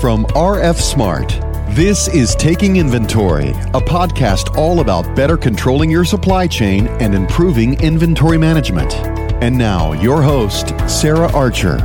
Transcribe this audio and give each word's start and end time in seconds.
from 0.00 0.26
RF 0.26 0.76
Smart. 0.76 1.28
This 1.74 2.06
is 2.08 2.34
Taking 2.34 2.76
Inventory, 2.76 3.48
a 3.48 3.80
podcast 3.80 4.54
all 4.56 4.80
about 4.80 5.16
better 5.16 5.38
controlling 5.38 5.90
your 5.90 6.04
supply 6.04 6.46
chain 6.46 6.86
and 7.00 7.14
improving 7.14 7.80
inventory 7.80 8.36
management. 8.36 8.94
And 9.42 9.56
now, 9.56 9.92
your 9.92 10.22
host, 10.22 10.74
Sarah 10.88 11.32
Archer. 11.32 11.78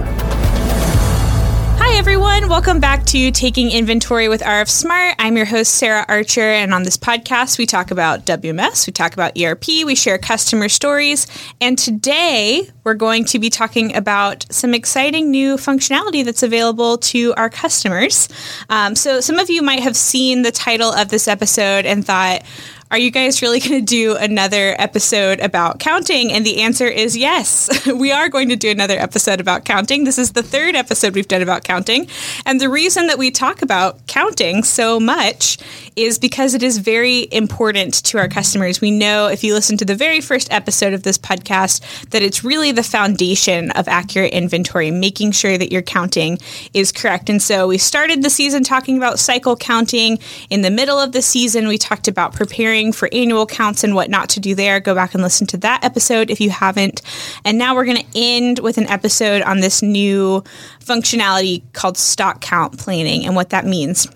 Everyone. 2.01 2.49
Welcome 2.49 2.79
back 2.79 3.05
to 3.05 3.29
Taking 3.29 3.69
Inventory 3.69 4.27
with 4.27 4.41
RF 4.41 4.67
Smart. 4.67 5.13
I'm 5.19 5.37
your 5.37 5.45
host, 5.45 5.75
Sarah 5.75 6.03
Archer. 6.07 6.41
And 6.41 6.73
on 6.73 6.81
this 6.81 6.97
podcast, 6.97 7.59
we 7.59 7.67
talk 7.67 7.91
about 7.91 8.25
WMS, 8.25 8.87
we 8.87 8.91
talk 8.91 9.13
about 9.13 9.39
ERP, 9.39 9.67
we 9.85 9.93
share 9.93 10.17
customer 10.17 10.67
stories. 10.67 11.27
And 11.61 11.77
today, 11.77 12.67
we're 12.83 12.95
going 12.95 13.25
to 13.25 13.37
be 13.37 13.51
talking 13.51 13.95
about 13.95 14.51
some 14.51 14.73
exciting 14.73 15.29
new 15.29 15.57
functionality 15.57 16.25
that's 16.25 16.41
available 16.41 16.97
to 16.97 17.35
our 17.35 17.51
customers. 17.51 18.27
Um, 18.71 18.95
so, 18.95 19.21
some 19.21 19.37
of 19.37 19.51
you 19.51 19.61
might 19.61 19.81
have 19.81 19.95
seen 19.95 20.41
the 20.41 20.51
title 20.51 20.91
of 20.91 21.09
this 21.09 21.27
episode 21.27 21.85
and 21.85 22.03
thought, 22.03 22.41
are 22.91 22.97
you 22.97 23.09
guys 23.09 23.41
really 23.41 23.61
going 23.61 23.79
to 23.79 23.85
do 23.85 24.17
another 24.17 24.75
episode 24.77 25.39
about 25.39 25.79
counting? 25.79 26.33
And 26.33 26.45
the 26.45 26.61
answer 26.61 26.87
is 26.87 27.15
yes. 27.15 27.87
we 27.95 28.11
are 28.11 28.27
going 28.27 28.49
to 28.49 28.57
do 28.57 28.69
another 28.69 28.99
episode 28.99 29.39
about 29.39 29.63
counting. 29.63 30.03
This 30.03 30.17
is 30.17 30.33
the 30.33 30.43
third 30.43 30.75
episode 30.75 31.15
we've 31.15 31.27
done 31.27 31.41
about 31.41 31.63
counting. 31.63 32.07
And 32.45 32.59
the 32.59 32.69
reason 32.69 33.07
that 33.07 33.17
we 33.17 33.31
talk 33.31 33.61
about 33.61 34.05
counting 34.07 34.63
so 34.63 34.99
much 34.99 35.57
is 35.95 36.19
because 36.19 36.53
it 36.53 36.63
is 36.63 36.79
very 36.79 37.29
important 37.31 37.93
to 38.03 38.17
our 38.17 38.27
customers. 38.27 38.81
We 38.81 38.91
know 38.91 39.27
if 39.27 39.41
you 39.41 39.53
listen 39.53 39.77
to 39.77 39.85
the 39.85 39.95
very 39.95 40.19
first 40.19 40.51
episode 40.51 40.93
of 40.93 41.03
this 41.03 41.17
podcast 41.17 42.09
that 42.09 42.21
it's 42.21 42.43
really 42.43 42.73
the 42.73 42.83
foundation 42.83 43.71
of 43.71 43.87
accurate 43.87 44.33
inventory, 44.33 44.91
making 44.91 45.31
sure 45.31 45.57
that 45.57 45.71
your 45.71 45.81
counting 45.81 46.39
is 46.73 46.91
correct. 46.91 47.29
And 47.29 47.41
so 47.41 47.67
we 47.67 47.77
started 47.77 48.21
the 48.21 48.29
season 48.29 48.63
talking 48.63 48.97
about 48.97 49.17
cycle 49.17 49.55
counting. 49.55 50.19
In 50.49 50.61
the 50.61 50.71
middle 50.71 50.99
of 50.99 51.13
the 51.13 51.21
season, 51.21 51.69
we 51.69 51.77
talked 51.77 52.09
about 52.09 52.33
preparing 52.33 52.80
for 52.89 53.09
annual 53.11 53.45
counts 53.45 53.83
and 53.83 53.93
what 53.93 54.09
not 54.09 54.29
to 54.29 54.39
do 54.39 54.55
there, 54.55 54.79
go 54.79 54.95
back 54.95 55.13
and 55.13 55.21
listen 55.21 55.45
to 55.47 55.57
that 55.57 55.83
episode 55.83 56.31
if 56.31 56.39
you 56.39 56.49
haven't. 56.49 57.01
And 57.43 57.57
now 57.57 57.75
we're 57.75 57.83
going 57.83 57.97
to 57.97 58.07
end 58.15 58.59
with 58.59 58.77
an 58.77 58.87
episode 58.87 59.41
on 59.41 59.59
this 59.59 59.81
new 59.81 60.41
functionality 60.79 61.63
called 61.73 61.97
stock 61.97 62.39
count 62.39 62.79
planning 62.79 63.25
and 63.25 63.35
what 63.35 63.49
that 63.49 63.65
means. 63.65 64.07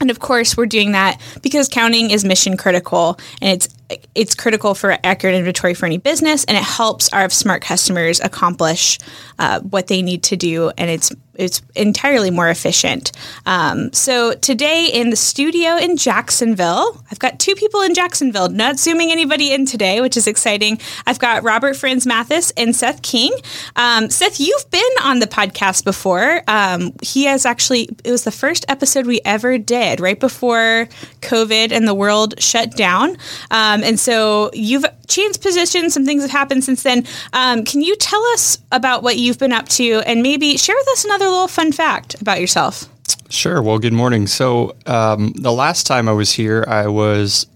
And 0.00 0.10
of 0.10 0.20
course, 0.20 0.56
we're 0.56 0.66
doing 0.66 0.92
that 0.92 1.20
because 1.40 1.68
counting 1.68 2.10
is 2.10 2.24
mission 2.24 2.56
critical 2.56 3.18
and 3.40 3.50
it's 3.50 3.68
it's 4.16 4.34
critical 4.34 4.74
for 4.74 4.98
accurate 5.04 5.36
inventory 5.36 5.72
for 5.72 5.86
any 5.86 5.96
business 5.96 6.44
and 6.44 6.56
it 6.56 6.62
helps 6.64 7.08
RF 7.10 7.32
Smart 7.32 7.62
customers 7.62 8.18
accomplish 8.20 8.98
uh, 9.38 9.60
what 9.60 9.86
they 9.86 10.02
need 10.02 10.24
to 10.24 10.36
do 10.36 10.72
and 10.76 10.90
it's 10.90 11.12
it's 11.38 11.62
entirely 11.74 12.30
more 12.30 12.48
efficient. 12.48 13.12
Um, 13.46 13.92
so 13.92 14.34
today 14.34 14.88
in 14.92 15.10
the 15.10 15.16
studio 15.16 15.76
in 15.76 15.96
Jacksonville, 15.96 17.02
I've 17.10 17.18
got 17.18 17.38
two 17.38 17.54
people 17.54 17.80
in 17.82 17.94
Jacksonville, 17.94 18.48
not 18.48 18.78
zooming 18.78 19.10
anybody 19.10 19.52
in 19.52 19.66
today, 19.66 20.00
which 20.00 20.16
is 20.16 20.26
exciting. 20.26 20.78
I've 21.06 21.18
got 21.18 21.42
Robert 21.42 21.76
Franz 21.76 22.06
Mathis 22.06 22.50
and 22.56 22.74
Seth 22.74 23.02
King. 23.02 23.32
Um, 23.76 24.10
Seth, 24.10 24.40
you've 24.40 24.70
been 24.70 24.82
on 25.02 25.18
the 25.18 25.26
podcast 25.26 25.84
before. 25.84 26.42
Um, 26.48 26.92
he 27.02 27.24
has 27.24 27.46
actually, 27.46 27.88
it 28.04 28.10
was 28.10 28.24
the 28.24 28.30
first 28.30 28.64
episode 28.68 29.06
we 29.06 29.20
ever 29.24 29.58
did 29.58 30.00
right 30.00 30.18
before 30.18 30.88
COVID 31.20 31.72
and 31.72 31.86
the 31.86 31.94
world 31.94 32.40
shut 32.40 32.76
down. 32.76 33.10
Um, 33.50 33.82
and 33.82 33.98
so 33.98 34.50
you've 34.52 34.84
changed 35.08 35.42
positions, 35.42 35.94
some 35.94 36.04
things 36.04 36.22
have 36.22 36.30
happened 36.30 36.64
since 36.64 36.82
then. 36.82 37.04
Um, 37.32 37.64
can 37.64 37.80
you 37.80 37.96
tell 37.96 38.22
us 38.34 38.58
about 38.72 39.02
what 39.02 39.16
you've 39.16 39.38
been 39.38 39.52
up 39.52 39.68
to 39.70 40.02
and 40.06 40.22
maybe 40.22 40.56
share 40.56 40.76
with 40.76 40.88
us 40.88 41.04
another 41.04 41.26
little 41.26 41.48
fun 41.48 41.72
fact 41.72 42.20
about 42.20 42.40
yourself? 42.40 42.88
Sure. 43.28 43.62
Well, 43.62 43.78
good 43.78 43.92
morning. 43.92 44.26
So, 44.26 44.76
um, 44.86 45.32
the 45.36 45.52
last 45.52 45.86
time 45.86 46.08
I 46.08 46.12
was 46.12 46.32
here, 46.32 46.64
I 46.68 46.86
was 46.86 47.46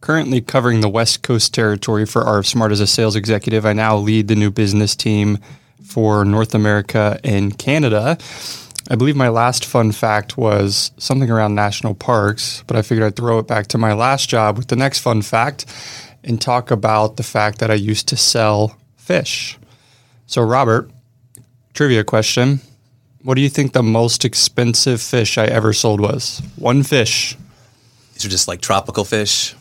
currently 0.00 0.40
covering 0.40 0.80
the 0.80 0.88
West 0.88 1.22
Coast 1.22 1.54
territory 1.54 2.04
for 2.04 2.22
RF 2.22 2.46
Smart 2.46 2.72
as 2.72 2.80
a 2.80 2.86
sales 2.86 3.16
executive. 3.16 3.64
I 3.64 3.72
now 3.72 3.96
lead 3.96 4.28
the 4.28 4.34
new 4.34 4.50
business 4.50 4.94
team 4.94 5.38
for 5.82 6.24
North 6.24 6.54
America 6.54 7.18
and 7.24 7.56
Canada. 7.58 8.18
I 8.90 8.96
believe 8.96 9.16
my 9.16 9.28
last 9.28 9.64
fun 9.64 9.92
fact 9.92 10.36
was 10.36 10.90
something 10.98 11.30
around 11.30 11.54
national 11.54 11.94
parks, 11.94 12.62
but 12.66 12.76
I 12.76 12.82
figured 12.82 13.06
I'd 13.06 13.16
throw 13.16 13.38
it 13.38 13.46
back 13.46 13.68
to 13.68 13.78
my 13.78 13.94
last 13.94 14.28
job 14.28 14.58
with 14.58 14.68
the 14.68 14.76
next 14.76 14.98
fun 14.98 15.22
fact 15.22 15.64
and 16.24 16.40
talk 16.40 16.70
about 16.70 17.16
the 17.16 17.22
fact 17.22 17.58
that 17.58 17.70
I 17.70 17.74
used 17.74 18.08
to 18.08 18.16
sell 18.16 18.76
fish. 18.96 19.58
So, 20.26 20.42
Robert, 20.42 20.90
trivia 21.74 22.04
question. 22.04 22.60
What 23.22 23.34
do 23.34 23.40
you 23.40 23.48
think 23.48 23.72
the 23.72 23.82
most 23.82 24.24
expensive 24.24 25.00
fish 25.00 25.38
I 25.38 25.46
ever 25.46 25.72
sold 25.72 26.00
was? 26.00 26.42
One 26.56 26.82
fish. 26.82 27.36
These 28.14 28.26
are 28.26 28.28
just 28.28 28.48
like 28.48 28.60
tropical 28.60 29.04
fish, 29.04 29.54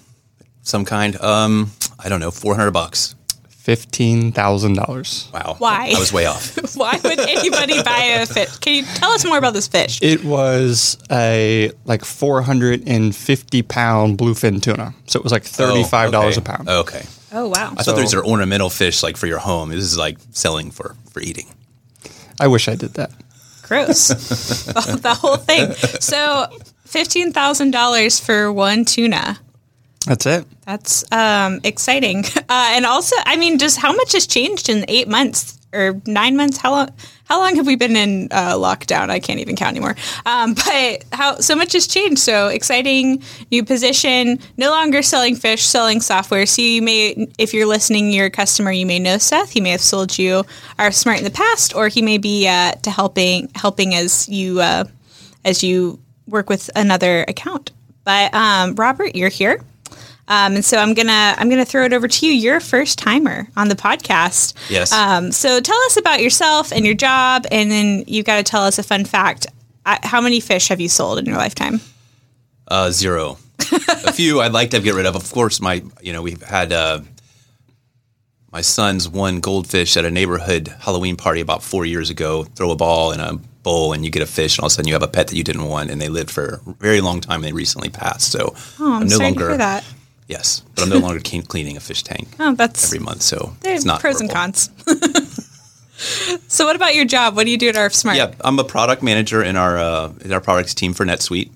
some 0.61 0.85
kind. 0.85 1.19
Um, 1.21 1.71
I 1.99 2.09
don't 2.09 2.19
know, 2.19 2.31
four 2.31 2.55
hundred 2.55 2.71
bucks. 2.71 3.15
Fifteen 3.63 4.33
thousand 4.33 4.73
dollars. 4.73 5.29
Wow. 5.33 5.55
Why? 5.57 5.93
I 5.95 5.97
was 5.97 6.11
way 6.11 6.25
off. 6.25 6.57
Why 6.75 6.99
would 7.01 7.17
anybody 7.17 7.81
buy 7.81 8.19
a 8.19 8.25
fish? 8.25 8.57
Can 8.57 8.73
you 8.73 8.83
tell 8.83 9.11
us 9.11 9.23
more 9.23 9.37
about 9.37 9.53
this 9.53 9.69
fish? 9.69 9.99
It 10.01 10.25
was 10.25 10.97
a 11.09 11.71
like 11.85 12.03
four 12.03 12.41
hundred 12.41 12.83
and 12.87 13.15
fifty 13.15 13.61
pound 13.61 14.17
bluefin 14.17 14.61
tuna. 14.61 14.93
So 15.05 15.17
it 15.17 15.23
was 15.23 15.31
like 15.31 15.43
thirty 15.43 15.85
five 15.85 16.11
dollars 16.11 16.37
Oh, 16.37 16.41
okay. 16.41 16.51
a 16.51 16.55
pound. 16.57 16.69
Okay. 16.69 17.05
Oh 17.31 17.47
wow! 17.47 17.73
I 17.77 17.83
thought 17.83 17.95
these 17.95 18.13
are 18.13 18.25
ornamental 18.25 18.69
fish, 18.69 19.01
like 19.01 19.15
for 19.15 19.27
your 19.27 19.39
home. 19.39 19.69
This 19.69 19.79
is 19.85 19.97
like 19.97 20.17
selling 20.31 20.69
for 20.69 20.97
for 21.11 21.21
eating. 21.21 21.47
I 22.41 22.47
wish 22.47 22.67
I 22.67 22.75
did 22.75 22.95
that. 22.95 23.11
Gross. 23.61 24.09
the, 24.09 24.99
the 25.01 25.13
whole 25.13 25.37
thing. 25.37 25.71
So 26.01 26.47
fifteen 26.85 27.31
thousand 27.31 27.71
dollars 27.71 28.19
for 28.19 28.51
one 28.51 28.83
tuna. 28.83 29.39
That's 30.05 30.25
it. 30.25 30.45
That's 30.65 31.09
um, 31.11 31.59
exciting. 31.63 32.25
Uh, 32.49 32.73
and 32.73 32.85
also, 32.85 33.15
I 33.25 33.35
mean, 33.35 33.57
just 33.57 33.79
how 33.79 33.93
much 33.93 34.11
has 34.13 34.27
changed 34.27 34.69
in 34.69 34.85
eight 34.87 35.07
months 35.07 35.57
or 35.73 35.99
nine 36.05 36.35
months? 36.35 36.57
How 36.57 36.71
long? 36.71 36.89
How 37.25 37.39
long 37.39 37.55
have 37.55 37.65
we 37.65 37.75
been 37.75 37.95
in 37.95 38.27
uh, 38.31 38.53
lockdown? 38.55 39.09
I 39.09 39.19
can't 39.19 39.39
even 39.39 39.55
count 39.55 39.75
anymore. 39.75 39.95
Um, 40.25 40.53
but 40.65 41.05
how 41.11 41.37
so 41.37 41.55
much 41.55 41.73
has 41.73 41.87
changed. 41.87 42.19
So 42.19 42.49
exciting 42.49 43.23
new 43.49 43.63
position. 43.63 44.39
No 44.57 44.69
longer 44.69 45.01
selling 45.01 45.35
fish, 45.35 45.63
selling 45.63 45.99
software. 45.99 46.45
So 46.45 46.61
you 46.61 46.81
may, 46.81 47.27
if 47.39 47.53
you're 47.53 47.65
listening, 47.65 48.11
you're 48.11 48.27
a 48.27 48.31
customer. 48.31 48.71
You 48.71 48.85
may 48.85 48.99
know 48.99 49.17
Seth. 49.17 49.51
He 49.51 49.61
may 49.61 49.71
have 49.71 49.81
sold 49.81 50.19
you 50.19 50.43
RF 50.77 50.93
Smart 50.93 51.17
in 51.19 51.23
the 51.23 51.31
past, 51.31 51.75
or 51.75 51.87
he 51.87 52.03
may 52.03 52.19
be 52.19 52.47
uh, 52.47 52.73
to 52.73 52.91
helping 52.91 53.49
helping 53.55 53.95
as 53.95 54.29
you 54.29 54.59
uh, 54.59 54.83
as 55.43 55.63
you 55.63 55.99
work 56.27 56.49
with 56.49 56.69
another 56.75 57.25
account. 57.27 57.71
But 58.03 58.33
um, 58.33 58.75
Robert, 58.75 59.15
you're 59.15 59.29
here. 59.29 59.63
Um, 60.27 60.55
and 60.55 60.63
so 60.65 60.77
I'm 60.77 60.93
gonna 60.93 61.35
I'm 61.37 61.49
gonna 61.49 61.65
throw 61.65 61.83
it 61.83 61.91
over 61.93 62.07
to 62.07 62.25
you. 62.25 62.31
You're 62.31 62.57
a 62.57 62.61
first 62.61 62.97
timer 62.97 63.47
on 63.57 63.67
the 63.67 63.75
podcast. 63.75 64.53
Yes. 64.69 64.91
Um, 64.93 65.31
so 65.31 65.59
tell 65.59 65.77
us 65.85 65.97
about 65.97 66.21
yourself 66.21 66.71
and 66.71 66.85
your 66.85 66.95
job, 66.95 67.45
and 67.51 67.69
then 67.69 68.05
you've 68.07 68.25
got 68.25 68.37
to 68.37 68.43
tell 68.43 68.63
us 68.63 68.79
a 68.79 68.83
fun 68.83 69.03
fact. 69.05 69.47
How 69.85 70.21
many 70.21 70.39
fish 70.39 70.69
have 70.69 70.79
you 70.79 70.87
sold 70.87 71.19
in 71.19 71.25
your 71.25 71.35
lifetime? 71.35 71.81
Uh, 72.69 72.89
zero. 72.91 73.37
a 73.59 74.13
few 74.13 74.39
I'd 74.39 74.53
like 74.53 74.69
to 74.71 74.79
get 74.79 74.93
rid 74.95 75.05
of. 75.05 75.15
Of 75.17 75.29
course, 75.31 75.59
my 75.59 75.83
you 76.01 76.13
know 76.13 76.21
we've 76.21 76.41
had 76.41 76.71
uh, 76.71 77.01
my 78.51 78.61
son's 78.61 79.09
one 79.09 79.39
goldfish 79.41 79.97
at 79.97 80.05
a 80.05 80.11
neighborhood 80.11 80.69
Halloween 80.79 81.17
party 81.17 81.41
about 81.41 81.63
four 81.63 81.85
years 81.85 82.09
ago. 82.09 82.43
Throw 82.43 82.71
a 82.71 82.75
ball 82.77 83.11
in 83.11 83.19
a 83.19 83.33
bowl 83.63 83.93
and 83.93 84.05
you 84.05 84.11
get 84.11 84.21
a 84.21 84.25
fish, 84.25 84.57
and 84.57 84.63
all 84.63 84.67
of 84.67 84.71
a 84.71 84.75
sudden 84.75 84.87
you 84.87 84.93
have 84.93 85.03
a 85.03 85.07
pet 85.07 85.27
that 85.27 85.35
you 85.35 85.43
didn't 85.43 85.65
want, 85.65 85.89
and 85.91 86.01
they 86.01 86.09
lived 86.09 86.31
for 86.31 86.61
a 86.65 86.73
very 86.79 87.01
long 87.01 87.19
time. 87.19 87.35
and 87.35 87.43
They 87.45 87.51
recently 87.53 87.89
passed, 87.89 88.31
so 88.31 88.53
Oh, 88.79 88.93
I'm, 89.01 89.07
no 89.07 89.17
longer 89.17 89.39
to 89.39 89.47
hear 89.49 89.57
that. 89.57 89.83
Yes, 90.33 90.61
but 90.73 90.83
I'm 90.83 90.89
no 90.89 90.97
longer 90.97 91.19
cleaning 91.19 91.77
a 91.77 91.79
fish 91.79 92.03
tank 92.03 92.27
Oh, 92.39 92.55
that's 92.55 92.85
every 92.85 92.99
month. 92.99 93.21
So 93.21 93.55
it's 93.63 93.85
not 93.85 94.01
pros 94.01 94.19
and 94.19 94.29
cons. 94.29 94.69
so 96.47 96.65
what 96.65 96.75
about 96.75 96.95
your 96.95 97.05
job? 97.05 97.35
What 97.35 97.45
do 97.45 97.51
you 97.51 97.57
do 97.57 97.69
at 97.69 97.75
RF 97.75 97.93
Smart? 97.93 98.17
Yeah, 98.17 98.33
I'm 98.41 98.57
a 98.57 98.63
product 98.63 99.03
manager 99.03 99.43
in 99.43 99.55
our 99.55 99.77
uh, 99.77 100.13
in 100.25 100.33
our 100.33 100.41
products 100.41 100.73
team 100.73 100.93
for 100.93 101.05
NetSuite. 101.05 101.51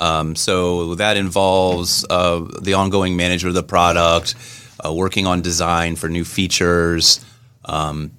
Um, 0.00 0.34
so 0.34 0.94
that 0.96 1.16
involves 1.16 2.04
uh, 2.08 2.40
the 2.60 2.74
ongoing 2.74 3.14
management 3.16 3.56
of 3.56 3.62
the 3.62 3.68
product, 3.68 4.34
uh, 4.84 4.92
working 4.92 5.26
on 5.26 5.42
design 5.42 5.94
for 5.96 6.08
new 6.08 6.24
features, 6.24 7.24
um, 7.66 8.10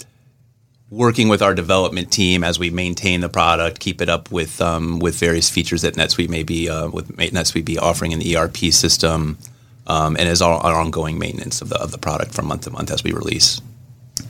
working 0.93 1.27
with 1.27 1.41
our 1.41 1.53
development 1.55 2.11
team 2.11 2.43
as 2.43 2.59
we 2.59 2.69
maintain 2.69 3.19
the 3.21 3.29
product, 3.29 3.79
keep 3.79 3.99
it 4.01 4.09
up 4.09 4.31
with 4.31 4.61
um, 4.61 4.99
with 4.99 5.15
various 5.15 5.49
features 5.49 5.81
that 5.81 5.95
NetSuite 5.95 6.29
may 6.29 6.43
be 6.43 6.69
uh, 6.69 6.87
with 6.89 7.17
NetSuite 7.17 7.65
be 7.65 7.77
offering 7.77 8.11
in 8.11 8.19
the 8.19 8.37
ERP 8.37 8.57
system, 8.71 9.37
um, 9.87 10.15
and 10.17 10.27
is 10.27 10.41
our, 10.41 10.59
our 10.59 10.75
ongoing 10.75 11.19
maintenance 11.19 11.61
of 11.61 11.69
the 11.69 11.79
of 11.81 11.91
the 11.91 11.97
product 11.97 12.33
from 12.33 12.47
month 12.47 12.61
to 12.63 12.71
month 12.71 12.91
as 12.91 13.03
we 13.03 13.11
release. 13.11 13.61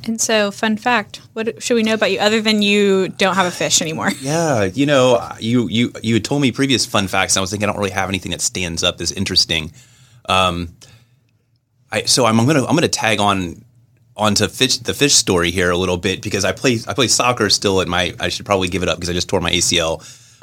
And 0.06 0.20
so, 0.20 0.52
fun 0.52 0.78
fact: 0.78 1.22
what 1.34 1.62
should 1.64 1.76
we 1.76 1.84
know 1.84 1.94
about 1.94 2.12
you 2.12 2.20
other 2.20 2.42
than 2.42 2.62
you 2.62 3.10
don't 3.10 3.36
have 3.36 3.46
a 3.46 3.52
fish 3.52 3.82
anymore? 3.82 4.12
Yeah, 4.22 4.64
you 4.64 4.86
know, 4.86 5.30
you 5.40 5.68
you 5.68 5.94
you 6.02 6.16
had 6.16 6.26
told 6.26 6.42
me 6.42 6.52
previous 6.52 6.86
fun 6.86 7.08
facts, 7.08 7.36
and 7.36 7.40
I 7.40 7.42
was 7.42 7.52
thinking 7.52 7.70
I 7.70 7.72
don't 7.72 7.80
really 7.80 7.92
have 7.92 8.10
anything 8.10 8.32
that 8.32 8.42
stands 8.42 8.84
up 8.84 9.00
as 9.02 9.12
interesting. 9.12 9.72
Um, 10.28 10.76
I 11.92 12.04
so 12.04 12.26
I'm 12.26 12.38
gonna 12.38 12.66
I'm 12.66 12.76
gonna 12.76 12.88
tag 12.88 13.20
on 13.20 13.64
onto 14.16 14.48
fish 14.48 14.78
the 14.78 14.94
fish 14.94 15.14
story 15.14 15.52
here 15.52 15.72
a 15.72 15.78
little 15.78 15.98
bit 15.98 16.22
because 16.22 16.46
I 16.46 16.52
play 16.52 16.80
I 16.88 16.94
play 16.94 17.08
soccer 17.08 17.50
still 17.50 17.82
at 17.82 17.88
my 17.88 18.14
I 18.20 18.30
should 18.30 18.46
probably 18.46 18.68
give 18.68 18.84
it 18.84 18.90
up 18.90 18.98
because 18.98 19.10
I 19.10 19.14
just 19.14 19.30
tore 19.30 19.42
my 19.42 19.52
ACL. 19.52 20.02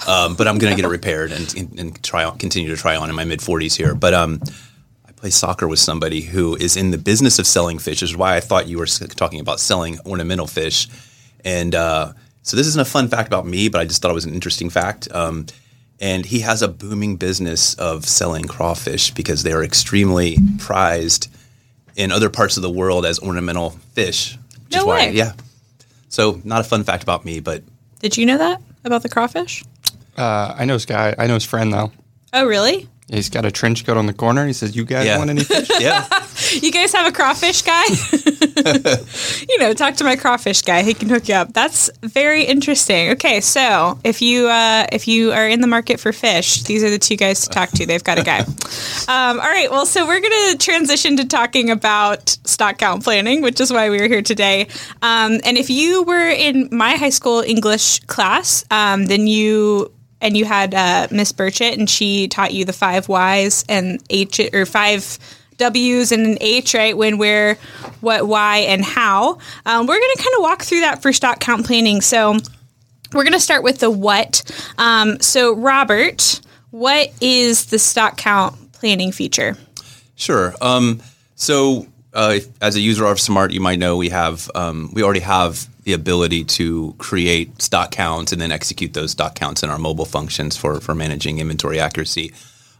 um, 0.09 0.35
but 0.35 0.49
I'm 0.49 0.59
going 0.59 0.75
to 0.75 0.77
get 0.77 0.87
it 0.87 0.93
repaired 0.93 1.31
and, 1.31 1.55
and, 1.55 1.79
and 1.79 2.03
try 2.03 2.25
on, 2.25 2.39
continue 2.39 2.75
to 2.75 2.77
try 2.81 2.97
on 2.97 3.11
in 3.11 3.17
my 3.17 3.25
mid 3.25 3.41
40s 3.41 3.77
here. 3.77 3.95
But 3.95 4.15
um, 4.15 4.41
play 5.21 5.31
soccer 5.31 5.69
with 5.69 5.79
somebody 5.79 6.23
who 6.23 6.57
is 6.57 6.77
in 6.77 6.91
the 6.91 6.99
business 6.99 7.39
of 7.39 7.47
selling 7.47 7.79
fish, 7.79 8.01
which 8.03 8.11
is 8.11 8.17
why 8.17 8.37
I 8.37 8.41
thought 8.41 8.67
you 8.69 8.79
were 8.79 8.87
talking 8.87 9.41
about 9.41 9.61
selling 9.61 9.99
ornamental 10.07 10.47
fish. 10.47 10.89
And 11.45 11.75
uh, 11.75 12.13
so 12.43 12.57
this 12.57 12.67
isn't 12.69 12.81
a 12.81 12.85
fun 12.87 13.09
fact 13.09 13.27
about 13.29 13.47
me, 13.47 13.69
but 13.69 13.81
I 13.81 13.85
just 13.85 14.01
thought 14.01 14.11
it 14.11 14.15
was 14.15 14.25
an 14.25 14.35
interesting 14.35 14.71
fact. 14.71 15.09
Um, 15.13 15.47
and 16.01 16.25
he 16.25 16.41
has 16.41 16.63
a 16.63 16.69
booming 16.69 17.17
business 17.17 17.75
of 17.75 18.07
selling 18.07 18.45
crawfish 18.45 19.11
because 19.11 19.43
they 19.43 19.53
are 19.53 19.63
extremely 19.63 20.39
prized 20.59 21.31
in 21.97 22.11
other 22.13 22.31
parts 22.31 22.57
of 22.57 22.63
the 22.63 22.71
world 22.71 23.05
as 23.05 23.19
ornamental 23.19 23.71
fish. 23.93 24.39
Which 24.65 24.73
No 24.73 24.79
is 24.81 24.85
why, 24.87 24.97
way. 25.09 25.13
yeah. 25.13 25.33
So 26.09 26.41
not 26.45 26.63
a 26.63 26.65
fun 26.65 26.83
fact 26.85 27.03
about 27.03 27.27
me, 27.27 27.41
but 27.41 27.63
Did 28.01 28.17
you 28.17 28.25
know 28.25 28.39
that 28.39 28.63
about 28.85 29.03
the 29.03 29.11
crawfish? 29.11 29.63
Uh, 30.17 30.55
I 30.57 30.65
know 30.65 30.75
his 30.75 30.87
guy. 30.87 31.15
I 31.19 31.27
know 31.27 31.35
his 31.35 31.45
friend 31.45 31.71
though. 31.73 31.93
Oh, 32.33 32.47
really? 32.47 32.89
He's 33.13 33.29
got 33.29 33.45
a 33.45 33.51
trench 33.51 33.85
coat 33.85 33.97
on 33.97 34.07
the 34.07 34.13
corner. 34.15 34.47
He 34.47 34.53
says, 34.53 34.77
"You 34.77 34.85
guys 34.85 35.05
Yeah. 35.07 35.19
want 35.19 35.31
any 35.31 35.43
fish?" 35.45 35.69
yeah. 35.81 36.07
You 36.63 36.73
guys 36.73 36.93
have 36.95 37.07
a 37.07 37.13
crawfish 37.13 37.63
guy? 37.63 37.85
you 39.49 39.59
know, 39.59 39.73
talk 39.75 39.95
to 39.97 40.05
my 40.05 40.17
crawfish 40.17 40.63
guy. 40.63 40.83
He 40.83 40.95
can 40.95 41.09
hook 41.09 41.29
you 41.29 41.35
up. 41.35 41.53
That's 41.53 41.91
very 42.03 42.45
interesting. 42.45 43.11
Okay, 43.11 43.41
so 43.41 43.99
if 44.05 44.23
you 44.23 44.49
uh, 44.49 44.87
if 44.91 45.07
you 45.07 45.33
are 45.33 45.47
in 45.49 45.61
the 45.61 45.67
market 45.67 46.01
for 46.01 46.13
fish, 46.13 46.63
these 46.63 46.83
are 46.83 46.91
the 46.91 46.99
two 46.99 47.17
guys 47.17 47.43
to 47.43 47.51
talk 47.51 47.71
to. 47.73 47.87
They've 47.87 48.03
got 48.03 48.19
a 48.19 48.23
guy. 48.23 48.41
Um, 48.41 49.39
all 49.39 49.51
right. 49.51 49.71
Well, 49.71 49.87
so 49.87 50.07
we're 50.07 50.21
going 50.21 50.53
to 50.53 50.59
transition 50.59 51.17
to 51.19 51.27
talking 51.27 51.71
about 51.71 52.31
stock 52.45 52.79
count 52.79 53.05
planning, 53.05 53.43
which 53.43 53.61
is 53.61 53.73
why 53.73 53.91
we 53.91 54.01
are 54.01 54.09
here 54.09 54.23
today. 54.23 54.67
Um, 55.03 55.41
and 55.45 55.59
if 55.59 55.69
you 55.71 56.05
were 56.05 56.29
in 56.29 56.69
my 56.73 56.97
high 56.97 57.11
school 57.11 57.41
English 57.41 58.01
class, 58.07 58.65
um, 58.71 59.07
then 59.07 59.27
you 59.27 59.93
and 60.21 60.37
you 60.37 60.45
had 60.45 60.75
uh, 60.75 61.09
Miss 61.11 61.33
Burchett, 61.33 61.79
and 61.79 61.89
she 61.89 62.29
taught 62.29 62.53
you 62.53 62.65
the 62.65 62.73
five 62.73 63.09
Y's 63.09 63.65
and 63.69 64.03
H 64.11 64.41
or 64.53 64.67
five 64.67 65.19
W's 65.57 66.11
and 66.11 66.27
an 66.27 66.39
H, 66.41 66.75
right? 66.75 66.97
When, 66.97 67.19
where, 67.19 67.55
what, 68.01 68.27
why, 68.27 68.59
and 68.59 68.85
how. 68.85 69.39
Um, 69.67 69.87
we're 69.87 69.99
going 69.99 70.17
to 70.17 70.23
kind 70.23 70.35
of 70.37 70.43
walk 70.43 70.63
through 70.63 70.81
that 70.81 71.03
for 71.03 71.13
stock 71.13 71.39
count 71.39 71.67
planning. 71.67 72.01
So 72.01 72.33
we're 73.13 73.25
going 73.25 73.35
to 73.35 73.41
start 73.41 73.63
with 73.63 73.79
the 73.79 73.91
what. 73.91 74.43
Um, 74.79 75.21
so, 75.21 75.55
Robert, 75.55 76.41
what 76.71 77.13
is 77.21 77.67
the 77.67 77.79
stock 77.79 78.17
count 78.17 78.73
planning 78.73 79.13
feature? 79.13 79.57
Sure. 80.17 80.55
Um, 80.61 81.03
so, 81.35 81.87
uh, 82.13 82.35
if, 82.37 82.49
as 82.63 82.77
a 82.77 82.81
user 82.81 83.05
of 83.07 83.21
Smart, 83.21 83.53
you 83.53 83.61
might 83.61 83.79
know 83.79 83.97
we 83.97 84.09
have 84.09 84.51
um, 84.55 84.91
we 84.93 85.03
already 85.03 85.21
have 85.21 85.69
the 85.85 85.93
ability 85.93 86.45
to 86.45 86.95
create 86.99 87.63
stock 87.63 87.91
counts 87.91 88.33
and 88.33 88.41
then 88.41 88.53
execute 88.53 88.95
those 88.95 89.13
stock 89.13 89.35
counts 89.35 89.63
in 89.63 89.71
our 89.71 89.79
mobile 89.79 90.05
functions 90.05 90.57
for 90.57 90.81
for 90.81 90.95
managing 90.95 91.39
inventory 91.39 91.79
accuracy. 91.81 92.33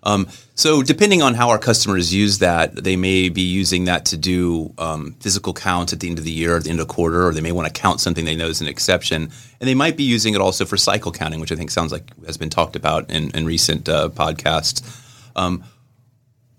Um, 0.03 0.29
so, 0.55 0.83
depending 0.83 1.23
on 1.23 1.35
how 1.35 1.51
our 1.51 1.59
customers 1.59 2.13
use 2.13 2.39
that, 2.39 2.75
they 2.75 2.97
may 2.97 3.29
be 3.29 3.43
using 3.43 3.85
that 3.85 4.07
to 4.07 4.17
do 4.17 4.73
um, 4.79 5.15
physical 5.21 5.53
counts 5.53 5.93
at 5.93 6.01
the 6.01 6.09
end 6.09 6.19
of 6.19 6.25
the 6.25 6.31
year, 6.31 6.57
at 6.57 6.65
the 6.65 6.71
end 6.71 6.81
of 6.81 6.89
quarter, 6.89 7.27
or 7.27 7.35
they 7.35 7.41
may 7.41 7.53
want 7.53 7.73
to 7.73 7.81
count 7.81 8.01
something 8.01 8.25
they 8.25 8.37
know 8.37 8.47
is 8.47 8.61
an 8.61 8.67
exception, 8.67 9.31
and 9.61 9.69
they 9.69 9.75
might 9.75 9.97
be 9.97 10.05
using 10.05 10.35
it 10.35 10.41
also 10.41 10.65
for 10.65 10.77
cycle 10.77 11.13
counting, 11.13 11.41
which 11.41 11.53
I 11.53 11.57
think 11.57 11.71
sounds 11.71 11.93
like 11.93 12.11
has 12.25 12.37
been 12.37 12.51
talked 12.51 12.77
about 12.77 13.11
in, 13.11 13.31
in 13.33 13.45
recent 13.45 13.89
uh, 13.89 14.09
podcasts. 14.09 14.83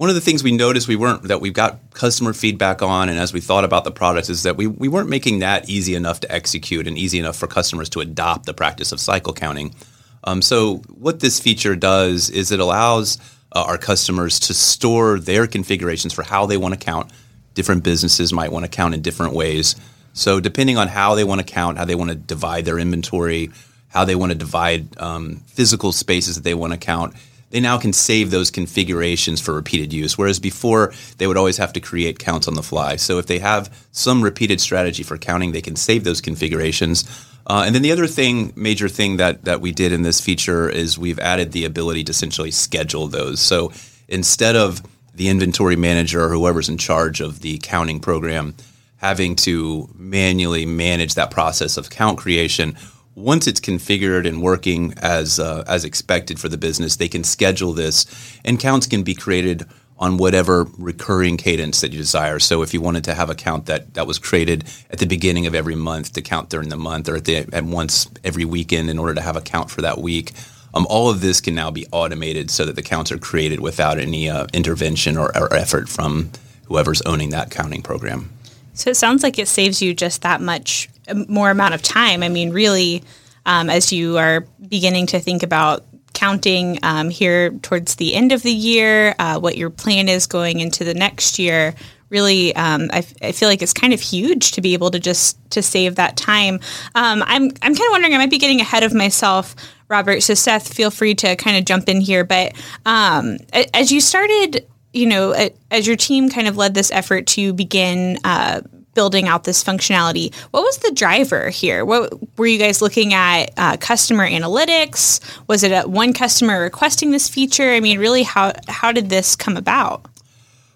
One 0.01 0.09
of 0.09 0.15
the 0.15 0.21
things 0.21 0.43
we 0.43 0.51
noticed 0.51 0.87
we 0.87 0.95
weren't 0.95 1.21
that 1.27 1.41
we've 1.41 1.53
got 1.53 1.77
customer 1.93 2.33
feedback 2.33 2.81
on 2.81 3.07
and 3.07 3.19
as 3.19 3.33
we 3.33 3.39
thought 3.39 3.63
about 3.63 3.83
the 3.83 3.91
products 3.91 4.31
is 4.31 4.41
that 4.41 4.57
we, 4.57 4.65
we 4.65 4.87
weren't 4.87 5.09
making 5.09 5.39
that 5.39 5.69
easy 5.69 5.93
enough 5.93 6.21
to 6.21 6.31
execute 6.31 6.87
and 6.87 6.97
easy 6.97 7.19
enough 7.19 7.35
for 7.35 7.45
customers 7.45 7.87
to 7.89 7.99
adopt 7.99 8.47
the 8.47 8.53
practice 8.55 8.91
of 8.91 8.99
cycle 8.99 9.31
counting. 9.31 9.75
Um, 10.23 10.41
so 10.41 10.77
what 10.87 11.19
this 11.19 11.39
feature 11.39 11.75
does 11.75 12.31
is 12.31 12.51
it 12.51 12.59
allows 12.59 13.19
uh, 13.51 13.63
our 13.67 13.77
customers 13.77 14.39
to 14.39 14.55
store 14.55 15.19
their 15.19 15.45
configurations 15.45 16.13
for 16.13 16.23
how 16.23 16.47
they 16.47 16.57
want 16.57 16.73
to 16.73 16.79
count. 16.79 17.11
Different 17.53 17.83
businesses 17.83 18.33
might 18.33 18.51
want 18.51 18.65
to 18.65 18.71
count 18.71 18.95
in 18.95 19.03
different 19.03 19.35
ways. 19.35 19.75
So 20.13 20.39
depending 20.39 20.79
on 20.79 20.87
how 20.87 21.13
they 21.13 21.23
want 21.23 21.41
to 21.41 21.45
count 21.45 21.77
how 21.77 21.85
they 21.85 21.93
want 21.93 22.09
to 22.09 22.15
divide 22.15 22.65
their 22.65 22.79
inventory 22.79 23.51
how 23.89 24.05
they 24.05 24.15
want 24.15 24.31
to 24.31 24.37
divide 24.37 24.99
um, 24.99 25.43
physical 25.45 25.91
spaces 25.91 26.35
that 26.35 26.43
they 26.43 26.55
want 26.55 26.73
to 26.73 26.79
count 26.79 27.13
they 27.51 27.59
now 27.59 27.77
can 27.77 27.93
save 27.93 28.31
those 28.31 28.49
configurations 28.49 29.39
for 29.39 29.53
repeated 29.53 29.93
use. 29.93 30.17
Whereas 30.17 30.39
before, 30.39 30.93
they 31.17 31.27
would 31.27 31.37
always 31.37 31.57
have 31.57 31.73
to 31.73 31.79
create 31.79 32.19
counts 32.19 32.47
on 32.47 32.55
the 32.55 32.63
fly. 32.63 32.95
So 32.95 33.19
if 33.19 33.27
they 33.27 33.39
have 33.39 33.87
some 33.91 34.21
repeated 34.21 34.59
strategy 34.59 35.03
for 35.03 35.17
counting, 35.17 35.51
they 35.51 35.61
can 35.61 35.75
save 35.75 36.03
those 36.03 36.21
configurations. 36.21 37.05
Uh, 37.45 37.63
and 37.65 37.75
then 37.75 37.81
the 37.81 37.91
other 37.91 38.07
thing, 38.07 38.53
major 38.55 38.89
thing 38.89 39.17
that 39.17 39.45
that 39.45 39.61
we 39.61 39.71
did 39.71 39.91
in 39.91 40.01
this 40.01 40.21
feature 40.21 40.69
is 40.69 40.97
we've 40.97 41.19
added 41.19 41.51
the 41.51 41.65
ability 41.65 42.03
to 42.05 42.11
essentially 42.11 42.51
schedule 42.51 43.07
those. 43.07 43.39
So 43.39 43.71
instead 44.07 44.55
of 44.55 44.81
the 45.13 45.29
inventory 45.29 45.75
manager 45.75 46.23
or 46.23 46.29
whoever's 46.29 46.69
in 46.69 46.77
charge 46.77 47.19
of 47.19 47.41
the 47.41 47.57
counting 47.61 47.99
program 47.99 48.55
having 48.97 49.35
to 49.35 49.89
manually 49.95 50.65
manage 50.65 51.15
that 51.15 51.31
process 51.31 51.75
of 51.75 51.89
count 51.89 52.19
creation, 52.19 52.77
once 53.15 53.47
it's 53.47 53.59
configured 53.59 54.27
and 54.27 54.41
working 54.41 54.93
as 54.97 55.39
uh, 55.39 55.63
as 55.67 55.83
expected 55.83 56.39
for 56.39 56.49
the 56.49 56.57
business, 56.57 56.95
they 56.95 57.09
can 57.09 57.23
schedule 57.23 57.73
this, 57.73 58.05
and 58.45 58.59
counts 58.59 58.87
can 58.87 59.03
be 59.03 59.13
created 59.13 59.65
on 59.97 60.17
whatever 60.17 60.65
recurring 60.79 61.37
cadence 61.37 61.81
that 61.81 61.91
you 61.91 61.97
desire. 61.97 62.39
So, 62.39 62.61
if 62.61 62.73
you 62.73 62.81
wanted 62.81 63.03
to 63.05 63.13
have 63.13 63.29
a 63.29 63.35
count 63.35 63.65
that 63.65 63.93
that 63.95 64.07
was 64.07 64.17
created 64.17 64.63
at 64.89 64.99
the 64.99 65.05
beginning 65.05 65.45
of 65.45 65.53
every 65.53 65.75
month 65.75 66.13
to 66.13 66.21
count 66.21 66.49
during 66.49 66.69
the 66.69 66.77
month, 66.77 67.09
or 67.09 67.17
at 67.17 67.25
the 67.25 67.45
at 67.53 67.63
once 67.63 68.07
every 68.23 68.45
weekend 68.45 68.89
in 68.89 68.97
order 68.97 69.13
to 69.13 69.21
have 69.21 69.35
a 69.35 69.41
count 69.41 69.69
for 69.69 69.81
that 69.81 69.99
week, 69.99 70.31
um, 70.73 70.87
all 70.89 71.09
of 71.09 71.21
this 71.21 71.41
can 71.41 71.53
now 71.53 71.69
be 71.69 71.85
automated 71.91 72.49
so 72.49 72.65
that 72.65 72.75
the 72.75 72.81
counts 72.81 73.11
are 73.11 73.17
created 73.17 73.59
without 73.59 73.99
any 73.99 74.29
uh, 74.29 74.47
intervention 74.53 75.17
or, 75.17 75.35
or 75.37 75.53
effort 75.53 75.89
from 75.89 76.31
whoever's 76.65 77.01
owning 77.01 77.31
that 77.31 77.51
counting 77.51 77.81
program. 77.81 78.31
So 78.73 78.91
it 78.91 78.95
sounds 78.95 79.21
like 79.21 79.37
it 79.37 79.49
saves 79.49 79.81
you 79.81 79.93
just 79.93 80.21
that 80.21 80.39
much 80.39 80.87
more 81.27 81.49
amount 81.49 81.73
of 81.73 81.81
time. 81.81 82.23
I 82.23 82.29
mean, 82.29 82.51
really, 82.51 83.03
um, 83.45 83.69
as 83.69 83.91
you 83.91 84.17
are 84.17 84.45
beginning 84.67 85.07
to 85.07 85.19
think 85.19 85.43
about 85.43 85.85
counting 86.13 86.79
um, 86.83 87.09
here 87.09 87.51
towards 87.51 87.95
the 87.95 88.13
end 88.13 88.31
of 88.31 88.43
the 88.43 88.51
year, 88.51 89.15
uh, 89.19 89.39
what 89.39 89.57
your 89.57 89.69
plan 89.69 90.09
is 90.09 90.27
going 90.27 90.59
into 90.59 90.83
the 90.83 90.93
next 90.93 91.39
year. 91.39 91.73
Really, 92.09 92.53
um, 92.55 92.89
I, 92.91 92.97
f- 92.99 93.13
I 93.21 93.31
feel 93.31 93.47
like 93.47 93.61
it's 93.61 93.71
kind 93.71 93.93
of 93.93 94.01
huge 94.01 94.51
to 94.51 94.61
be 94.61 94.73
able 94.73 94.91
to 94.91 94.99
just 94.99 95.37
to 95.51 95.61
save 95.61 95.95
that 95.95 96.17
time. 96.17 96.55
Um, 96.93 97.23
I'm 97.25 97.43
I'm 97.43 97.73
kind 97.73 97.79
of 97.79 97.91
wondering. 97.91 98.13
I 98.13 98.17
might 98.17 98.29
be 98.29 98.37
getting 98.37 98.59
ahead 98.59 98.83
of 98.83 98.93
myself, 98.93 99.55
Robert. 99.87 100.21
So 100.21 100.33
Seth, 100.33 100.73
feel 100.73 100.91
free 100.91 101.15
to 101.15 101.37
kind 101.37 101.55
of 101.55 101.63
jump 101.63 101.87
in 101.87 102.01
here. 102.01 102.25
But 102.25 102.53
um, 102.85 103.37
as 103.73 103.93
you 103.93 104.01
started 104.01 104.67
you 104.93 105.05
know, 105.05 105.49
as 105.69 105.87
your 105.87 105.95
team 105.95 106.29
kind 106.29 106.47
of 106.47 106.57
led 106.57 106.73
this 106.73 106.91
effort 106.91 107.27
to 107.27 107.53
begin 107.53 108.17
uh, 108.23 108.61
building 108.93 109.27
out 109.27 109.43
this 109.43 109.63
functionality, 109.63 110.33
what 110.51 110.61
was 110.63 110.77
the 110.79 110.91
driver 110.91 111.49
here? 111.49 111.85
What 111.85 112.13
were 112.37 112.47
you 112.47 112.59
guys 112.59 112.81
looking 112.81 113.13
at? 113.13 113.51
Uh, 113.57 113.77
customer 113.77 114.27
analytics? 114.27 115.19
Was 115.47 115.63
it 115.63 115.71
a, 115.71 115.87
one 115.87 116.13
customer 116.13 116.61
requesting 116.61 117.11
this 117.11 117.29
feature? 117.29 117.71
I 117.71 117.79
mean, 117.79 117.99
really, 117.99 118.23
how 118.23 118.53
how 118.67 118.91
did 118.91 119.09
this 119.09 119.35
come 119.35 119.57
about? 119.57 120.05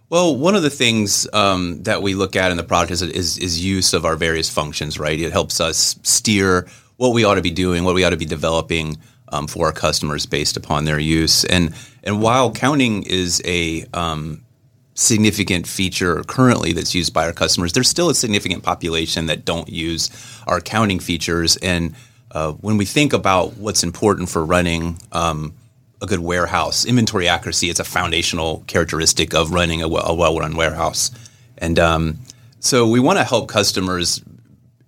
Well, 0.09 0.37
one 0.37 0.55
of 0.55 0.61
the 0.61 0.69
things 0.69 1.27
um, 1.33 1.81
that 1.83 2.01
we 2.01 2.13
look 2.13 2.35
at 2.35 2.51
in 2.51 2.57
the 2.57 2.63
product 2.63 2.91
is, 2.91 3.01
is 3.01 3.37
is 3.37 3.63
use 3.63 3.93
of 3.93 4.05
our 4.05 4.15
various 4.15 4.49
functions. 4.49 4.99
Right, 4.99 5.19
it 5.19 5.31
helps 5.31 5.59
us 5.59 5.99
steer 6.03 6.67
what 6.97 7.09
we 7.09 7.25
ought 7.25 7.35
to 7.35 7.41
be 7.41 7.51
doing, 7.51 7.83
what 7.83 7.95
we 7.95 8.03
ought 8.03 8.11
to 8.11 8.17
be 8.17 8.25
developing 8.25 8.97
um, 9.29 9.47
for 9.47 9.65
our 9.65 9.73
customers 9.73 10.25
based 10.25 10.57
upon 10.57 10.85
their 10.85 10.99
use. 10.99 11.43
And 11.45 11.73
and 12.03 12.21
while 12.21 12.51
counting 12.51 13.03
is 13.03 13.41
a 13.45 13.85
um, 13.93 14.44
significant 14.95 15.67
feature 15.67 16.23
currently 16.23 16.73
that's 16.73 16.95
used 16.95 17.13
by 17.13 17.25
our 17.25 17.33
customers, 17.33 17.73
there's 17.73 17.89
still 17.89 18.09
a 18.09 18.15
significant 18.15 18.63
population 18.63 19.27
that 19.27 19.45
don't 19.45 19.69
use 19.69 20.09
our 20.47 20.57
accounting 20.57 20.99
features. 20.99 21.57
And 21.57 21.93
uh, 22.31 22.53
when 22.53 22.77
we 22.77 22.85
think 22.85 23.13
about 23.13 23.57
what's 23.57 23.83
important 23.83 24.29
for 24.29 24.43
running 24.43 24.97
um, 25.11 25.53
a 26.01 26.05
good 26.05 26.19
warehouse, 26.19 26.85
inventory 26.85 27.27
accuracy 27.27 27.69
is 27.69 27.79
a 27.79 27.83
foundational 27.83 28.63
characteristic 28.67 29.33
of 29.33 29.51
running 29.51 29.81
a, 29.81 29.87
a 29.87 30.13
well-run 30.13 30.55
warehouse. 30.55 31.11
And 31.57 31.77
um, 31.77 32.19
so 32.59 32.87
we 32.87 32.99
want 32.99 33.19
to 33.19 33.23
help 33.23 33.49
customers 33.49 34.21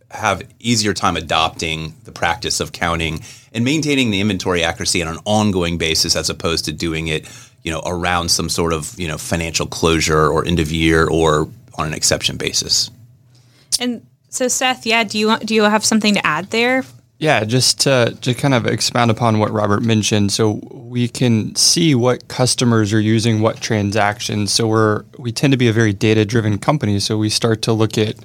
have 0.09 0.41
easier 0.59 0.93
time 0.93 1.17
adopting 1.17 1.93
the 2.05 2.13
practice 2.13 2.61
of 2.61 2.71
counting 2.71 3.19
and 3.51 3.65
maintaining 3.65 4.09
the 4.09 4.21
inventory 4.21 4.63
accuracy 4.63 5.03
on 5.03 5.09
an 5.09 5.19
ongoing 5.25 5.77
basis 5.77 6.15
as 6.15 6.29
opposed 6.29 6.63
to 6.65 6.71
doing 6.71 7.07
it 7.07 7.27
you 7.67 7.73
know 7.73 7.83
around 7.85 8.27
some 8.29 8.49
sort 8.49 8.73
of 8.77 8.81
you 9.01 9.07
know 9.11 9.17
financial 9.17 9.67
closure 9.79 10.25
or 10.33 10.39
end 10.51 10.59
of 10.59 10.69
year 10.71 11.01
or 11.19 11.29
on 11.79 11.85
an 11.89 11.93
exception 11.93 12.37
basis 12.37 12.89
And 13.79 14.01
so, 14.29 14.47
Seth, 14.47 14.85
yeah, 14.85 15.03
do 15.03 15.17
you 15.17 15.27
want, 15.27 15.45
do 15.45 15.55
you 15.55 15.63
have 15.63 15.85
something 15.85 16.13
to 16.15 16.25
add 16.25 16.51
there? 16.51 16.83
Yeah, 17.17 17.43
just 17.45 17.79
to, 17.81 18.15
to 18.21 18.33
kind 18.33 18.53
of 18.53 18.67
expound 18.67 19.09
upon 19.09 19.39
what 19.39 19.51
Robert 19.51 19.81
mentioned. 19.81 20.31
So 20.31 20.59
we 20.71 21.07
can 21.07 21.55
see 21.55 21.95
what 21.95 22.27
customers 22.27 22.93
are 22.93 22.99
using 22.99 23.41
what 23.41 23.61
transactions. 23.61 24.51
So 24.51 24.67
we're 24.67 25.03
we 25.17 25.31
tend 25.31 25.53
to 25.53 25.57
be 25.57 25.67
a 25.67 25.73
very 25.73 25.93
data 25.93 26.25
driven 26.25 26.59
company. 26.59 26.99
So 26.99 27.17
we 27.17 27.29
start 27.29 27.61
to 27.63 27.73
look 27.73 27.97
at 27.97 28.15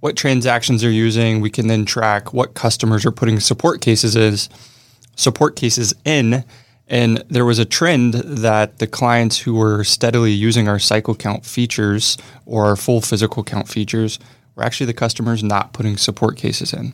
what 0.00 0.16
transactions 0.16 0.80
they're 0.80 0.90
using. 0.90 1.40
We 1.40 1.50
can 1.50 1.68
then 1.68 1.84
track 1.84 2.32
what 2.32 2.54
customers 2.54 3.06
are 3.06 3.12
putting 3.12 3.38
support 3.38 3.80
cases 3.80 4.16
is. 4.16 4.48
support 5.14 5.54
cases 5.54 5.94
in. 6.04 6.44
And 6.90 7.24
there 7.28 7.44
was 7.44 7.60
a 7.60 7.64
trend 7.64 8.14
that 8.14 8.78
the 8.78 8.86
clients 8.88 9.38
who 9.38 9.54
were 9.54 9.84
steadily 9.84 10.32
using 10.32 10.68
our 10.68 10.80
cycle 10.80 11.14
count 11.14 11.46
features 11.46 12.18
or 12.46 12.66
our 12.66 12.76
full 12.76 13.00
physical 13.00 13.44
count 13.44 13.68
features 13.68 14.18
were 14.56 14.64
actually 14.64 14.86
the 14.86 14.92
customers 14.92 15.44
not 15.44 15.72
putting 15.72 15.96
support 15.96 16.36
cases 16.36 16.72
in. 16.74 16.92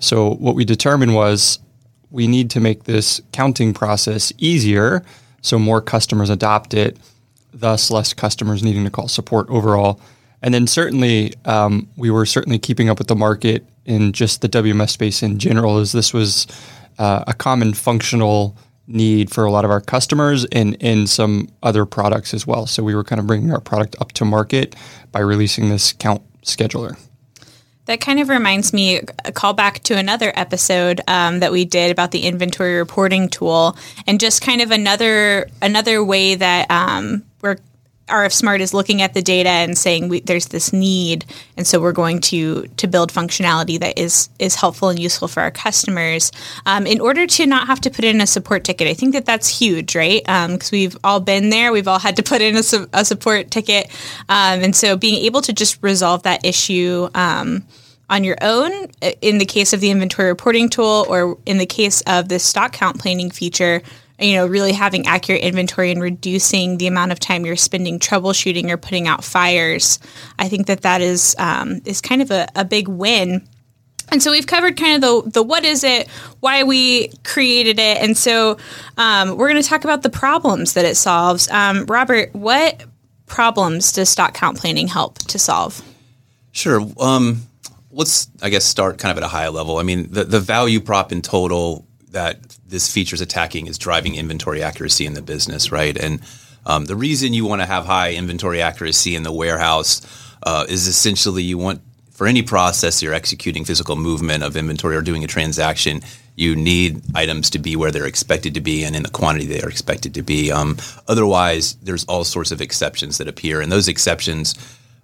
So 0.00 0.34
what 0.34 0.56
we 0.56 0.64
determined 0.64 1.14
was 1.14 1.60
we 2.10 2.26
need 2.26 2.50
to 2.50 2.60
make 2.60 2.84
this 2.84 3.20
counting 3.32 3.72
process 3.72 4.32
easier 4.36 5.04
so 5.42 5.58
more 5.58 5.80
customers 5.80 6.28
adopt 6.28 6.74
it, 6.74 6.98
thus 7.52 7.90
less 7.90 8.12
customers 8.12 8.64
needing 8.64 8.84
to 8.84 8.90
call 8.90 9.06
support 9.08 9.48
overall. 9.48 10.00
And 10.42 10.52
then 10.52 10.66
certainly 10.66 11.34
um, 11.44 11.88
we 11.96 12.10
were 12.10 12.26
certainly 12.26 12.58
keeping 12.58 12.88
up 12.88 12.98
with 12.98 13.08
the 13.08 13.16
market 13.16 13.64
in 13.84 14.12
just 14.12 14.40
the 14.40 14.48
WMS 14.48 14.90
space 14.90 15.22
in 15.22 15.38
general, 15.38 15.78
as 15.78 15.92
this 15.92 16.12
was 16.12 16.46
uh, 16.98 17.24
a 17.26 17.34
common 17.34 17.74
functional 17.74 18.56
need 18.90 19.30
for 19.30 19.44
a 19.44 19.50
lot 19.50 19.64
of 19.64 19.70
our 19.70 19.80
customers 19.80 20.44
and 20.46 20.74
in 20.76 21.06
some 21.06 21.48
other 21.62 21.86
products 21.86 22.34
as 22.34 22.46
well. 22.46 22.66
So 22.66 22.82
we 22.82 22.94
were 22.94 23.04
kind 23.04 23.20
of 23.20 23.26
bringing 23.26 23.52
our 23.52 23.60
product 23.60 23.96
up 24.00 24.12
to 24.12 24.24
market 24.24 24.74
by 25.12 25.20
releasing 25.20 25.68
this 25.68 25.92
count 25.92 26.22
scheduler. 26.42 26.98
That 27.86 28.00
kind 28.00 28.20
of 28.20 28.28
reminds 28.28 28.72
me 28.72 29.00
a 29.24 29.32
call 29.32 29.52
back 29.52 29.80
to 29.84 29.96
another 29.96 30.32
episode 30.36 31.00
um, 31.08 31.40
that 31.40 31.50
we 31.50 31.64
did 31.64 31.90
about 31.90 32.12
the 32.12 32.20
inventory 32.20 32.76
reporting 32.76 33.28
tool, 33.28 33.76
and 34.06 34.20
just 34.20 34.42
kind 34.42 34.60
of 34.60 34.70
another 34.70 35.48
another 35.60 36.04
way 36.04 36.36
that 36.36 36.70
um, 36.70 37.24
we're 37.40 37.56
RF 38.10 38.32
Smart 38.32 38.60
is 38.60 38.74
looking 38.74 39.02
at 39.02 39.14
the 39.14 39.22
data 39.22 39.48
and 39.48 39.76
saying 39.76 40.08
we, 40.08 40.20
there's 40.20 40.46
this 40.48 40.72
need, 40.72 41.24
and 41.56 41.66
so 41.66 41.80
we're 41.80 41.92
going 41.92 42.20
to 42.22 42.66
to 42.76 42.86
build 42.86 43.12
functionality 43.12 43.78
that 43.80 43.98
is 43.98 44.28
is 44.38 44.54
helpful 44.54 44.88
and 44.88 44.98
useful 44.98 45.28
for 45.28 45.40
our 45.40 45.50
customers 45.50 46.32
um, 46.66 46.86
in 46.86 47.00
order 47.00 47.26
to 47.26 47.46
not 47.46 47.66
have 47.66 47.80
to 47.80 47.90
put 47.90 48.04
in 48.04 48.20
a 48.20 48.26
support 48.26 48.64
ticket. 48.64 48.88
I 48.88 48.94
think 48.94 49.12
that 49.14 49.26
that's 49.26 49.48
huge, 49.48 49.96
right? 49.96 50.22
Because 50.22 50.72
um, 50.72 50.76
we've 50.76 50.96
all 51.04 51.20
been 51.20 51.50
there, 51.50 51.72
we've 51.72 51.88
all 51.88 51.98
had 51.98 52.16
to 52.16 52.22
put 52.22 52.42
in 52.42 52.56
a, 52.56 52.62
su- 52.62 52.88
a 52.92 53.04
support 53.04 53.50
ticket, 53.50 53.88
um, 54.28 54.60
and 54.60 54.76
so 54.76 54.96
being 54.96 55.24
able 55.24 55.40
to 55.42 55.52
just 55.52 55.82
resolve 55.82 56.24
that 56.24 56.44
issue 56.44 57.08
um, 57.14 57.64
on 58.10 58.24
your 58.24 58.36
own 58.42 58.72
in 59.22 59.38
the 59.38 59.44
case 59.44 59.72
of 59.72 59.80
the 59.80 59.90
inventory 59.90 60.28
reporting 60.28 60.68
tool 60.68 61.06
or 61.08 61.38
in 61.46 61.58
the 61.58 61.66
case 61.66 62.02
of 62.02 62.28
the 62.28 62.38
stock 62.38 62.72
count 62.72 62.98
planning 62.98 63.30
feature 63.30 63.80
you 64.20 64.34
know, 64.34 64.46
really 64.46 64.72
having 64.72 65.06
accurate 65.06 65.42
inventory 65.42 65.90
and 65.90 66.02
reducing 66.02 66.78
the 66.78 66.86
amount 66.86 67.12
of 67.12 67.18
time 67.18 67.46
you're 67.46 67.56
spending 67.56 67.98
troubleshooting 67.98 68.70
or 68.70 68.76
putting 68.76 69.08
out 69.08 69.24
fires. 69.24 69.98
I 70.38 70.48
think 70.48 70.66
that 70.66 70.82
that 70.82 71.00
is 71.00 71.34
um, 71.38 71.80
is 71.84 72.00
kind 72.00 72.22
of 72.22 72.30
a, 72.30 72.46
a 72.54 72.64
big 72.64 72.88
win. 72.88 73.46
And 74.12 74.22
so 74.22 74.32
we've 74.32 74.46
covered 74.46 74.76
kind 74.76 75.02
of 75.02 75.24
the, 75.24 75.30
the 75.30 75.42
what 75.42 75.64
is 75.64 75.84
it, 75.84 76.08
why 76.40 76.64
we 76.64 77.08
created 77.24 77.78
it, 77.78 77.98
and 77.98 78.18
so 78.18 78.58
um, 78.96 79.36
we're 79.36 79.48
going 79.48 79.62
to 79.62 79.68
talk 79.68 79.84
about 79.84 80.02
the 80.02 80.10
problems 80.10 80.74
that 80.74 80.84
it 80.84 80.96
solves. 80.96 81.48
Um, 81.50 81.86
Robert, 81.86 82.34
what 82.34 82.84
problems 83.26 83.92
does 83.92 84.08
stock 84.08 84.34
count 84.34 84.58
planning 84.58 84.88
help 84.88 85.18
to 85.18 85.38
solve? 85.38 85.80
Sure. 86.50 86.84
Um, 86.98 87.42
let's, 87.92 88.28
I 88.42 88.50
guess, 88.50 88.64
start 88.64 88.98
kind 88.98 89.12
of 89.12 89.18
at 89.18 89.24
a 89.24 89.28
high 89.28 89.48
level. 89.48 89.78
I 89.78 89.84
mean, 89.84 90.10
the, 90.10 90.24
the 90.24 90.40
value 90.40 90.80
prop 90.80 91.12
in 91.12 91.22
total 91.22 91.86
that 92.10 92.40
this 92.66 92.92
feature 92.92 93.14
is 93.14 93.20
attacking 93.20 93.66
is 93.66 93.78
driving 93.78 94.14
inventory 94.14 94.62
accuracy 94.62 95.06
in 95.06 95.14
the 95.14 95.22
business, 95.22 95.72
right? 95.72 95.96
And 95.96 96.20
um, 96.66 96.84
the 96.84 96.96
reason 96.96 97.32
you 97.32 97.46
want 97.46 97.62
to 97.62 97.66
have 97.66 97.86
high 97.86 98.14
inventory 98.14 98.60
accuracy 98.60 99.16
in 99.16 99.22
the 99.22 99.32
warehouse 99.32 100.02
uh, 100.42 100.66
is 100.68 100.86
essentially 100.86 101.42
you 101.42 101.58
want 101.58 101.80
for 102.20 102.26
any 102.26 102.42
process 102.42 103.02
you're 103.02 103.14
executing 103.14 103.64
physical 103.64 103.96
movement 103.96 104.44
of 104.44 104.54
inventory 104.54 104.94
or 104.94 105.00
doing 105.00 105.24
a 105.24 105.26
transaction, 105.26 106.02
you 106.36 106.54
need 106.54 107.00
items 107.14 107.48
to 107.48 107.58
be 107.58 107.76
where 107.76 107.90
they're 107.90 108.06
expected 108.06 108.52
to 108.52 108.60
be 108.60 108.84
and 108.84 108.94
in 108.94 109.02
the 109.02 109.08
quantity 109.08 109.46
they 109.46 109.62
are 109.62 109.70
expected 109.70 110.12
to 110.12 110.22
be. 110.22 110.52
Um, 110.52 110.76
otherwise, 111.08 111.76
there's 111.76 112.04
all 112.04 112.24
sorts 112.24 112.50
of 112.50 112.60
exceptions 112.60 113.16
that 113.16 113.26
appear, 113.26 113.62
and 113.62 113.72
those 113.72 113.88
exceptions 113.88 114.54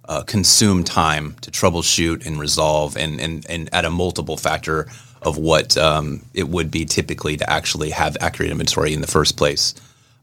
uh, 0.07 0.21
consume 0.23 0.83
time 0.83 1.35
to 1.41 1.49
troubleshoot 1.49 2.23
and 2.25 2.39
resolve, 2.39 2.95
and 2.95 3.19
and 3.19 3.45
and 3.49 3.67
at 3.73 3.83
a 3.83 3.89
multiple 3.89 4.37
factor 4.37 4.87
of 5.21 5.37
what 5.37 5.77
um, 5.77 6.25
it 6.33 6.47
would 6.47 6.71
be 6.71 6.85
typically 6.85 7.37
to 7.37 7.49
actually 7.49 7.89
have 7.91 8.17
accurate 8.21 8.51
inventory 8.51 8.93
in 8.93 9.01
the 9.01 9.07
first 9.07 9.37
place. 9.37 9.73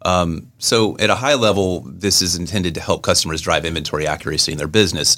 Um, 0.03 0.53
so, 0.59 0.99
at 0.99 1.11
a 1.11 1.15
high 1.15 1.35
level, 1.35 1.81
this 1.81 2.21
is 2.21 2.37
intended 2.37 2.75
to 2.75 2.81
help 2.81 3.03
customers 3.03 3.41
drive 3.41 3.65
inventory 3.65 4.07
accuracy 4.07 4.53
in 4.53 4.59
their 4.59 4.69
business. 4.69 5.17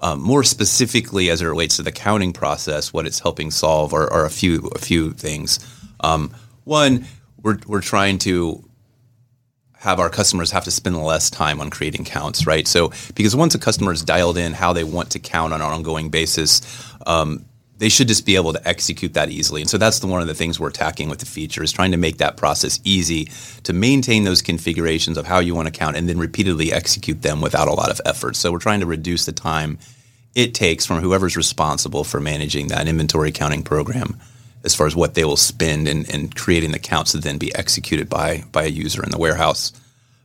Um, 0.00 0.20
more 0.20 0.44
specifically, 0.44 1.30
as 1.30 1.40
it 1.40 1.46
relates 1.46 1.76
to 1.76 1.82
the 1.82 1.92
counting 1.92 2.34
process, 2.34 2.92
what 2.92 3.06
it's 3.06 3.18
helping 3.18 3.50
solve 3.50 3.94
are, 3.94 4.12
are 4.12 4.26
a 4.26 4.30
few 4.30 4.70
a 4.74 4.78
few 4.78 5.12
things. 5.12 5.58
Um, 6.00 6.34
one, 6.64 7.06
we're 7.40 7.58
we're 7.66 7.80
trying 7.80 8.18
to 8.18 8.62
have 9.86 10.00
our 10.00 10.10
customers 10.10 10.50
have 10.50 10.64
to 10.64 10.70
spend 10.70 11.00
less 11.00 11.30
time 11.30 11.60
on 11.60 11.70
creating 11.70 12.04
counts, 12.04 12.46
right? 12.46 12.66
So, 12.66 12.92
because 13.14 13.34
once 13.34 13.54
a 13.54 13.58
customer 13.58 13.92
is 13.92 14.02
dialed 14.02 14.36
in 14.36 14.52
how 14.52 14.74
they 14.74 14.84
want 14.84 15.12
to 15.12 15.18
count 15.18 15.54
on 15.54 15.62
an 15.62 15.66
ongoing 15.66 16.10
basis, 16.10 16.60
um, 17.06 17.46
they 17.78 17.88
should 17.88 18.08
just 18.08 18.24
be 18.24 18.36
able 18.36 18.52
to 18.52 18.68
execute 18.68 19.14
that 19.14 19.30
easily. 19.30 19.60
And 19.60 19.68
so 19.68 19.76
that's 19.76 19.98
the, 19.98 20.06
one 20.06 20.22
of 20.22 20.26
the 20.26 20.34
things 20.34 20.58
we're 20.58 20.68
attacking 20.68 21.08
with 21.08 21.18
the 21.18 21.26
feature 21.26 21.62
is 21.62 21.72
trying 21.72 21.90
to 21.90 21.98
make 21.98 22.18
that 22.18 22.36
process 22.36 22.80
easy 22.84 23.26
to 23.64 23.72
maintain 23.72 24.24
those 24.24 24.40
configurations 24.40 25.18
of 25.18 25.26
how 25.26 25.40
you 25.40 25.54
want 25.54 25.66
to 25.66 25.72
count 25.78 25.96
and 25.96 26.08
then 26.08 26.18
repeatedly 26.18 26.72
execute 26.72 27.22
them 27.22 27.40
without 27.40 27.68
a 27.68 27.74
lot 27.74 27.90
of 27.90 28.00
effort. 28.06 28.36
So 28.36 28.50
we're 28.50 28.58
trying 28.58 28.80
to 28.80 28.86
reduce 28.86 29.26
the 29.26 29.32
time 29.32 29.78
it 30.34 30.54
takes 30.54 30.86
from 30.86 31.00
whoever's 31.00 31.36
responsible 31.36 32.04
for 32.04 32.20
managing 32.20 32.68
that 32.68 32.88
inventory 32.88 33.32
counting 33.32 33.62
program 33.62 34.18
as 34.64 34.74
far 34.74 34.86
as 34.86 34.96
what 34.96 35.14
they 35.14 35.24
will 35.24 35.36
spend 35.36 35.86
in, 35.86 36.04
in 36.06 36.28
creating 36.28 36.72
the 36.72 36.78
counts 36.78 37.12
to 37.12 37.18
then 37.18 37.38
be 37.38 37.54
executed 37.54 38.08
by, 38.08 38.42
by 38.52 38.64
a 38.64 38.68
user 38.68 39.02
in 39.02 39.10
the 39.10 39.18
warehouse. 39.18 39.72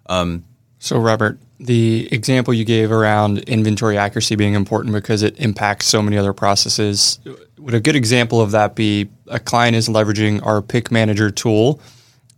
Um, 0.08 0.44
so, 0.80 0.98
Robert, 0.98 1.38
the 1.62 2.12
example 2.12 2.54
you 2.54 2.66
gave 2.66 2.92
around 2.92 3.40
inventory 3.40 3.96
accuracy 3.96 4.36
being 4.36 4.56
important 4.56 4.94
because 4.94 5.22
it 5.22 5.40
impacts 5.40 5.86
so 5.86 6.02
many 6.02 6.18
other 6.18 6.34
processes. 6.34 7.20
Would 7.60 7.76
a 7.76 7.80
good 7.80 7.96
example 7.96 8.42
of 8.42 8.52
that 8.52 8.76
be 8.76 9.10
a 9.28 9.40
client 9.40 9.76
is 9.76 9.88
leveraging 9.88 10.44
our 10.44 10.64
pick 10.64 10.92
manager 10.92 11.30
tool 11.30 11.80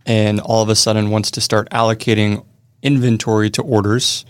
and 0.06 0.42
all 0.42 0.62
of 0.62 0.68
a 0.68 0.76
sudden 0.76 1.10
wants 1.10 1.32
to 1.32 1.42
start 1.42 1.70
allocating 1.70 2.46
inventory 2.82 3.50
to 3.52 3.62
orders 3.62 4.26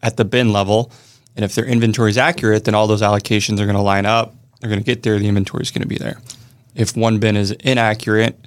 at 0.00 0.16
the 0.16 0.24
bin 0.24 0.52
level? 0.52 0.92
And 1.34 1.44
if 1.44 1.56
their 1.56 1.66
inventory 1.66 2.10
is 2.10 2.18
accurate, 2.18 2.64
then 2.64 2.74
all 2.76 2.86
those 2.86 3.02
allocations 3.02 3.58
are 3.58 3.66
going 3.66 3.74
to 3.74 3.82
line 3.82 4.06
up. 4.06 4.32
They're 4.60 4.70
going 4.70 4.80
to 4.80 4.86
get 4.86 5.02
there. 5.02 5.18
The 5.18 5.26
inventory 5.26 5.62
is 5.62 5.72
going 5.72 5.82
to 5.82 5.88
be 5.88 5.98
there. 5.98 6.20
If 6.76 6.96
one 6.96 7.18
bin 7.18 7.36
is 7.36 7.50
inaccurate 7.50 8.38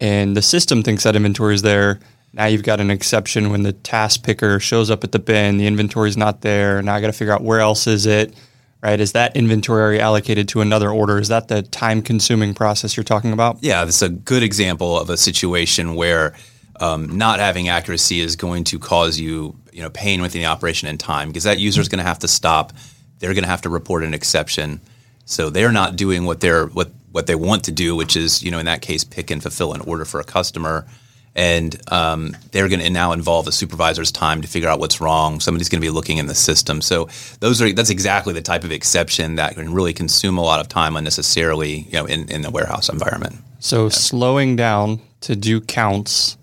and 0.00 0.36
the 0.36 0.42
system 0.42 0.84
thinks 0.84 1.02
that 1.02 1.16
inventory 1.16 1.56
is 1.56 1.62
there, 1.62 1.98
now 2.32 2.46
you've 2.46 2.62
got 2.62 2.80
an 2.80 2.90
exception 2.90 3.50
when 3.50 3.62
the 3.62 3.72
task 3.72 4.22
picker 4.22 4.60
shows 4.60 4.90
up 4.90 5.02
at 5.02 5.12
the 5.12 5.18
bin, 5.18 5.58
the 5.58 5.66
inventory 5.66 6.08
is 6.08 6.16
not 6.16 6.42
there. 6.42 6.80
Now 6.82 6.94
I 6.94 7.00
got 7.00 7.08
to 7.08 7.12
figure 7.12 7.34
out 7.34 7.42
where 7.42 7.60
else 7.60 7.86
is 7.86 8.06
it, 8.06 8.34
right? 8.82 9.00
Is 9.00 9.12
that 9.12 9.36
inventory 9.36 10.00
allocated 10.00 10.48
to 10.48 10.60
another 10.60 10.90
order? 10.90 11.18
Is 11.18 11.28
that 11.28 11.48
the 11.48 11.62
time 11.62 12.02
consuming 12.02 12.54
process 12.54 12.96
you're 12.96 13.04
talking 13.04 13.32
about? 13.32 13.58
Yeah, 13.62 13.84
that's 13.84 14.02
a 14.02 14.08
good 14.08 14.42
example 14.42 14.98
of 14.98 15.10
a 15.10 15.16
situation 15.16 15.96
where 15.96 16.36
um, 16.78 17.18
not 17.18 17.40
having 17.40 17.68
accuracy 17.68 18.20
is 18.20 18.36
going 18.36 18.64
to 18.64 18.78
cause 18.78 19.18
you, 19.18 19.56
you 19.72 19.82
know, 19.82 19.90
pain 19.90 20.22
within 20.22 20.40
the 20.40 20.46
operation 20.46 20.88
and 20.88 21.00
time 21.00 21.28
because 21.28 21.44
that 21.44 21.58
user 21.58 21.80
is 21.80 21.88
going 21.88 21.98
to 21.98 22.04
have 22.04 22.20
to 22.20 22.28
stop. 22.28 22.72
They're 23.18 23.34
going 23.34 23.44
to 23.44 23.50
have 23.50 23.62
to 23.62 23.68
report 23.68 24.04
an 24.04 24.14
exception. 24.14 24.80
So 25.24 25.50
they're 25.50 25.72
not 25.72 25.96
doing 25.96 26.24
what 26.24 26.40
they're 26.40 26.66
what 26.66 26.90
what 27.10 27.26
they 27.26 27.34
want 27.34 27.64
to 27.64 27.72
do, 27.72 27.96
which 27.96 28.16
is, 28.16 28.40
you 28.42 28.52
know, 28.52 28.60
in 28.60 28.66
that 28.66 28.82
case, 28.82 29.02
pick 29.02 29.32
and 29.32 29.42
fulfill 29.42 29.74
an 29.74 29.80
order 29.80 30.04
for 30.04 30.20
a 30.20 30.24
customer 30.24 30.86
and 31.34 31.80
um, 31.92 32.36
they're 32.50 32.68
going 32.68 32.80
to 32.80 32.90
now 32.90 33.12
involve 33.12 33.44
the 33.44 33.52
supervisor's 33.52 34.10
time 34.10 34.42
to 34.42 34.48
figure 34.48 34.68
out 34.68 34.80
what's 34.80 35.00
wrong. 35.00 35.40
Somebody's 35.40 35.68
going 35.68 35.80
to 35.80 35.86
be 35.86 35.90
looking 35.90 36.18
in 36.18 36.26
the 36.26 36.34
system. 36.34 36.80
So 36.80 37.08
those 37.38 37.62
are 37.62 37.72
that's 37.72 37.90
exactly 37.90 38.32
the 38.32 38.42
type 38.42 38.64
of 38.64 38.72
exception 38.72 39.36
that 39.36 39.54
can 39.54 39.72
really 39.72 39.92
consume 39.92 40.38
a 40.38 40.42
lot 40.42 40.60
of 40.60 40.68
time 40.68 40.96
unnecessarily, 40.96 41.80
you 41.80 41.92
know, 41.92 42.06
in, 42.06 42.28
in 42.30 42.42
the 42.42 42.50
warehouse 42.50 42.88
environment. 42.88 43.36
So 43.60 43.84
yeah. 43.84 43.90
slowing 43.90 44.56
down 44.56 45.00
to 45.22 45.36
do 45.36 45.60
counts 45.60 46.36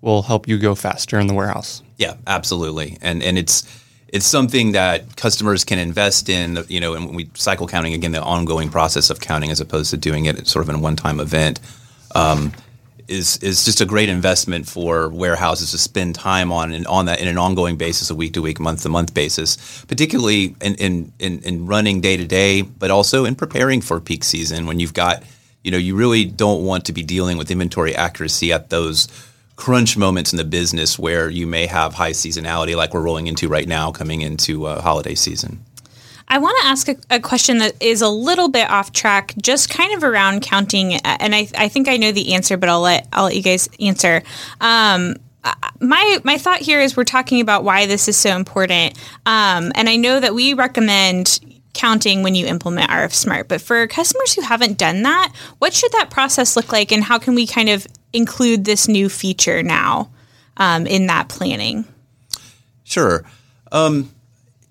will 0.00 0.22
help 0.22 0.48
you 0.48 0.58
go 0.58 0.74
faster 0.74 1.18
in 1.18 1.26
the 1.26 1.34
warehouse. 1.34 1.82
Yeah, 1.98 2.14
absolutely. 2.26 2.96
And 3.02 3.22
and 3.22 3.36
it's 3.36 3.68
it's 4.08 4.26
something 4.26 4.72
that 4.72 5.16
customers 5.16 5.64
can 5.64 5.78
invest 5.78 6.28
in, 6.28 6.64
you 6.68 6.80
know, 6.80 6.94
and 6.94 7.14
we 7.14 7.30
cycle 7.34 7.68
counting 7.68 7.94
again, 7.94 8.12
the 8.12 8.22
ongoing 8.22 8.70
process 8.70 9.10
of 9.10 9.20
counting 9.20 9.50
as 9.50 9.60
opposed 9.60 9.90
to 9.90 9.96
doing 9.96 10.24
it 10.24 10.46
sort 10.48 10.64
of 10.64 10.68
in 10.70 10.76
a 10.76 10.78
one-time 10.78 11.20
event. 11.20 11.60
Um, 12.14 12.52
is 13.10 13.36
is 13.38 13.64
just 13.64 13.80
a 13.80 13.84
great 13.84 14.08
investment 14.08 14.68
for 14.68 15.08
warehouses 15.08 15.72
to 15.72 15.78
spend 15.78 16.14
time 16.14 16.52
on 16.52 16.72
and 16.72 16.86
on 16.86 17.06
that 17.06 17.20
in 17.20 17.28
an 17.28 17.36
ongoing 17.36 17.76
basis, 17.76 18.10
a 18.10 18.14
week 18.14 18.32
to 18.34 18.42
week, 18.42 18.60
month 18.60 18.82
to 18.82 18.88
month 18.88 19.12
basis, 19.12 19.84
particularly 19.86 20.54
in, 20.60 20.74
in, 20.76 21.12
in, 21.18 21.40
in 21.40 21.66
running 21.66 22.00
day 22.00 22.16
to 22.16 22.24
day, 22.24 22.62
but 22.62 22.90
also 22.90 23.24
in 23.24 23.34
preparing 23.34 23.80
for 23.80 24.00
peak 24.00 24.22
season 24.24 24.66
when 24.66 24.78
you've 24.78 24.94
got, 24.94 25.22
you 25.64 25.70
know, 25.70 25.78
you 25.78 25.96
really 25.96 26.24
don't 26.24 26.64
want 26.64 26.84
to 26.84 26.92
be 26.92 27.02
dealing 27.02 27.36
with 27.36 27.50
inventory 27.50 27.94
accuracy 27.94 28.52
at 28.52 28.70
those 28.70 29.08
crunch 29.56 29.96
moments 29.96 30.32
in 30.32 30.38
the 30.38 30.44
business 30.44 30.98
where 30.98 31.28
you 31.28 31.46
may 31.46 31.66
have 31.66 31.92
high 31.92 32.12
seasonality 32.12 32.74
like 32.74 32.94
we're 32.94 33.02
rolling 33.02 33.26
into 33.26 33.48
right 33.48 33.68
now 33.68 33.90
coming 33.92 34.22
into 34.22 34.64
uh, 34.66 34.80
holiday 34.80 35.14
season. 35.14 35.62
I 36.30 36.38
want 36.38 36.56
to 36.62 36.68
ask 36.68 36.88
a, 36.88 36.96
a, 37.10 37.18
question 37.20 37.58
that 37.58 37.82
is 37.82 38.02
a 38.02 38.08
little 38.08 38.48
bit 38.48 38.70
off 38.70 38.92
track, 38.92 39.34
just 39.42 39.68
kind 39.68 39.92
of 39.92 40.04
around 40.04 40.42
counting. 40.42 40.94
And 40.94 41.34
I, 41.34 41.48
I 41.58 41.66
think 41.68 41.88
I 41.88 41.96
know 41.96 42.12
the 42.12 42.34
answer, 42.34 42.56
but 42.56 42.68
I'll 42.68 42.80
let 42.80 43.08
I'll 43.12 43.24
let 43.24 43.34
you 43.34 43.42
guys 43.42 43.68
answer. 43.80 44.22
Um, 44.60 45.16
my 45.80 46.18
my 46.22 46.38
thought 46.38 46.60
here 46.60 46.80
is 46.80 46.96
we're 46.96 47.04
talking 47.04 47.40
about 47.40 47.64
why 47.64 47.86
this 47.86 48.06
is 48.06 48.16
so 48.16 48.36
important, 48.36 48.96
um, 49.26 49.72
and 49.74 49.88
I 49.88 49.96
know 49.96 50.20
that 50.20 50.32
we 50.32 50.54
recommend 50.54 51.40
counting 51.72 52.22
when 52.22 52.36
you 52.36 52.46
implement 52.46 52.90
RF 52.90 53.12
Smart. 53.12 53.48
But 53.48 53.60
for 53.60 53.86
customers 53.88 54.34
who 54.34 54.42
haven't 54.42 54.78
done 54.78 55.02
that, 55.02 55.32
what 55.58 55.72
should 55.72 55.90
that 55.92 56.10
process 56.10 56.56
look 56.56 56.70
like, 56.70 56.92
and 56.92 57.02
how 57.02 57.18
can 57.18 57.34
we 57.34 57.44
kind 57.44 57.68
of 57.68 57.88
include 58.12 58.64
this 58.64 58.86
new 58.86 59.08
feature 59.08 59.64
now 59.64 60.10
um, 60.58 60.86
in 60.86 61.08
that 61.08 61.28
planning? 61.28 61.86
Sure. 62.84 63.24
Um, 63.72 64.10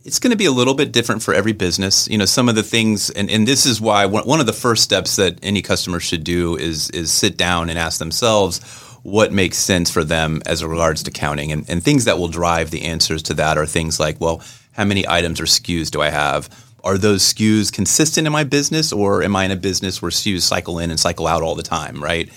it's 0.03 0.19
going 0.19 0.31
to 0.31 0.37
be 0.37 0.45
a 0.45 0.51
little 0.51 0.73
bit 0.73 0.91
different 0.91 1.21
for 1.21 1.33
every 1.33 1.51
business. 1.51 2.07
You 2.07 2.17
know, 2.17 2.25
some 2.25 2.47
of 2.47 2.55
the 2.55 2.63
things, 2.63 3.09
and, 3.09 3.29
and 3.29 3.47
this 3.47 3.65
is 3.65 3.81
why 3.81 4.05
one 4.05 4.39
of 4.39 4.45
the 4.45 4.53
first 4.53 4.83
steps 4.83 5.17
that 5.17 5.37
any 5.43 5.61
customer 5.61 5.99
should 5.99 6.23
do 6.23 6.55
is 6.55 6.89
is 6.91 7.11
sit 7.11 7.37
down 7.37 7.69
and 7.69 7.77
ask 7.77 7.99
themselves 7.99 8.59
what 9.03 9.31
makes 9.31 9.57
sense 9.57 9.89
for 9.89 10.03
them 10.03 10.41
as 10.45 10.63
regards 10.63 11.03
to 11.03 11.11
counting, 11.11 11.51
and, 11.51 11.69
and 11.69 11.83
things 11.83 12.05
that 12.05 12.17
will 12.17 12.27
drive 12.27 12.71
the 12.71 12.83
answers 12.83 13.23
to 13.23 13.33
that 13.33 13.57
are 13.57 13.65
things 13.65 13.99
like, 13.99 14.19
well, 14.19 14.41
how 14.73 14.85
many 14.85 15.07
items 15.07 15.39
or 15.39 15.45
SKUs 15.45 15.89
do 15.89 16.01
I 16.01 16.09
have? 16.09 16.49
Are 16.83 16.97
those 16.97 17.21
SKUs 17.33 17.71
consistent 17.71 18.27
in 18.27 18.33
my 18.33 18.43
business, 18.43 18.93
or 18.93 19.23
am 19.23 19.35
I 19.35 19.45
in 19.45 19.51
a 19.51 19.57
business 19.57 20.01
where 20.01 20.11
SKUs 20.11 20.41
cycle 20.41 20.79
in 20.79 20.91
and 20.91 20.99
cycle 20.99 21.27
out 21.27 21.43
all 21.43 21.55
the 21.55 21.63
time? 21.63 22.01
Right? 22.01 22.29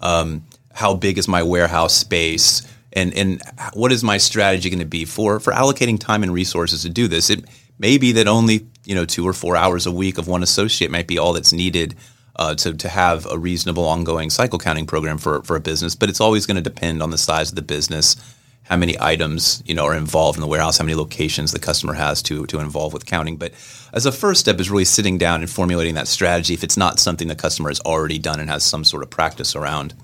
Um, 0.00 0.44
how 0.72 0.94
big 0.94 1.18
is 1.18 1.28
my 1.28 1.42
warehouse 1.42 1.94
space? 1.94 2.66
And 2.92 3.14
and 3.14 3.42
what 3.74 3.92
is 3.92 4.02
my 4.02 4.18
strategy 4.18 4.70
going 4.70 4.80
to 4.80 4.84
be 4.84 5.04
for 5.04 5.40
for 5.40 5.52
allocating 5.52 5.98
time 5.98 6.22
and 6.22 6.32
resources 6.32 6.82
to 6.82 6.88
do 6.88 7.08
this? 7.08 7.30
It 7.30 7.44
may 7.78 7.98
be 7.98 8.12
that 8.12 8.28
only 8.28 8.66
you 8.84 8.94
know 8.94 9.04
two 9.04 9.26
or 9.26 9.32
four 9.32 9.56
hours 9.56 9.86
a 9.86 9.92
week 9.92 10.18
of 10.18 10.28
one 10.28 10.42
associate 10.42 10.90
might 10.90 11.06
be 11.06 11.18
all 11.18 11.32
that's 11.32 11.52
needed 11.52 11.96
uh, 12.36 12.54
to 12.56 12.74
to 12.74 12.88
have 12.88 13.26
a 13.26 13.38
reasonable 13.38 13.84
ongoing 13.84 14.30
cycle 14.30 14.58
counting 14.58 14.86
program 14.86 15.18
for 15.18 15.42
for 15.42 15.56
a 15.56 15.60
business, 15.60 15.94
but 15.94 16.08
it's 16.08 16.20
always 16.20 16.46
going 16.46 16.56
to 16.56 16.62
depend 16.62 17.02
on 17.02 17.10
the 17.10 17.18
size 17.18 17.50
of 17.50 17.56
the 17.56 17.62
business, 17.62 18.16
how 18.64 18.76
many 18.76 18.96
items 19.00 19.62
you 19.66 19.74
know 19.74 19.84
are 19.84 19.94
involved 19.94 20.36
in 20.36 20.40
the 20.40 20.48
warehouse, 20.48 20.78
how 20.78 20.84
many 20.84 20.96
locations 20.96 21.52
the 21.52 21.58
customer 21.58 21.94
has 21.94 22.22
to 22.22 22.46
to 22.46 22.58
involve 22.58 22.92
with 22.92 23.06
counting. 23.06 23.36
But 23.36 23.52
as 23.92 24.06
a 24.06 24.12
first 24.12 24.40
step 24.40 24.58
is 24.58 24.70
really 24.70 24.84
sitting 24.84 25.18
down 25.18 25.40
and 25.40 25.50
formulating 25.50 25.94
that 25.94 26.08
strategy. 26.08 26.54
If 26.54 26.64
it's 26.64 26.76
not 26.76 26.98
something 26.98 27.28
the 27.28 27.36
customer 27.36 27.68
has 27.68 27.80
already 27.80 28.18
done 28.18 28.40
and 28.40 28.50
has 28.50 28.64
some 28.64 28.84
sort 28.84 29.02
of 29.02 29.10
practice 29.10 29.54
around. 29.54 29.94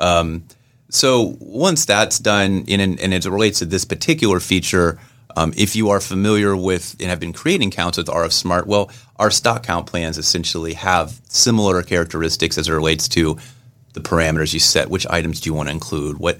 Um, 0.00 0.44
so 0.90 1.36
once 1.40 1.84
that's 1.84 2.18
done, 2.18 2.64
and, 2.68 3.00
and 3.00 3.14
as 3.14 3.26
it 3.26 3.30
relates 3.30 3.58
to 3.58 3.66
this 3.66 3.84
particular 3.84 4.40
feature, 4.40 4.98
um, 5.36 5.52
if 5.56 5.76
you 5.76 5.90
are 5.90 6.00
familiar 6.00 6.56
with 6.56 6.96
and 6.98 7.10
have 7.10 7.20
been 7.20 7.32
creating 7.32 7.70
counts 7.70 7.98
with 7.98 8.06
RF 8.06 8.32
Smart, 8.32 8.66
well, 8.66 8.90
our 9.16 9.30
stock 9.30 9.62
count 9.62 9.86
plans 9.86 10.18
essentially 10.18 10.74
have 10.74 11.20
similar 11.28 11.82
characteristics 11.82 12.56
as 12.56 12.68
it 12.68 12.72
relates 12.72 13.08
to 13.08 13.38
the 13.92 14.00
parameters 14.00 14.54
you 14.54 14.60
set. 14.60 14.88
Which 14.88 15.06
items 15.08 15.40
do 15.40 15.50
you 15.50 15.54
want 15.54 15.68
to 15.68 15.72
include? 15.72 16.18
What 16.18 16.38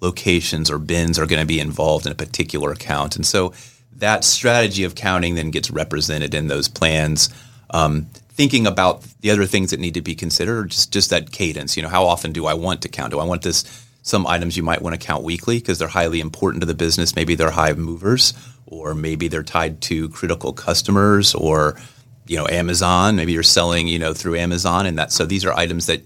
locations 0.00 0.70
or 0.70 0.78
bins 0.78 1.18
are 1.18 1.26
going 1.26 1.40
to 1.40 1.46
be 1.46 1.60
involved 1.60 2.06
in 2.06 2.12
a 2.12 2.16
particular 2.16 2.72
account? 2.72 3.16
And 3.16 3.26
so 3.26 3.52
that 3.96 4.24
strategy 4.24 4.84
of 4.84 4.94
counting 4.94 5.34
then 5.34 5.50
gets 5.50 5.70
represented 5.70 6.34
in 6.34 6.48
those 6.48 6.68
plans. 6.68 7.28
Um, 7.68 8.06
thinking 8.30 8.66
about 8.66 9.02
the 9.20 9.30
other 9.30 9.44
things 9.44 9.70
that 9.70 9.80
need 9.80 9.94
to 9.94 10.00
be 10.00 10.14
considered, 10.14 10.70
just 10.70 10.90
just 10.90 11.10
that 11.10 11.30
cadence. 11.30 11.76
You 11.76 11.82
know, 11.82 11.88
how 11.90 12.06
often 12.06 12.32
do 12.32 12.46
I 12.46 12.54
want 12.54 12.82
to 12.82 12.88
count? 12.88 13.12
Do 13.12 13.20
I 13.20 13.24
want 13.24 13.42
this 13.42 13.86
some 14.02 14.26
items 14.26 14.56
you 14.56 14.62
might 14.62 14.82
want 14.82 14.98
to 14.98 15.06
count 15.06 15.24
weekly 15.24 15.58
because 15.58 15.78
they're 15.78 15.88
highly 15.88 16.20
important 16.20 16.62
to 16.62 16.66
the 16.66 16.74
business. 16.74 17.14
Maybe 17.14 17.34
they're 17.34 17.50
high 17.50 17.72
movers, 17.72 18.34
or 18.66 18.94
maybe 18.94 19.28
they're 19.28 19.42
tied 19.42 19.80
to 19.82 20.08
critical 20.08 20.52
customers, 20.52 21.34
or 21.34 21.76
you 22.26 22.36
know 22.36 22.46
Amazon. 22.48 23.16
Maybe 23.16 23.32
you're 23.32 23.42
selling 23.42 23.88
you 23.88 23.98
know 23.98 24.14
through 24.14 24.36
Amazon, 24.36 24.86
and 24.86 24.98
that 24.98 25.12
so 25.12 25.26
these 25.26 25.44
are 25.44 25.52
items 25.52 25.86
that 25.86 26.02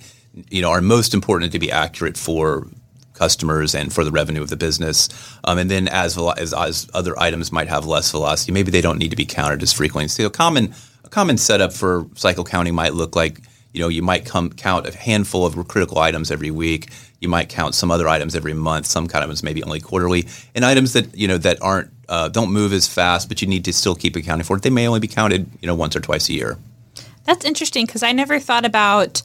you 0.50 0.62
know 0.62 0.70
are 0.70 0.80
most 0.80 1.14
important 1.14 1.52
to 1.52 1.58
be 1.58 1.70
accurate 1.70 2.16
for 2.16 2.66
customers 3.14 3.74
and 3.74 3.92
for 3.92 4.04
the 4.04 4.10
revenue 4.10 4.42
of 4.42 4.50
the 4.50 4.56
business. 4.56 5.08
Um, 5.44 5.58
and 5.58 5.70
then 5.70 5.88
as, 5.88 6.18
as, 6.36 6.52
as 6.52 6.90
other 6.92 7.18
items 7.18 7.52
might 7.52 7.68
have 7.68 7.86
less 7.86 8.10
velocity, 8.10 8.50
maybe 8.52 8.72
they 8.72 8.80
don't 8.80 8.98
need 8.98 9.10
to 9.10 9.16
be 9.16 9.24
counted 9.24 9.62
as 9.62 9.72
frequently. 9.72 10.08
So 10.08 10.26
a 10.26 10.30
common 10.30 10.74
a 11.04 11.08
common 11.08 11.38
setup 11.38 11.72
for 11.72 12.06
cycle 12.14 12.44
counting 12.44 12.74
might 12.74 12.94
look 12.94 13.14
like 13.14 13.40
you 13.74 13.80
know 13.80 13.88
you 13.88 14.02
might 14.02 14.24
come 14.24 14.50
count 14.50 14.86
a 14.86 14.96
handful 14.96 15.44
of 15.44 15.68
critical 15.68 15.98
items 15.98 16.30
every 16.30 16.50
week. 16.50 16.90
You 17.20 17.28
might 17.28 17.48
count 17.48 17.74
some 17.74 17.90
other 17.90 18.08
items 18.08 18.34
every 18.34 18.54
month. 18.54 18.86
Some 18.86 19.08
kind 19.08 19.22
of 19.22 19.28
items 19.28 19.42
maybe 19.42 19.62
only 19.62 19.80
quarterly. 19.80 20.26
And 20.54 20.64
items 20.64 20.92
that 20.94 21.14
you 21.14 21.28
know 21.28 21.36
that 21.38 21.60
aren't 21.60 21.90
uh, 22.08 22.28
don't 22.28 22.52
move 22.52 22.72
as 22.72 22.86
fast 22.86 23.28
but 23.28 23.42
you 23.42 23.48
need 23.48 23.64
to 23.64 23.72
still 23.72 23.94
keep 23.94 24.14
accounting 24.14 24.44
for 24.44 24.56
it 24.56 24.62
they 24.62 24.70
may 24.70 24.86
only 24.86 25.00
be 25.00 25.08
counted 25.08 25.48
you 25.60 25.66
know 25.66 25.74
once 25.74 25.94
or 25.96 26.00
twice 26.00 26.28
a 26.28 26.32
year. 26.32 26.56
That's 27.24 27.44
interesting 27.44 27.86
because 27.86 28.02
i 28.02 28.12
never 28.12 28.38
thought 28.38 28.64
about 28.64 29.22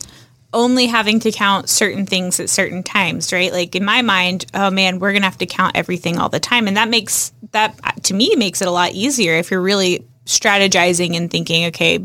only 0.51 0.87
having 0.87 1.19
to 1.19 1.31
count 1.31 1.69
certain 1.69 2.07
things 2.07 2.39
at 2.39 2.49
certain 2.49 2.81
times 2.81 3.31
right? 3.31 3.51
Like 3.51 3.75
in 3.75 3.85
my 3.85 4.01
mind 4.01 4.47
oh 4.55 4.71
man 4.71 4.99
we're 4.99 5.13
gonna 5.13 5.25
have 5.25 5.37
to 5.37 5.45
count 5.45 5.75
everything 5.75 6.17
all 6.17 6.29
the 6.29 6.39
time. 6.39 6.67
And 6.67 6.75
that 6.75 6.89
makes 6.89 7.31
that 7.51 7.75
to 8.03 8.15
me 8.15 8.35
makes 8.35 8.61
it 8.63 8.67
a 8.67 8.71
lot 8.71 8.93
easier 8.93 9.35
if 9.35 9.51
you're 9.51 9.61
really 9.61 10.05
strategizing 10.25 11.15
and 11.15 11.29
thinking 11.29 11.65
okay 11.65 11.99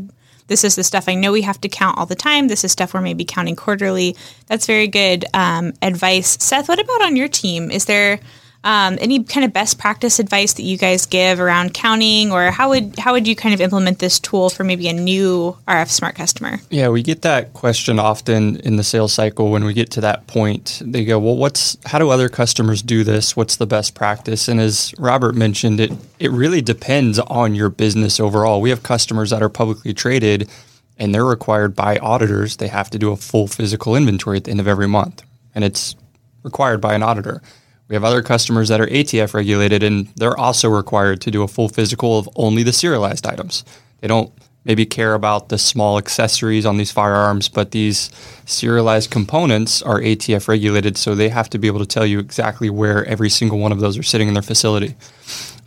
this 0.47 0.63
is 0.63 0.75
the 0.75 0.83
stuff 0.83 1.07
I 1.07 1.15
know 1.15 1.31
we 1.31 1.41
have 1.41 1.59
to 1.61 1.69
count 1.69 1.97
all 1.97 2.05
the 2.05 2.15
time. 2.15 2.47
This 2.47 2.63
is 2.63 2.71
stuff 2.71 2.93
we're 2.93 3.01
maybe 3.01 3.25
counting 3.25 3.55
quarterly. 3.55 4.15
That's 4.47 4.65
very 4.65 4.87
good 4.87 5.25
um, 5.33 5.73
advice. 5.81 6.37
Seth, 6.39 6.67
what 6.69 6.79
about 6.79 7.01
on 7.01 7.15
your 7.15 7.27
team? 7.27 7.71
Is 7.71 7.85
there 7.85 8.19
um, 8.65 8.97
any 8.99 9.23
kind 9.23 9.45
of 9.45 9.53
best 9.53 9.77
practice 9.77 10.17
advice 10.17 10.53
that 10.53 10.63
you 10.63 10.75
guys 10.75 11.05
give 11.05 11.39
around 11.39 11.75
counting, 11.75 12.31
or 12.31 12.49
how 12.49 12.69
would 12.69 12.97
how 12.97 13.13
would 13.13 13.27
you 13.27 13.35
kind 13.35 13.53
of 13.53 13.61
implement 13.61 13.99
this 13.99 14.19
tool 14.19 14.49
for 14.49 14.63
maybe 14.63 14.87
a 14.89 14.93
new 14.93 15.55
RF 15.67 15.89
Smart 15.89 16.15
customer? 16.15 16.59
Yeah, 16.71 16.89
we 16.89 17.03
get 17.03 17.21
that 17.21 17.53
question 17.53 17.99
often 17.99 18.57
in 18.61 18.77
the 18.77 18.83
sales 18.83 19.13
cycle 19.13 19.51
when 19.51 19.65
we 19.65 19.73
get 19.73 19.91
to 19.91 20.01
that 20.01 20.25
point. 20.25 20.81
They 20.83 21.05
go, 21.05 21.19
"Well, 21.19 21.37
what's 21.37 21.77
how 21.85 21.99
do 21.99 22.09
other 22.09 22.27
customers 22.27 22.81
do 22.81 23.03
this? 23.03 23.37
What's 23.37 23.57
the 23.57 23.67
best 23.67 23.93
practice?" 23.93 24.47
And 24.47 24.59
as 24.59 24.95
Robert 24.97 25.35
mentioned, 25.35 25.79
it 25.79 25.91
it 26.17 26.31
really 26.31 26.63
depends 26.63 27.19
on 27.19 27.53
your 27.53 27.69
business 27.69 28.19
overall. 28.19 28.61
We 28.61 28.71
have 28.71 28.81
customers 28.81 29.29
that 29.29 29.43
are 29.43 29.49
publicly 29.49 29.93
traded, 29.93 30.49
and 30.97 31.13
they're 31.13 31.23
required 31.23 31.75
by 31.75 31.97
auditors. 31.97 32.57
They 32.57 32.69
have 32.69 32.89
to 32.89 32.97
do 32.97 33.11
a 33.11 33.15
full 33.15 33.45
physical 33.45 33.95
inventory 33.95 34.37
at 34.37 34.45
the 34.45 34.51
end 34.51 34.59
of 34.59 34.67
every 34.67 34.87
month, 34.87 35.21
and 35.53 35.63
it's 35.63 35.95
required 36.41 36.81
by 36.81 36.95
an 36.95 37.03
auditor. 37.03 37.43
We 37.87 37.95
have 37.95 38.03
other 38.03 38.23
customers 38.23 38.69
that 38.69 38.81
are 38.81 38.87
ATF 38.87 39.33
regulated, 39.33 39.83
and 39.83 40.07
they're 40.15 40.37
also 40.37 40.69
required 40.69 41.21
to 41.21 41.31
do 41.31 41.43
a 41.43 41.47
full 41.47 41.69
physical 41.69 42.17
of 42.17 42.29
only 42.35 42.63
the 42.63 42.73
serialized 42.73 43.27
items. 43.27 43.63
They 44.01 44.07
don't 44.07 44.31
maybe 44.63 44.85
care 44.85 45.13
about 45.13 45.49
the 45.49 45.59
small 45.59 45.99
accessories 45.99 46.65
on 46.65 46.77
these 46.77 46.91
firearms, 46.91 47.47
but 47.47 47.71
these 47.71 48.09
serialized 48.45 49.11
components 49.11 49.83
are 49.83 50.01
ATF 50.01 50.47
regulated, 50.47 50.97
so 50.97 51.13
they 51.13 51.29
have 51.29 51.49
to 51.51 51.59
be 51.59 51.67
able 51.67 51.79
to 51.79 51.85
tell 51.85 52.05
you 52.05 52.17
exactly 52.17 52.71
where 52.71 53.05
every 53.05 53.29
single 53.29 53.59
one 53.59 53.71
of 53.71 53.79
those 53.79 53.97
are 53.97 54.03
sitting 54.03 54.27
in 54.27 54.33
their 54.33 54.41
facility. 54.41 54.95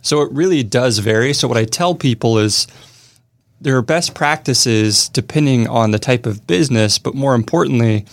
So 0.01 0.21
it 0.21 0.31
really 0.33 0.63
does 0.63 0.99
vary. 0.99 1.33
So 1.33 1.47
what 1.47 1.57
I 1.57 1.63
tell 1.63 1.95
people 1.95 2.37
is 2.37 2.67
there 3.61 3.77
are 3.77 3.81
best 3.81 4.13
practices 4.13 5.07
depending 5.07 5.67
on 5.67 5.91
the 5.91 5.99
type 5.99 6.25
of 6.25 6.45
business, 6.47 6.99
but 6.99 7.15
more 7.15 7.35
importantly, 7.35 8.05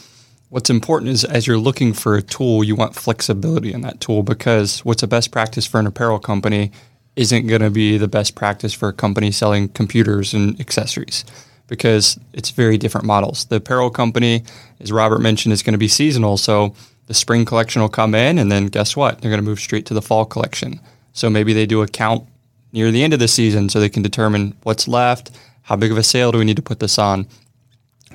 What's 0.57 0.71
important 0.71 1.11
is 1.11 1.23
as 1.23 1.47
you're 1.47 1.59
looking 1.59 1.93
for 1.93 2.17
a 2.17 2.23
tool, 2.23 2.65
you 2.65 2.75
want 2.75 2.95
flexibility 2.95 3.75
in 3.75 3.83
that 3.83 4.01
tool 4.01 4.23
because 4.23 4.83
what's 4.87 5.03
a 5.03 5.07
best 5.07 5.31
practice 5.31 5.67
for 5.67 5.79
an 5.79 5.87
apparel 5.87 6.19
company 6.19 6.73
isn't 7.15 7.47
going 7.47 7.61
to 7.61 7.69
be 7.69 7.99
the 7.99 8.09
best 8.09 8.35
practice 8.35 8.73
for 8.73 8.89
a 8.89 8.93
company 8.95 9.31
selling 9.31 9.69
computers 9.69 10.33
and 10.33 10.59
accessories 10.59 11.27
because 11.67 12.19
it's 12.33 12.53
very 12.53 12.79
different 12.79 13.07
models. 13.07 13.45
The 13.45 13.57
apparel 13.57 13.91
company, 13.91 14.45
as 14.81 14.91
Robert 14.91 15.19
mentioned, 15.19 15.53
is 15.53 15.63
going 15.63 15.75
to 15.75 15.79
be 15.79 15.89
seasonal. 15.89 16.39
So 16.39 16.75
the 17.07 17.13
spring 17.13 17.45
collection 17.45 17.83
will 17.83 17.91
come 17.91 18.15
in, 18.15 18.39
and 18.39 18.51
then 18.51 18.69
guess 18.69 18.97
what? 18.97 19.21
They're 19.21 19.31
going 19.31 19.43
to 19.43 19.47
move 19.47 19.61
straight 19.61 19.85
to 19.85 19.95
the 19.95 20.01
fall 20.01 20.25
collection. 20.25 20.81
So 21.13 21.29
maybe 21.29 21.53
they 21.53 21.67
do 21.67 21.83
a 21.83 21.87
count 21.87 22.27
near 22.73 22.91
the 22.91 23.03
end 23.03 23.13
of 23.13 23.19
the 23.19 23.29
season 23.29 23.69
so 23.69 23.79
they 23.79 23.91
can 23.91 24.03
determine 24.03 24.57
what's 24.63 24.89
left, 24.89 25.33
how 25.65 25.77
big 25.77 25.93
of 25.93 25.99
a 25.99 26.03
sale 26.03 26.33
do 26.33 26.39
we 26.39 26.47
need 26.47 26.57
to 26.57 26.63
put 26.63 26.81
this 26.81 26.99
on. 26.99 27.27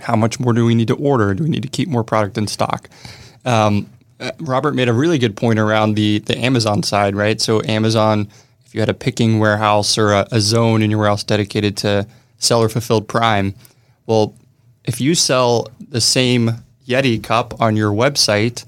How 0.01 0.15
much 0.15 0.39
more 0.39 0.53
do 0.53 0.65
we 0.65 0.75
need 0.75 0.87
to 0.89 0.95
order? 0.95 1.33
Do 1.33 1.43
we 1.43 1.49
need 1.49 1.63
to 1.63 1.69
keep 1.69 1.87
more 1.87 2.03
product 2.03 2.37
in 2.37 2.47
stock? 2.47 2.89
Um, 3.45 3.89
uh, 4.19 4.31
Robert 4.39 4.75
made 4.75 4.87
a 4.87 4.93
really 4.93 5.17
good 5.17 5.35
point 5.35 5.59
around 5.59 5.95
the 5.95 6.19
the 6.19 6.37
Amazon 6.37 6.83
side, 6.83 7.15
right? 7.15 7.41
So 7.41 7.61
Amazon, 7.63 8.27
if 8.65 8.75
you 8.75 8.81
had 8.81 8.89
a 8.89 8.93
picking 8.93 9.39
warehouse 9.39 9.97
or 9.97 10.11
a, 10.11 10.27
a 10.31 10.39
zone 10.39 10.81
in 10.81 10.91
your 10.91 10.99
warehouse 10.99 11.23
dedicated 11.23 11.75
to 11.77 12.05
seller 12.37 12.69
fulfilled 12.69 13.07
prime, 13.07 13.55
well, 14.05 14.35
if 14.83 15.01
you 15.01 15.15
sell 15.15 15.67
the 15.89 16.01
same 16.01 16.51
Yeti 16.87 17.21
cup 17.23 17.59
on 17.61 17.75
your 17.75 17.91
website, 17.91 18.65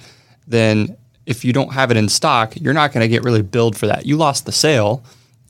then 0.47 0.95
if 1.25 1.45
you 1.45 1.53
don't 1.53 1.73
have 1.73 1.91
it 1.91 1.97
in 1.97 2.09
stock, 2.09 2.53
you're 2.59 2.73
not 2.73 2.91
going 2.91 3.01
to 3.01 3.07
get 3.07 3.23
really 3.23 3.41
billed 3.41 3.77
for 3.77 3.87
that. 3.87 4.05
You 4.05 4.17
lost 4.17 4.45
the 4.45 4.51
sale. 4.51 5.03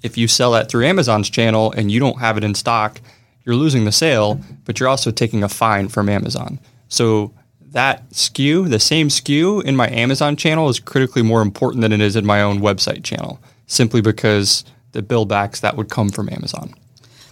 If 0.04 0.18
you 0.18 0.28
sell 0.28 0.52
that 0.52 0.70
through 0.70 0.86
Amazon's 0.86 1.30
channel 1.30 1.72
and 1.72 1.92
you 1.92 2.00
don't 2.00 2.20
have 2.20 2.38
it 2.38 2.44
in 2.44 2.56
stock, 2.56 3.02
you're 3.46 3.56
losing 3.56 3.86
the 3.86 3.92
sale, 3.92 4.40
but 4.66 4.80
you're 4.80 4.90
also 4.90 5.12
taking 5.12 5.44
a 5.44 5.50
fine 5.50 5.90
from 5.90 6.10
Amazon. 6.10 6.60
So 6.88 7.34
that 7.72 8.10
SKU, 8.12 8.70
the 8.70 8.80
same 8.80 9.10
SKU 9.10 9.64
in 9.64 9.76
my 9.76 9.90
Amazon 9.90 10.36
channel 10.36 10.70
is 10.70 10.80
critically 10.80 11.24
more 11.24 11.42
important 11.42 11.82
than 11.82 11.92
it 11.92 12.02
is 12.02 12.16
in 12.16 12.26
my 12.26 12.42
own 12.42 12.60
website 12.60 13.04
channel, 13.04 13.40
simply 13.68 14.02
because 14.02 14.64
the 14.92 15.02
bill 15.02 15.26
backs 15.26 15.60
that 15.62 15.76
would 15.76 15.90
come 15.90 16.10
from 16.10 16.30
Amazon. 16.30 16.74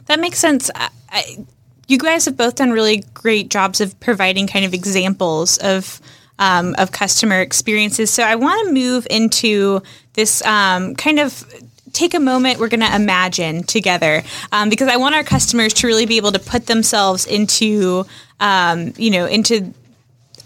That 0.08 0.20
makes 0.20 0.40
sense. 0.40 0.70
I, 0.76 0.90
I, 1.10 1.46
you 1.88 1.98
guys 1.98 2.26
have 2.26 2.36
both 2.36 2.56
done 2.56 2.72
really 2.72 3.04
great 3.14 3.50
jobs 3.50 3.80
of 3.82 3.98
providing 4.00 4.48
kind 4.48 4.66
of 4.66 4.74
examples 4.74 5.58
of 5.60 6.02
um, 6.40 6.74
of 6.80 6.92
customer 6.92 7.40
experiences. 7.40 8.10
So 8.10 8.24
I 8.24 8.34
want 8.34 8.68
to 8.68 8.74
move 8.74 9.06
into 9.12 9.84
this 10.14 10.44
um, 10.44 10.96
kind 10.96 11.20
of 11.20 11.46
take 11.94 12.14
a 12.14 12.20
moment 12.20 12.60
we're 12.60 12.70
going 12.70 12.80
to 12.80 12.96
imagine 12.96 13.64
together 13.64 14.24
um, 14.52 14.70
because 14.70 14.88
i 14.88 14.98
want 14.98 15.16
our 15.16 15.24
customers 15.24 15.74
to 15.74 15.88
really 15.88 16.06
be 16.06 16.18
able 16.18 16.32
to 16.32 16.40
put 16.40 16.66
themselves 16.66 17.26
into 17.26 18.06
um, 18.40 18.94
you 18.98 19.10
know 19.10 19.26
into 19.26 19.74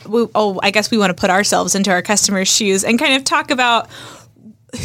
oh 0.07 0.59
i 0.61 0.71
guess 0.71 0.91
we 0.91 0.97
want 0.97 1.09
to 1.09 1.19
put 1.19 1.29
ourselves 1.29 1.75
into 1.75 1.91
our 1.91 2.01
customers 2.01 2.47
shoes 2.47 2.83
and 2.83 2.99
kind 2.99 3.15
of 3.15 3.23
talk 3.23 3.51
about 3.51 3.89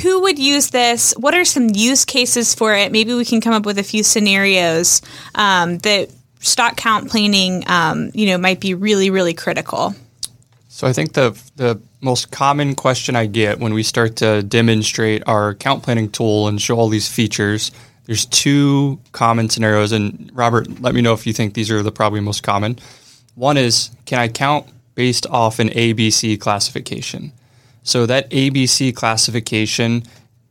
who 0.03 0.21
would 0.23 0.39
use 0.39 0.71
this 0.71 1.13
what 1.17 1.35
are 1.35 1.45
some 1.45 1.69
use 1.75 2.05
cases 2.05 2.55
for 2.55 2.75
it? 2.75 2.93
Maybe 2.93 3.15
we 3.15 3.25
can 3.25 3.41
come 3.41 3.53
up 3.53 3.67
with 3.67 3.79
a 3.79 3.83
few 3.83 4.03
scenarios 4.03 5.03
um, 5.35 5.79
that 5.79 6.11
stock 6.41 6.77
count 6.77 7.11
planning 7.11 7.65
um, 7.67 8.11
you 8.15 8.27
know 8.27 8.39
might 8.39 8.61
be 8.61 8.75
really 8.75 9.11
really 9.11 9.35
critical 9.35 9.95
so 10.81 10.87
I 10.87 10.95
think 10.95 11.13
the 11.13 11.39
the 11.57 11.79
most 12.01 12.31
common 12.31 12.75
question 12.75 13.15
I 13.15 13.27
get 13.27 13.59
when 13.59 13.75
we 13.75 13.83
start 13.83 14.17
to 14.17 14.43
demonstrate 14.43 15.23
our 15.27 15.51
account 15.51 15.83
planning 15.83 16.11
tool 16.11 16.49
and 16.49 16.59
show 16.59 16.79
all 16.79 16.89
these 16.89 17.07
features, 17.07 17.71
there's 18.07 18.25
two 18.25 18.99
common 19.13 19.51
scenarios. 19.51 19.93
And 19.93 20.31
Robert, 20.33 20.81
let 20.81 20.95
me 20.95 21.03
know 21.03 21.13
if 21.13 21.27
you 21.27 21.35
think 21.35 21.53
these 21.53 21.71
are 21.71 21.83
the 21.83 21.93
probably 21.93 22.21
most 22.21 22.43
common. 22.43 22.79
One 23.35 23.59
is, 23.59 23.91
can 24.07 24.21
I 24.21 24.29
count 24.29 24.69
based 24.95 25.27
off 25.27 25.59
an 25.59 25.69
ABC 25.69 26.41
classification? 26.41 27.33
So 27.83 28.07
that 28.07 28.31
ABC 28.31 28.97
classification 28.97 30.05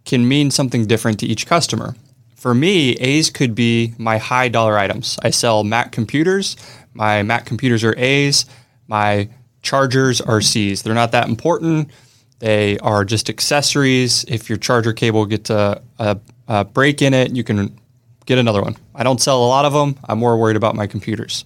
can 0.05 0.27
mean 0.27 0.51
something 0.51 0.85
different 0.85 1.19
to 1.21 1.25
each 1.25 1.47
customer. 1.47 1.95
For 2.35 2.53
me, 2.53 2.91
A's 2.97 3.31
could 3.31 3.55
be 3.55 3.95
my 3.97 4.19
high 4.19 4.49
dollar 4.49 4.77
items. 4.77 5.17
I 5.23 5.31
sell 5.31 5.63
Mac 5.63 5.91
computers. 5.91 6.55
My 6.93 7.23
Mac 7.23 7.47
computers 7.47 7.83
are 7.83 7.97
A's. 7.97 8.45
My 8.87 9.27
chargers 9.61 10.21
are 10.21 10.41
C's. 10.41 10.81
They're 10.81 10.93
not 10.93 11.11
that 11.11 11.27
important. 11.27 11.91
They 12.39 12.77
are 12.79 13.03
just 13.03 13.29
accessories. 13.29 14.23
If 14.27 14.49
your 14.49 14.57
charger 14.57 14.93
cable 14.93 15.25
gets 15.25 15.49
a, 15.49 15.81
a, 15.97 16.17
a 16.47 16.65
break 16.65 17.01
in 17.01 17.13
it, 17.13 17.35
you 17.35 17.43
can 17.43 17.77
get 18.25 18.37
another 18.37 18.61
one. 18.61 18.77
I 18.95 19.03
don't 19.03 19.21
sell 19.21 19.43
a 19.43 19.47
lot 19.47 19.65
of 19.65 19.73
them. 19.73 19.97
I'm 20.07 20.19
more 20.19 20.37
worried 20.37 20.55
about 20.55 20.75
my 20.75 20.87
computers. 20.87 21.43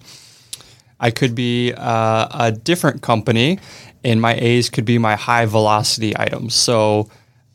I 1.00 1.10
could 1.10 1.34
be 1.34 1.72
uh, 1.76 2.28
a 2.32 2.52
different 2.52 3.02
company, 3.02 3.58
and 4.04 4.20
my 4.20 4.34
A's 4.34 4.70
could 4.70 4.84
be 4.84 4.98
my 4.98 5.16
high 5.16 5.46
velocity 5.46 6.16
items. 6.16 6.54
So 6.54 7.10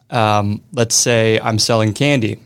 um, 0.09 0.61
let's 0.73 0.95
say 0.95 1.39
I'm 1.39 1.59
selling 1.59 1.93
candy. 1.93 2.39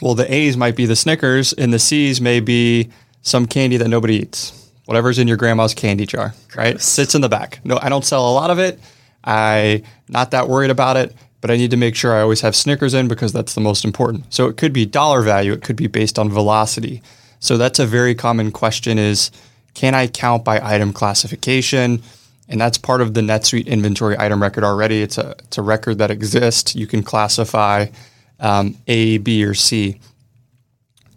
Well, 0.00 0.14
the 0.14 0.32
A's 0.32 0.56
might 0.56 0.76
be 0.76 0.86
the 0.86 0.96
Snickers, 0.96 1.52
and 1.52 1.72
the 1.72 1.78
C's 1.78 2.20
may 2.20 2.40
be 2.40 2.90
some 3.20 3.46
candy 3.46 3.76
that 3.76 3.88
nobody 3.88 4.14
eats 4.14 4.57
whatever's 4.88 5.18
in 5.18 5.28
your 5.28 5.36
grandma's 5.36 5.74
candy 5.74 6.06
jar, 6.06 6.32
right? 6.56 6.72
Gross. 6.72 6.82
Sits 6.82 7.14
in 7.14 7.20
the 7.20 7.28
back. 7.28 7.60
No, 7.62 7.78
I 7.82 7.90
don't 7.90 8.06
sell 8.06 8.26
a 8.26 8.32
lot 8.32 8.48
of 8.48 8.58
it. 8.58 8.80
I 9.22 9.82
not 10.08 10.30
that 10.30 10.48
worried 10.48 10.70
about 10.70 10.96
it, 10.96 11.14
but 11.42 11.50
I 11.50 11.58
need 11.58 11.72
to 11.72 11.76
make 11.76 11.94
sure 11.94 12.14
I 12.14 12.22
always 12.22 12.40
have 12.40 12.56
Snickers 12.56 12.94
in 12.94 13.06
because 13.06 13.30
that's 13.30 13.54
the 13.54 13.60
most 13.60 13.84
important. 13.84 14.32
So 14.32 14.46
it 14.46 14.56
could 14.56 14.72
be 14.72 14.86
dollar 14.86 15.20
value, 15.20 15.52
it 15.52 15.62
could 15.62 15.76
be 15.76 15.88
based 15.88 16.18
on 16.18 16.30
velocity. 16.30 17.02
So 17.38 17.58
that's 17.58 17.78
a 17.78 17.84
very 17.84 18.14
common 18.14 18.50
question 18.50 18.96
is 18.96 19.30
can 19.74 19.94
I 19.94 20.06
count 20.06 20.42
by 20.42 20.58
item 20.58 20.94
classification? 20.94 22.02
And 22.48 22.58
that's 22.58 22.78
part 22.78 23.02
of 23.02 23.12
the 23.12 23.20
NetSuite 23.20 23.66
inventory 23.66 24.16
item 24.18 24.40
record 24.40 24.64
already. 24.64 25.02
It's 25.02 25.18
a, 25.18 25.34
it's 25.40 25.58
a 25.58 25.62
record 25.62 25.98
that 25.98 26.10
exists. 26.10 26.74
You 26.74 26.86
can 26.86 27.02
classify 27.02 27.88
um, 28.40 28.78
A, 28.86 29.18
B, 29.18 29.44
or 29.44 29.52
C. 29.52 30.00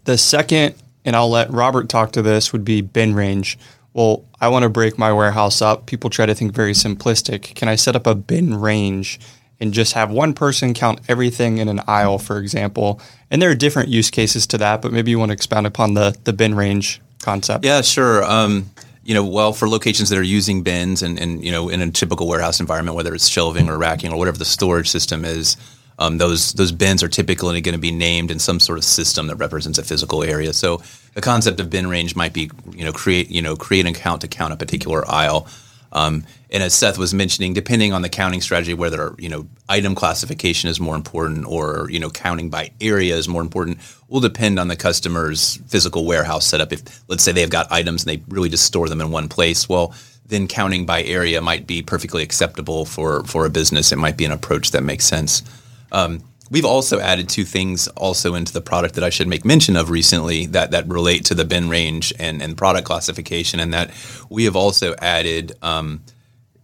The 0.04 0.18
second 0.18 0.76
and 1.06 1.16
I'll 1.16 1.30
let 1.30 1.52
Robert 1.52 1.90
talk 1.90 2.12
to 2.14 2.22
this, 2.22 2.52
would 2.52 2.66
be 2.66 2.82
bin 2.82 3.16
range. 3.16 3.58
Well, 3.94 4.26
I 4.40 4.48
want 4.48 4.64
to 4.64 4.70
break 4.70 4.98
my 4.98 5.12
warehouse 5.12 5.62
up. 5.62 5.86
People 5.86 6.10
try 6.10 6.26
to 6.26 6.34
think 6.34 6.54
very 6.54 6.74
simplistic. 6.74 7.56
Can 7.56 7.68
I 7.68 7.76
set 7.76 7.96
up 7.96 8.08
a 8.08 8.16
bin 8.16 8.60
range 8.60 9.20
and 9.60 9.74
just 9.74 9.94
have 9.94 10.10
one 10.10 10.34
person 10.34 10.74
count 10.74 11.02
everything 11.08 11.58
in 11.58 11.68
an 11.68 11.82
aisle, 11.88 12.18
for 12.18 12.38
example? 12.38 13.02
And 13.30 13.42
there 13.42 13.50
are 13.50 13.56
different 13.56 13.90
use 13.90 14.10
cases 14.10 14.48
to 14.48 14.58
that, 14.60 14.82
but 14.82 14.94
maybe 14.94 15.12
you 15.12 15.20
want 15.20 15.30
to 15.30 15.34
expound 15.34 15.68
upon 15.68 15.94
the, 15.94 16.16
the 16.24 16.34
bin 16.34 16.56
range 16.56 17.02
concept. 17.22 17.66
Yeah, 17.66 17.82
sure. 17.82 18.24
Um, 18.24 18.72
you 19.04 19.14
know, 19.14 19.26
well, 19.26 19.52
for 19.52 19.68
locations 19.68 20.10
that 20.10 20.18
are 20.18 20.24
using 20.24 20.64
bins 20.64 21.04
and, 21.04 21.20
and, 21.20 21.44
you 21.44 21.52
know, 21.52 21.70
in 21.70 21.82
a 21.82 21.92
typical 21.92 22.28
warehouse 22.28 22.60
environment, 22.60 22.96
whether 22.96 23.14
it's 23.14 23.28
shelving 23.28 23.68
or 23.68 23.78
racking 23.78 24.14
or 24.14 24.18
whatever 24.18 24.38
the 24.38 24.46
storage 24.46 24.90
system 24.90 25.26
is, 25.26 25.58
um, 26.02 26.18
those 26.18 26.54
those 26.54 26.72
bins 26.72 27.04
are 27.04 27.08
typically 27.08 27.62
going 27.62 27.74
to 27.74 27.80
be 27.80 27.92
named 27.92 28.32
in 28.32 28.40
some 28.40 28.60
sort 28.60 28.80
of 28.80 28.84
system 28.84 29.28
that 29.28 29.36
represents 29.36 29.78
a 29.78 29.84
physical 29.84 30.24
area. 30.24 30.52
So 30.52 30.82
the 31.14 31.22
concept 31.22 31.60
of 31.60 31.70
bin 31.70 31.88
range 31.88 32.16
might 32.16 32.34
be 32.34 32.50
you 32.72 32.84
know 32.84 32.92
create 32.92 33.30
you 33.30 33.42
know 33.44 33.56
create 33.56 33.82
an 33.82 33.94
account 33.94 34.22
to 34.22 34.28
count 34.28 34.52
a 34.52 34.58
particular 34.58 35.08
aisle. 35.08 35.48
Um, 35.94 36.26
and 36.50 36.64
as 36.64 36.74
Seth 36.74 36.98
was 36.98 37.14
mentioning, 37.14 37.54
depending 37.54 37.94
on 37.94 38.02
the 38.02 38.10
counting 38.10 38.42
strategy, 38.42 38.74
whether 38.74 39.14
you 39.20 39.30
know 39.30 39.46
item 39.70 39.94
classification 39.94 40.72
is 40.72 40.80
more 40.80 40.96
important 40.96 41.46
or 41.46 41.88
you 41.92 42.00
know 42.00 42.10
counting 42.10 42.50
by 42.50 42.72
area 42.82 43.16
is 43.16 43.28
more 43.28 43.44
important, 43.44 43.78
will 44.08 44.22
depend 44.22 44.58
on 44.58 44.70
the 44.70 44.76
customer's 44.76 45.58
physical 45.68 46.06
warehouse 46.06 46.48
setup. 46.48 46.74
If 46.74 46.82
let's 47.10 47.22
say 47.22 47.32
they've 47.32 47.48
got 47.48 47.72
items 47.72 48.04
and 48.04 48.10
they 48.10 48.24
really 48.28 48.50
just 48.50 48.66
store 48.66 48.90
them 48.90 49.02
in 49.02 49.12
one 49.12 49.30
place, 49.30 49.70
well, 49.70 49.94
then 50.26 50.48
counting 50.48 50.88
by 50.88 51.04
area 51.04 51.42
might 51.42 51.68
be 51.68 51.84
perfectly 51.84 52.24
acceptable 52.24 52.86
for 52.86 53.24
for 53.26 53.46
a 53.46 53.52
business. 53.52 53.92
It 53.92 53.98
might 53.98 54.18
be 54.18 54.26
an 54.26 54.32
approach 54.32 54.72
that 54.72 54.82
makes 54.82 55.06
sense. 55.06 55.44
Um, 55.92 56.24
we've 56.50 56.66
also 56.66 57.00
added 57.00 57.30
two 57.30 57.46
things 57.46 57.88
also 57.90 58.36
into 58.36 58.54
the 58.54 58.62
product 58.62 58.96
that 58.96 59.04
I 59.04 59.10
should 59.10 59.28
make 59.28 59.46
mention 59.46 59.76
of 59.76 59.90
recently 59.90 60.48
that 60.48 60.72
that 60.72 60.88
relate 60.88 61.26
to 61.26 61.36
the 61.36 61.46
bin 61.46 61.70
range 61.70 62.14
and, 62.20 62.42
and 62.42 62.58
product 62.58 62.86
classification, 62.86 63.60
and 63.60 63.74
that 63.74 63.92
we 64.30 64.46
have 64.46 64.56
also 64.56 64.96
added 65.00 65.54
um, 65.62 66.02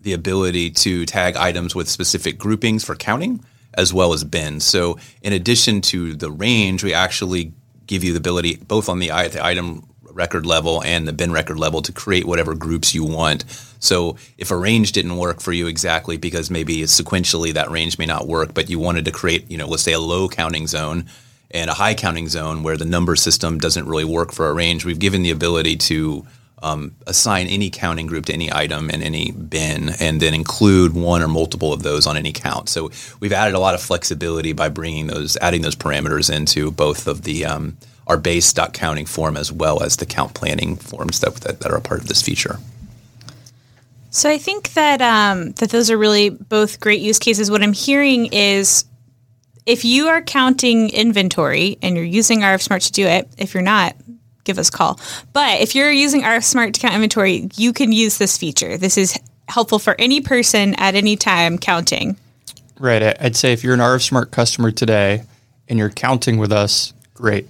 the 0.01 0.13
ability 0.13 0.71
to 0.71 1.05
tag 1.05 1.35
items 1.35 1.75
with 1.75 1.89
specific 1.89 2.37
groupings 2.37 2.83
for 2.83 2.95
counting 2.95 3.43
as 3.73 3.93
well 3.93 4.13
as 4.13 4.23
bins. 4.23 4.63
So 4.65 4.97
in 5.21 5.33
addition 5.33 5.81
to 5.81 6.15
the 6.15 6.31
range, 6.31 6.83
we 6.83 6.93
actually 6.93 7.53
give 7.85 8.03
you 8.03 8.11
the 8.11 8.17
ability 8.17 8.57
both 8.67 8.89
on 8.89 8.99
the, 8.99 9.07
the 9.07 9.39
item 9.41 9.87
record 10.17 10.45
level 10.45 10.83
and 10.83 11.07
the 11.07 11.13
bin 11.13 11.31
record 11.31 11.57
level 11.57 11.81
to 11.83 11.91
create 11.91 12.25
whatever 12.25 12.53
groups 12.55 12.93
you 12.93 13.05
want. 13.05 13.45
So 13.79 14.17
if 14.37 14.51
a 14.51 14.57
range 14.57 14.91
didn't 14.91 15.17
work 15.17 15.39
for 15.39 15.53
you 15.53 15.67
exactly 15.67 16.17
because 16.17 16.49
maybe 16.49 16.77
sequentially 16.81 17.53
that 17.53 17.71
range 17.71 17.97
may 17.97 18.05
not 18.05 18.27
work, 18.27 18.53
but 18.53 18.69
you 18.69 18.79
wanted 18.79 19.05
to 19.05 19.11
create, 19.11 19.49
you 19.49 19.57
know, 19.57 19.67
let's 19.67 19.83
say 19.83 19.93
a 19.93 19.99
low 19.99 20.27
counting 20.27 20.67
zone 20.67 21.05
and 21.51 21.69
a 21.69 21.73
high 21.73 21.93
counting 21.93 22.27
zone 22.27 22.63
where 22.63 22.75
the 22.75 22.85
number 22.85 23.15
system 23.15 23.59
doesn't 23.59 23.87
really 23.87 24.03
work 24.03 24.33
for 24.33 24.49
a 24.49 24.53
range, 24.53 24.83
we've 24.83 24.99
given 24.99 25.21
the 25.21 25.31
ability 25.31 25.77
to 25.77 26.25
um, 26.63 26.95
assign 27.05 27.47
any 27.47 27.69
counting 27.69 28.07
group 28.07 28.25
to 28.25 28.33
any 28.33 28.51
item 28.51 28.89
in 28.89 29.03
any 29.03 29.31
bin 29.31 29.91
and 29.99 30.19
then 30.19 30.33
include 30.33 30.93
one 30.93 31.21
or 31.21 31.27
multiple 31.27 31.71
of 31.71 31.83
those 31.83 32.07
on 32.07 32.17
any 32.17 32.31
count. 32.31 32.67
So 32.67 32.89
we've 33.19 33.31
added 33.31 33.53
a 33.53 33.59
lot 33.59 33.75
of 33.75 33.81
flexibility 33.81 34.53
by 34.53 34.69
bringing 34.69 35.07
those, 35.07 35.37
adding 35.37 35.61
those 35.61 35.75
parameters 35.75 36.33
into 36.35 36.71
both 36.71 37.07
of 37.07 37.21
the 37.21 37.45
um, 37.45 37.77
our 38.07 38.17
base 38.17 38.45
stock 38.45 38.73
counting 38.73 39.05
form 39.05 39.37
as 39.37 39.51
well 39.51 39.83
as 39.83 39.97
the 39.97 40.05
count 40.05 40.33
planning 40.33 40.75
forms 40.77 41.19
that, 41.19 41.35
that, 41.35 41.59
that 41.59 41.71
are 41.71 41.77
a 41.77 41.81
part 41.81 42.01
of 42.01 42.07
this 42.07 42.21
feature. 42.21 42.57
So 44.09 44.29
I 44.29 44.37
think 44.37 44.73
that 44.73 45.01
um, 45.01 45.51
that 45.53 45.69
those 45.69 45.91
are 45.91 45.97
really 45.97 46.29
both 46.29 46.79
great 46.79 47.01
use 47.01 47.19
cases. 47.19 47.51
What 47.51 47.61
I'm 47.61 47.73
hearing 47.73 48.27
is 48.27 48.85
if 49.65 49.83
you 49.83 50.07
are 50.07 50.21
counting 50.21 50.89
inventory 50.89 51.77
and 51.81 51.95
you're 51.95 52.05
using 52.05 52.39
RF 52.39 52.61
Smart 52.61 52.81
to 52.83 52.91
do 52.91 53.05
it, 53.05 53.27
if 53.37 53.53
you're 53.53 53.61
not, 53.61 53.95
give 54.45 54.57
us 54.57 54.69
a 54.69 54.71
call. 54.71 54.99
But 55.33 55.59
if 55.59 55.75
you're 55.75 55.91
using 55.91 56.21
RF 56.21 56.45
Smart 56.45 56.73
to 56.73 56.79
count 56.79 56.95
inventory, 56.95 57.49
you 57.57 57.73
can 57.73 57.91
use 57.91 58.17
this 58.17 58.37
feature. 58.37 58.77
This 58.77 58.97
is 58.97 59.19
helpful 59.49 59.77
for 59.77 59.95
any 59.99 60.21
person 60.21 60.73
at 60.75 60.95
any 60.95 61.17
time 61.17 61.57
counting. 61.57 62.17
Right. 62.79 63.21
I'd 63.21 63.35
say 63.35 63.51
if 63.51 63.63
you're 63.63 63.73
an 63.73 63.81
RF 63.81 64.07
Smart 64.07 64.31
customer 64.31 64.71
today 64.71 65.23
and 65.67 65.77
you're 65.77 65.89
counting 65.89 66.37
with 66.37 66.53
us, 66.53 66.93
great 67.13 67.47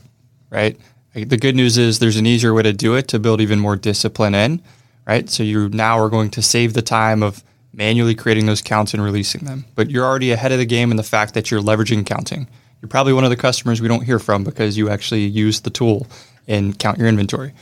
right? 0.50 0.78
The 1.14 1.38
good 1.38 1.56
news 1.56 1.78
is 1.78 2.00
there's 2.00 2.18
an 2.18 2.26
easier 2.26 2.54
way 2.54 2.64
to 2.64 2.74
do 2.74 2.96
it 2.96 3.08
to 3.10 3.20
build 3.20 3.42
even 3.42 3.60
more 3.60 3.76
discipline 3.76 4.36
in, 4.36 4.62
right? 5.08 5.30
So 5.30 5.44
you 5.44 5.70
now 5.70 6.00
are 6.00 6.10
going 6.10 6.30
to 6.32 6.42
save 6.42 6.74
the 6.74 6.82
time 6.82 7.24
of 7.24 7.44
manually 7.74 8.16
creating 8.16 8.46
those 8.46 8.62
counts 8.62 8.94
and 8.94 9.04
releasing 9.04 9.46
them. 9.46 9.66
But 9.76 9.90
you're 9.90 10.06
already 10.06 10.32
ahead 10.32 10.52
of 10.52 10.60
the 10.60 10.66
game 10.66 10.92
in 10.92 10.98
the 10.98 11.04
fact 11.04 11.34
that 11.34 11.50
you're 11.50 11.62
leveraging 11.62 12.06
counting. 12.06 12.48
You're 12.82 12.90
probably 12.90 13.14
one 13.14 13.24
of 13.24 13.30
the 13.30 13.36
customers 13.36 13.82
we 13.82 13.88
don't 13.88 14.04
hear 14.04 14.20
from 14.20 14.44
because 14.44 14.78
you 14.78 14.90
actually 14.90 15.26
use 15.26 15.62
the 15.62 15.70
tool 15.70 16.08
and 16.48 16.78
count 16.78 17.00
your 17.00 17.08
inventory. 17.08 17.54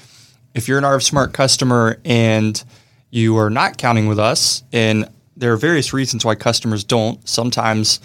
If 0.54 0.68
you're 0.68 0.78
an 0.78 0.84
RF 0.84 1.04
Smart 1.04 1.34
customer 1.34 2.00
and 2.04 2.62
you 3.10 3.38
are 3.38 3.50
not 3.50 3.78
counting 3.78 4.08
with 4.08 4.20
us, 4.20 4.64
and 4.74 5.10
there 5.38 5.54
are 5.54 5.58
various 5.58 5.94
reasons 5.94 6.26
why 6.26 6.36
customers 6.36 6.84
don't. 6.84 7.28
Sometimes 7.28 8.00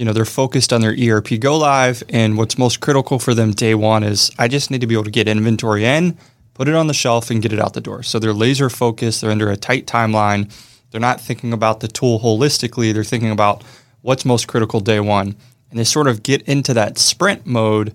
you 0.00 0.06
know 0.06 0.14
they're 0.14 0.24
focused 0.24 0.72
on 0.72 0.80
their 0.80 0.96
ERP 0.98 1.38
go 1.38 1.58
live 1.58 2.02
and 2.08 2.38
what's 2.38 2.56
most 2.56 2.80
critical 2.80 3.18
for 3.18 3.34
them 3.34 3.50
day 3.50 3.74
one 3.74 4.02
is 4.02 4.30
I 4.38 4.48
just 4.48 4.70
need 4.70 4.80
to 4.80 4.86
be 4.86 4.94
able 4.94 5.04
to 5.04 5.10
get 5.10 5.28
inventory 5.28 5.84
in, 5.84 6.16
put 6.54 6.68
it 6.68 6.74
on 6.74 6.86
the 6.86 6.94
shelf 6.94 7.30
and 7.30 7.42
get 7.42 7.52
it 7.52 7.60
out 7.60 7.74
the 7.74 7.82
door. 7.82 8.02
So 8.02 8.18
they're 8.18 8.32
laser 8.32 8.70
focused, 8.70 9.20
they're 9.20 9.30
under 9.30 9.50
a 9.50 9.58
tight 9.58 9.86
timeline. 9.86 10.50
They're 10.90 11.02
not 11.02 11.20
thinking 11.20 11.52
about 11.52 11.80
the 11.80 11.88
tool 11.88 12.18
holistically, 12.18 12.94
they're 12.94 13.04
thinking 13.04 13.30
about 13.30 13.62
what's 14.00 14.24
most 14.24 14.48
critical 14.48 14.80
day 14.80 15.00
one. 15.00 15.36
And 15.68 15.78
they 15.78 15.84
sort 15.84 16.08
of 16.08 16.22
get 16.22 16.40
into 16.48 16.72
that 16.72 16.96
sprint 16.96 17.44
mode 17.44 17.94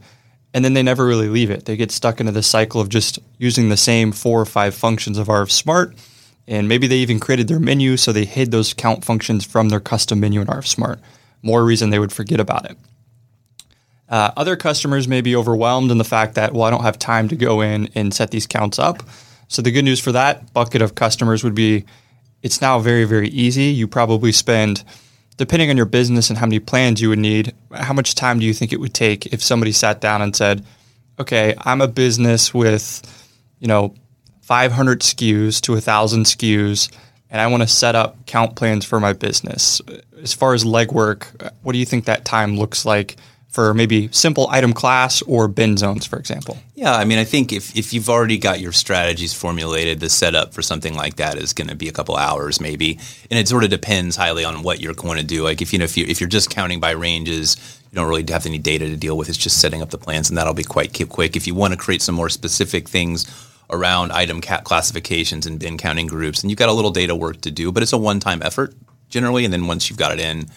and 0.53 0.63
then 0.63 0.75
they 0.75 0.83
never 0.83 1.07
really 1.07 1.27
leave 1.27 1.49
it. 1.49 1.65
They 1.65 1.75
get 1.75 1.91
stuck 1.91 2.19
into 2.19 2.31
the 2.31 2.43
cycle 2.43 2.79
of 2.79 2.89
just 2.89 3.17
using 3.39 3.69
the 3.69 3.77
same 3.77 4.11
four 4.11 4.39
or 4.39 4.45
five 4.45 4.75
functions 4.75 5.17
of 5.17 5.25
RF 5.25 5.49
Smart, 5.49 5.95
and 6.47 6.69
maybe 6.69 6.85
they 6.85 6.97
even 6.97 7.19
created 7.19 7.47
their 7.47 7.59
menu 7.59 7.97
so 7.97 8.11
they 8.11 8.25
hid 8.25 8.51
those 8.51 8.75
count 8.75 9.03
functions 9.03 9.43
from 9.43 9.69
their 9.69 9.79
custom 9.79 10.19
menu 10.19 10.39
in 10.39 10.47
RF 10.47 10.67
Smart. 10.67 10.99
More 11.45 11.63
reason 11.63 11.91
they 11.91 11.99
would 11.99 12.11
forget 12.11 12.39
about 12.39 12.69
it. 12.69 12.77
Uh, 14.09 14.31
other 14.35 14.55
customers 14.55 15.07
may 15.07 15.21
be 15.21 15.35
overwhelmed 15.35 15.91
in 15.91 15.99
the 15.99 16.03
fact 16.03 16.35
that, 16.35 16.53
well, 16.53 16.63
I 16.63 16.71
don't 16.71 16.83
have 16.83 16.99
time 16.99 17.29
to 17.29 17.35
go 17.35 17.61
in 17.61 17.87
and 17.95 18.13
set 18.13 18.31
these 18.31 18.47
counts 18.47 18.79
up. 18.79 19.03
So 19.47 19.61
the 19.61 19.71
good 19.71 19.85
news 19.85 19.99
for 19.99 20.11
that 20.11 20.51
bucket 20.53 20.81
of 20.81 20.95
customers 20.95 21.43
would 21.43 21.55
be 21.55 21.85
it's 22.41 22.61
now 22.61 22.79
very, 22.79 23.05
very 23.05 23.29
easy. 23.29 23.65
You 23.65 23.87
probably 23.87 24.31
spend, 24.31 24.83
depending 25.37 25.69
on 25.69 25.77
your 25.77 25.85
business 25.85 26.29
and 26.29 26.37
how 26.37 26.47
many 26.47 26.59
plans 26.59 26.99
you 26.99 27.09
would 27.09 27.19
need, 27.19 27.53
how 27.71 27.93
much 27.93 28.15
time 28.15 28.39
do 28.39 28.45
you 28.45 28.53
think 28.53 28.73
it 28.73 28.79
would 28.79 28.93
take 28.93 29.27
if 29.27 29.43
somebody 29.43 29.71
sat 29.71 30.01
down 30.01 30.23
and 30.23 30.35
said, 30.35 30.65
okay, 31.19 31.53
I'm 31.59 31.81
a 31.81 31.87
business 31.87 32.53
with, 32.53 33.01
you 33.59 33.67
know, 33.67 33.93
500 34.41 35.01
SKUs 35.01 35.61
to 35.61 35.73
1,000 35.73 36.25
SKUs, 36.25 36.91
and 37.35 37.41
I 37.41 37.47
want 37.47 37.63
to 37.63 37.67
set 37.67 37.95
up 37.95 38.25
count 38.27 38.55
plans 38.55 38.85
for 38.85 38.97
my 39.01 39.11
business. 39.11 39.81
As 40.23 40.33
far 40.33 40.53
as 40.53 40.63
legwork, 40.63 41.25
what 41.63 41.73
do 41.73 41.79
you 41.79 41.85
think 41.85 42.05
that 42.05 42.23
time 42.23 42.57
looks 42.57 42.85
like 42.85 43.17
for 43.49 43.73
maybe 43.73 44.07
simple 44.13 44.47
item 44.49 44.71
class 44.71 45.21
or 45.23 45.49
bin 45.49 45.75
zones, 45.75 46.05
for 46.05 46.17
example? 46.17 46.57
Yeah, 46.75 46.95
I 46.95 47.03
mean, 47.03 47.17
I 47.17 47.25
think 47.25 47.51
if, 47.51 47.75
if 47.75 47.93
you've 47.93 48.09
already 48.09 48.37
got 48.37 48.61
your 48.61 48.71
strategies 48.71 49.33
formulated, 49.33 49.99
the 49.99 50.09
setup 50.09 50.53
for 50.53 50.61
something 50.61 50.95
like 50.95 51.17
that 51.17 51.37
is 51.37 51.51
going 51.51 51.67
to 51.67 51.75
be 51.75 51.89
a 51.89 51.91
couple 51.91 52.15
hours 52.15 52.61
maybe, 52.61 52.99
and 53.29 53.37
it 53.37 53.49
sort 53.49 53.65
of 53.65 53.69
depends 53.69 54.15
highly 54.15 54.45
on 54.45 54.63
what 54.63 54.79
you're 54.79 54.93
going 54.93 55.17
to 55.17 55.25
do. 55.25 55.43
Like 55.43 55.61
if 55.61 55.73
you 55.73 55.79
know 55.79 55.83
if 55.83 55.97
you 55.97 56.05
if 56.07 56.21
you're 56.21 56.29
just 56.29 56.49
counting 56.49 56.79
by 56.79 56.91
ranges, 56.91 57.57
you 57.91 57.97
don't 57.97 58.07
really 58.07 58.23
have 58.29 58.45
any 58.45 58.59
data 58.59 58.85
to 58.87 58.95
deal 58.95 59.17
with. 59.17 59.27
It's 59.27 59.37
just 59.37 59.59
setting 59.59 59.81
up 59.81 59.89
the 59.89 59.97
plans, 59.97 60.29
and 60.29 60.37
that'll 60.37 60.53
be 60.53 60.63
quite 60.63 60.97
quick. 61.09 61.35
If 61.35 61.47
you 61.47 61.53
want 61.53 61.73
to 61.73 61.77
create 61.77 62.01
some 62.01 62.15
more 62.15 62.29
specific 62.29 62.87
things 62.87 63.25
around 63.69 64.11
item 64.11 64.41
classifications 64.41 65.45
and 65.45 65.59
bin 65.59 65.77
counting 65.77 66.07
groups, 66.07 66.41
and 66.41 66.51
you've 66.51 66.59
got 66.59 66.69
a 66.69 66.73
little 66.73 66.91
data 66.91 67.15
work 67.15 67.41
to 67.41 67.51
do, 67.51 67.71
but 67.71 67.83
it's 67.83 67.93
a 67.93 67.97
one-time 67.97 68.41
effort 68.43 68.73
generally, 69.09 69.45
and 69.45 69.53
then 69.53 69.67
once 69.67 69.89
you've 69.89 69.99
got 69.99 70.11
it 70.11 70.19
in 70.19 70.47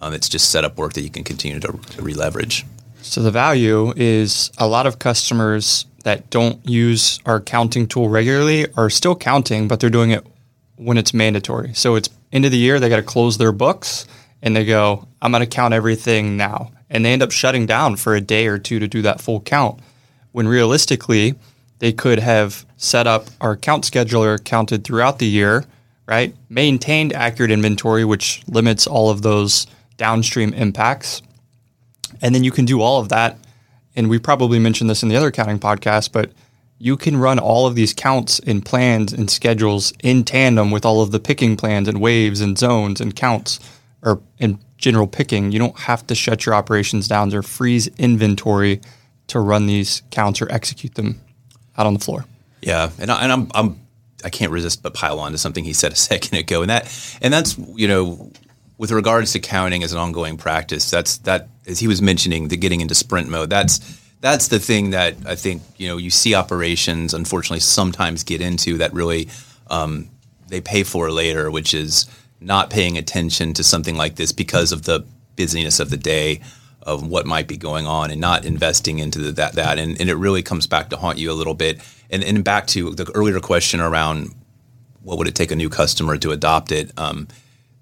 um, 0.00 0.12
it's 0.12 0.28
just 0.28 0.50
setup 0.50 0.76
work 0.76 0.92
that 0.94 1.02
you 1.02 1.10
can 1.10 1.24
continue 1.24 1.60
to, 1.60 1.72
to 1.72 2.02
re-leverage. 2.02 2.64
So 3.02 3.22
the 3.22 3.30
value 3.30 3.92
is 3.96 4.50
a 4.58 4.66
lot 4.66 4.86
of 4.86 4.98
customers 4.98 5.86
that 6.04 6.30
don't 6.30 6.64
use 6.68 7.20
our 7.26 7.40
counting 7.40 7.86
tool 7.86 8.08
regularly 8.08 8.66
are 8.76 8.90
still 8.90 9.16
counting, 9.16 9.68
but 9.68 9.80
they're 9.80 9.90
doing 9.90 10.10
it 10.10 10.26
when 10.76 10.98
it's 10.98 11.12
mandatory. 11.12 11.74
So 11.74 11.96
it's 11.96 12.08
end 12.32 12.44
of 12.44 12.50
the 12.50 12.58
year, 12.58 12.78
they 12.78 12.88
got 12.88 12.96
to 12.96 13.02
close 13.02 13.38
their 13.38 13.52
books 13.52 14.06
and 14.42 14.54
they 14.54 14.64
go, 14.64 15.08
I'm 15.20 15.32
going 15.32 15.42
to 15.42 15.46
count 15.46 15.74
everything 15.74 16.36
now. 16.36 16.70
And 16.90 17.04
they 17.04 17.12
end 17.12 17.22
up 17.22 17.32
shutting 17.32 17.66
down 17.66 17.96
for 17.96 18.14
a 18.14 18.20
day 18.20 18.46
or 18.46 18.58
two 18.58 18.78
to 18.78 18.88
do 18.88 19.02
that 19.02 19.20
full 19.20 19.40
count. 19.40 19.80
When 20.32 20.46
realistically, 20.46 21.34
they 21.78 21.92
could 21.92 22.18
have 22.18 22.66
set 22.76 23.06
up 23.06 23.26
our 23.40 23.56
count 23.56 23.84
scheduler 23.84 24.42
counted 24.42 24.84
throughout 24.84 25.18
the 25.18 25.26
year, 25.26 25.64
right? 26.06 26.34
Maintained 26.48 27.12
accurate 27.12 27.50
inventory, 27.50 28.04
which 28.04 28.42
limits 28.48 28.86
all 28.86 29.10
of 29.10 29.22
those 29.22 29.66
downstream 29.96 30.52
impacts. 30.54 31.22
And 32.20 32.34
then 32.34 32.44
you 32.44 32.50
can 32.50 32.64
do 32.64 32.80
all 32.80 33.00
of 33.00 33.10
that. 33.10 33.38
And 33.94 34.08
we 34.08 34.18
probably 34.18 34.58
mentioned 34.58 34.90
this 34.90 35.02
in 35.02 35.08
the 35.08 35.16
other 35.16 35.30
counting 35.30 35.58
podcast, 35.58 36.12
but 36.12 36.30
you 36.78 36.96
can 36.96 37.16
run 37.16 37.38
all 37.38 37.66
of 37.66 37.74
these 37.74 37.92
counts 37.92 38.38
and 38.40 38.64
plans 38.64 39.12
and 39.12 39.28
schedules 39.28 39.92
in 40.02 40.24
tandem 40.24 40.70
with 40.70 40.84
all 40.84 41.02
of 41.02 41.10
the 41.10 41.18
picking 41.18 41.56
plans 41.56 41.88
and 41.88 42.00
waves 42.00 42.40
and 42.40 42.56
zones 42.56 43.00
and 43.00 43.16
counts 43.16 43.58
or 44.02 44.20
in 44.38 44.58
general 44.76 45.08
picking. 45.08 45.50
You 45.50 45.58
don't 45.58 45.78
have 45.80 46.06
to 46.06 46.14
shut 46.14 46.46
your 46.46 46.54
operations 46.54 47.08
down 47.08 47.34
or 47.34 47.42
freeze 47.42 47.88
inventory 47.98 48.80
to 49.26 49.40
run 49.40 49.66
these 49.66 50.02
counts 50.10 50.40
or 50.40 50.50
execute 50.52 50.94
them 50.94 51.20
out 51.78 51.86
on 51.86 51.94
the 51.94 52.00
floor. 52.00 52.24
Yeah, 52.60 52.90
and, 52.98 53.10
I, 53.10 53.22
and 53.22 53.32
I'm, 53.32 53.50
I'm 53.54 53.80
I 54.24 54.30
can't 54.30 54.50
resist 54.50 54.82
but 54.82 54.94
pile 54.94 55.20
on 55.20 55.32
to 55.32 55.38
something 55.38 55.64
he 55.64 55.72
said 55.72 55.92
a 55.92 55.96
second 56.10 56.36
ago, 56.36 56.62
and 56.62 56.70
that 56.70 57.18
and 57.22 57.32
that's 57.32 57.56
you 57.74 57.88
know 57.88 58.30
with 58.76 58.90
regards 58.92 59.32
to 59.32 59.40
counting 59.40 59.82
as 59.82 59.92
an 59.92 59.98
ongoing 59.98 60.36
practice, 60.36 60.90
that's 60.90 61.18
that 61.18 61.48
as 61.66 61.78
he 61.78 61.88
was 61.88 62.02
mentioning 62.02 62.48
the 62.48 62.56
getting 62.56 62.80
into 62.80 62.94
sprint 62.94 63.28
mode. 63.28 63.50
That's 63.50 64.00
that's 64.20 64.48
the 64.48 64.58
thing 64.58 64.90
that 64.90 65.14
I 65.26 65.36
think 65.36 65.62
you 65.76 65.88
know 65.88 65.96
you 65.96 66.10
see 66.10 66.34
operations 66.34 67.14
unfortunately 67.14 67.60
sometimes 67.60 68.24
get 68.24 68.40
into 68.40 68.78
that 68.78 68.92
really 68.92 69.28
um, 69.70 70.08
they 70.48 70.60
pay 70.60 70.82
for 70.82 71.10
later, 71.10 71.50
which 71.50 71.74
is 71.74 72.06
not 72.40 72.70
paying 72.70 72.96
attention 72.96 73.52
to 73.54 73.64
something 73.64 73.96
like 73.96 74.16
this 74.16 74.32
because 74.32 74.72
of 74.72 74.84
the 74.84 75.04
busyness 75.36 75.78
of 75.78 75.90
the 75.90 75.96
day 75.96 76.40
of 76.88 77.06
what 77.06 77.26
might 77.26 77.46
be 77.46 77.56
going 77.56 77.86
on 77.86 78.10
and 78.10 78.20
not 78.20 78.44
investing 78.44 78.98
into 78.98 79.18
the, 79.18 79.32
that 79.32 79.52
that 79.52 79.78
and, 79.78 80.00
and 80.00 80.10
it 80.10 80.14
really 80.14 80.42
comes 80.42 80.66
back 80.66 80.88
to 80.90 80.96
haunt 80.96 81.18
you 81.18 81.30
a 81.30 81.34
little 81.34 81.54
bit 81.54 81.80
and, 82.10 82.24
and 82.24 82.42
back 82.42 82.66
to 82.66 82.94
the 82.94 83.10
earlier 83.14 83.40
question 83.40 83.80
around 83.80 84.34
what 85.02 85.18
would 85.18 85.28
it 85.28 85.34
take 85.34 85.50
a 85.50 85.56
new 85.56 85.68
customer 85.68 86.16
to 86.16 86.30
adopt 86.32 86.72
it 86.72 86.90
um, 86.98 87.28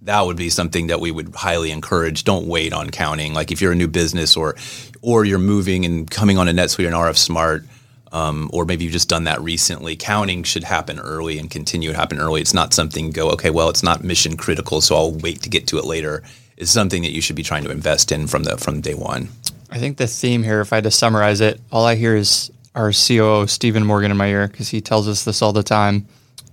that 0.03 0.21
would 0.23 0.37
be 0.37 0.51
something 0.51 0.87
that 0.87 1.01
we 1.01 1.11
would 1.11 1.35
highly 1.35 1.71
encourage. 1.71 2.25
Don't 2.25 2.47
wait 2.47 2.73
on 2.73 2.90
counting. 2.90 3.35
Like 3.35 3.51
if 3.51 3.61
you're 3.61 3.73
a 3.73 3.77
new 3.77 3.88
business 3.88 4.37
or 4.37 4.57
or 5.03 5.25
you're 5.25 5.38
moving 5.38 5.85
and 5.85 6.11
coming 6.11 6.38
on 6.38 6.49
a 6.49 6.53
NetSuite 6.53 6.87
and 6.87 6.95
RF 6.95 7.16
Smart, 7.16 7.64
um, 8.12 8.49
or 8.53 8.64
maybe 8.64 8.85
you've 8.85 8.92
just 8.92 9.09
done 9.09 9.25
that 9.25 9.40
recently. 9.40 9.97
Counting 9.97 10.42
should 10.42 10.64
happen 10.64 10.99
early 10.99 11.38
and 11.38 11.51
continue 11.51 11.90
to 11.90 11.97
happen 11.97 12.19
early. 12.19 12.40
It's 12.40 12.55
not 12.55 12.73
something 12.73 13.11
go 13.11 13.31
okay. 13.31 13.51
Well, 13.51 13.69
it's 13.69 13.83
not 13.83 14.05
mission 14.05 14.37
critical, 14.37 14.81
so 14.81 14.97
I'll 14.97 15.12
wait 15.12 15.42
to 15.42 15.49
get 15.49 15.66
to 15.69 15.79
it 15.79 15.85
later. 15.85 16.23
It's 16.57 16.71
something 16.71 17.03
that 17.03 17.12
you 17.12 17.21
should 17.21 17.37
be 17.37 17.42
trying 17.42 17.64
to 17.64 17.71
invest 17.71 18.12
in 18.12 18.27
from 18.27 18.45
the 18.45 18.57
from 18.57 18.81
day 18.81 18.95
one. 18.95 19.29
I 19.71 19.79
think 19.79 19.97
the 19.97 20.07
theme 20.07 20.42
here, 20.42 20.61
if 20.61 20.73
I 20.73 20.77
had 20.77 20.85
to 20.85 20.90
summarize 20.90 21.40
it, 21.40 21.61
all 21.71 21.85
I 21.85 21.97
hear 21.97 22.16
is 22.16 22.51
our 22.75 22.92
COO 22.92 23.47
Stephen 23.47 23.85
Morgan 23.85 24.11
in 24.11 24.16
my 24.16 24.29
ear 24.29 24.49
because 24.49 24.69
he 24.69 24.81
tells 24.81 25.09
us 25.09 25.25
this 25.25 25.42
all 25.42 25.53
the 25.53 25.62
time. 25.62 26.07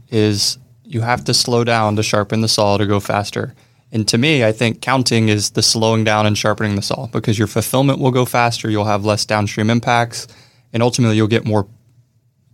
Is 0.10 0.58
you 0.84 1.02
have 1.02 1.24
to 1.26 1.34
slow 1.34 1.64
down 1.64 1.96
to 1.96 2.04
sharpen 2.04 2.42
the 2.42 2.48
saw 2.48 2.78
to 2.78 2.86
go 2.86 3.00
faster. 3.00 3.56
And 3.92 4.08
to 4.08 4.18
me, 4.18 4.44
I 4.44 4.52
think 4.52 4.82
counting 4.82 5.30
is 5.30 5.52
the 5.52 5.62
slowing 5.62 6.04
down 6.04 6.26
and 6.26 6.38
sharpening 6.38 6.76
the 6.76 6.82
saw 6.82 7.08
because 7.08 7.38
your 7.38 7.48
fulfillment 7.48 8.00
will 8.00 8.12
go 8.12 8.26
faster, 8.26 8.70
you'll 8.70 8.86
have 8.86 9.06
less 9.06 9.24
downstream 9.26 9.70
impacts, 9.70 10.28
and 10.74 10.82
ultimately 10.82 11.16
you'll 11.16 11.28
get 11.28 11.46
more 11.46 11.68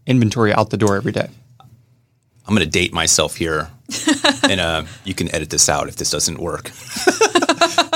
inventory 0.06 0.54
out 0.54 0.70
the 0.70 0.78
door 0.78 0.98
every 0.98 1.14
day. 1.14 1.30
I'm 1.60 2.56
going 2.56 2.66
to 2.66 2.66
date 2.66 2.94
myself 2.94 3.36
here, 3.36 3.70
and 4.50 4.60
uh, 4.60 4.84
you 5.06 5.14
can 5.14 5.34
edit 5.34 5.50
this 5.50 5.70
out 5.70 5.88
if 5.88 5.96
this 5.96 6.12
doesn't 6.12 6.40
work. 6.40 6.72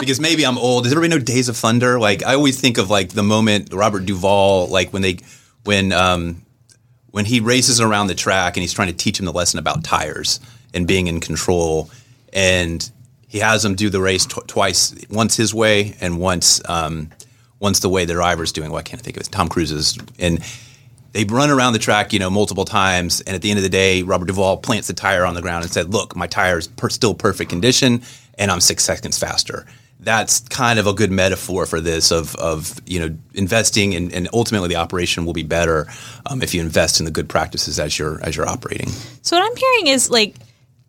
because 0.04 0.20
maybe 0.20 0.46
I'm 0.46 0.58
old. 0.58 0.84
Does 0.84 0.94
everybody 0.94 1.18
know 1.18 1.24
Days 1.24 1.50
of 1.50 1.58
Thunder? 1.58 2.00
Like 2.00 2.24
I 2.24 2.36
always 2.36 2.60
think 2.60 2.78
of 2.78 2.90
like 2.90 3.10
the 3.10 3.24
moment 3.24 3.74
Robert 3.74 4.06
Duvall, 4.06 4.68
like 4.68 4.92
when 4.92 5.02
they 5.02 5.18
when 5.64 5.92
um, 5.92 6.44
when 7.12 7.26
he 7.26 7.40
races 7.40 7.80
around 7.80 8.08
the 8.08 8.16
track 8.16 8.58
and 8.58 8.62
he's 8.62 8.74
trying 8.74 8.90
to 8.90 8.94
teach 8.94 9.20
him 9.20 9.26
the 9.26 9.34
lesson 9.34 9.60
about 9.60 9.84
tires 9.84 10.40
and 10.74 10.88
being 10.88 11.08
in 11.08 11.20
control, 11.20 11.90
and 12.34 12.92
he 13.28 13.40
has 13.40 13.64
him 13.64 13.76
do 13.76 13.90
the 13.90 14.02
race 14.02 14.26
tw- 14.26 14.48
twice, 14.48 14.94
once 15.10 15.38
his 15.38 15.54
way 15.54 15.96
and 16.02 16.20
once 16.20 16.62
um, 16.68 17.10
once 17.60 17.80
the 17.80 17.90
way 17.90 18.06
the 18.06 18.14
driver's 18.14 18.52
doing. 18.52 18.72
Well, 18.72 18.80
I 18.80 18.84
can't 18.84 19.02
think 19.02 19.18
of 19.18 19.22
it. 19.22 19.32
Tom 19.32 19.48
Cruise's 19.48 19.98
and 20.20 20.40
they 21.14 21.24
run 21.26 21.52
around 21.52 21.74
the 21.74 21.80
track, 21.80 22.12
you 22.12 22.20
know, 22.20 22.30
multiple 22.30 22.66
times, 22.66 23.22
and 23.22 23.36
at 23.36 23.42
the 23.42 23.52
end 23.52 23.60
of 23.60 23.64
the 23.64 23.70
day, 23.70 24.02
Robert 24.02 24.26
Duvall 24.26 24.58
plants 24.58 24.88
the 24.88 24.94
tire 24.94 25.26
on 25.26 25.36
the 25.36 25.42
ground 25.42 25.64
and 25.64 25.72
said, 25.72 25.94
"Look, 25.94 26.16
my 26.16 26.28
tire 26.28 26.58
is 26.58 26.68
per- 26.68 26.90
still 26.90 27.14
perfect 27.14 27.50
condition, 27.50 28.02
and 28.38 28.52
I'm 28.52 28.60
six 28.60 28.84
seconds 28.84 29.18
faster." 29.18 29.66
That's 30.04 30.42
kind 30.42 30.80
of 30.80 30.88
a 30.88 30.94
good 30.94 31.12
metaphor 31.12 31.66
for 31.66 31.80
this 31.80 32.12
of, 32.12 32.36
of 32.36 32.80
you 32.86 33.00
know 33.00 33.18
investing 33.34 33.96
and, 33.96 34.14
and 34.14 34.28
ultimately 34.34 34.70
the 34.70 34.76
operation 34.76 35.26
will 35.26 35.34
be 35.34 35.44
better 35.44 35.88
um, 36.26 36.42
if 36.42 36.54
you 36.54 36.62
invest 36.62 37.00
in 37.00 37.06
the 37.06 37.12
good 37.12 37.30
practices 37.30 37.80
as 37.80 37.98
you're 37.98 38.22
as 38.24 38.36
you're 38.36 38.48
operating. 38.48 38.90
So 39.22 39.38
what 39.38 39.50
I'm 39.50 39.56
hearing 39.56 39.88
is 39.88 40.10
like 40.10 40.36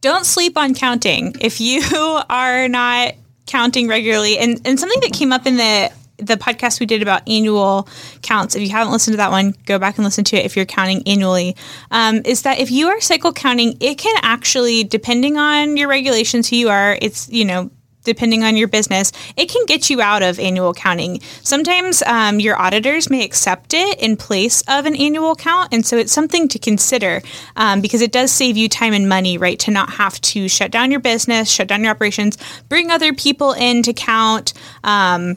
don't 0.01 0.27
sleep 0.27 0.59
on 0.59 0.75
counting 0.75 1.37
if 1.41 1.61
you 1.61 1.83
are 2.31 2.69
not 2.69 3.15
counting 3.47 3.89
regularly 3.89 4.39
and 4.39 4.61
and 4.65 4.79
something 4.79 5.01
that 5.01 5.13
came 5.13 5.33
up 5.33 5.47
in 5.47 5.57
the 5.57 5.93
the 6.19 6.37
podcast 6.37 6.81
we 6.81 6.87
did 6.87 7.03
about 7.03 7.29
annual 7.29 7.89
counts, 8.23 8.55
if 8.55 8.63
you 8.63 8.71
haven't 8.71 8.93
listened 8.93 9.15
to 9.15 9.17
that 9.17 9.31
one, 9.31 9.55
go 9.67 9.79
back 9.79 9.97
and 9.97 10.05
listen 10.05 10.25
to 10.25 10.37
it 10.37 10.45
if 10.45 10.57
you're 10.57 10.65
counting 10.65 11.03
annually. 11.07 11.57
Um, 11.91 12.23
is 12.25 12.43
that 12.43 12.61
if 12.61 12.71
you 12.71 12.89
are 12.89 13.01
cycle 13.01 13.33
counting, 13.33 13.77
it 13.81 13.99
can 13.99 14.15
actually, 14.23 14.85
depending 14.85 15.37
on 15.37 15.77
your 15.77 15.89
regulations, 15.89 16.49
who 16.49 16.57
you 16.57 16.69
are, 16.69 16.97
it's, 17.03 17.29
you 17.29 17.45
know, 17.45 17.71
depending 18.05 18.45
on 18.45 18.57
your 18.57 18.69
business, 18.69 19.13
it 19.37 19.49
can 19.51 19.65
get 19.67 19.91
you 19.91 20.01
out 20.01 20.23
of 20.23 20.39
annual 20.39 20.73
counting. 20.75 21.21
Sometimes 21.43 22.03
um, 22.03 22.41
your 22.41 22.61
auditors 22.61 23.11
may 23.11 23.25
accept 23.25 23.75
it 23.75 23.99
in 24.01 24.17
place 24.17 24.63
of 24.69 24.87
an 24.87 24.95
annual 24.95 25.35
count. 25.35 25.73
And 25.73 25.85
so 25.85 25.97
it's 25.97 26.13
something 26.13 26.49
to 26.49 26.59
consider 26.59 27.23
um, 27.57 27.81
because 27.81 28.01
it 28.01 28.13
does 28.13 28.31
save 28.31 28.57
you 28.57 28.69
time 28.69 28.93
and 28.93 29.09
money, 29.09 29.39
right? 29.39 29.59
To 29.61 29.71
not 29.71 29.91
have 29.91 30.21
to 30.21 30.49
shut 30.49 30.71
down 30.71 30.91
your 30.91 31.01
business, 31.01 31.51
shut 31.51 31.69
down 31.69 31.83
your 31.83 31.91
operations, 31.91 32.39
bring 32.69 32.91
other 32.91 33.13
people 33.13 33.53
in 33.53 33.83
to 33.83 33.93
count. 33.93 34.53
Um, 34.85 35.37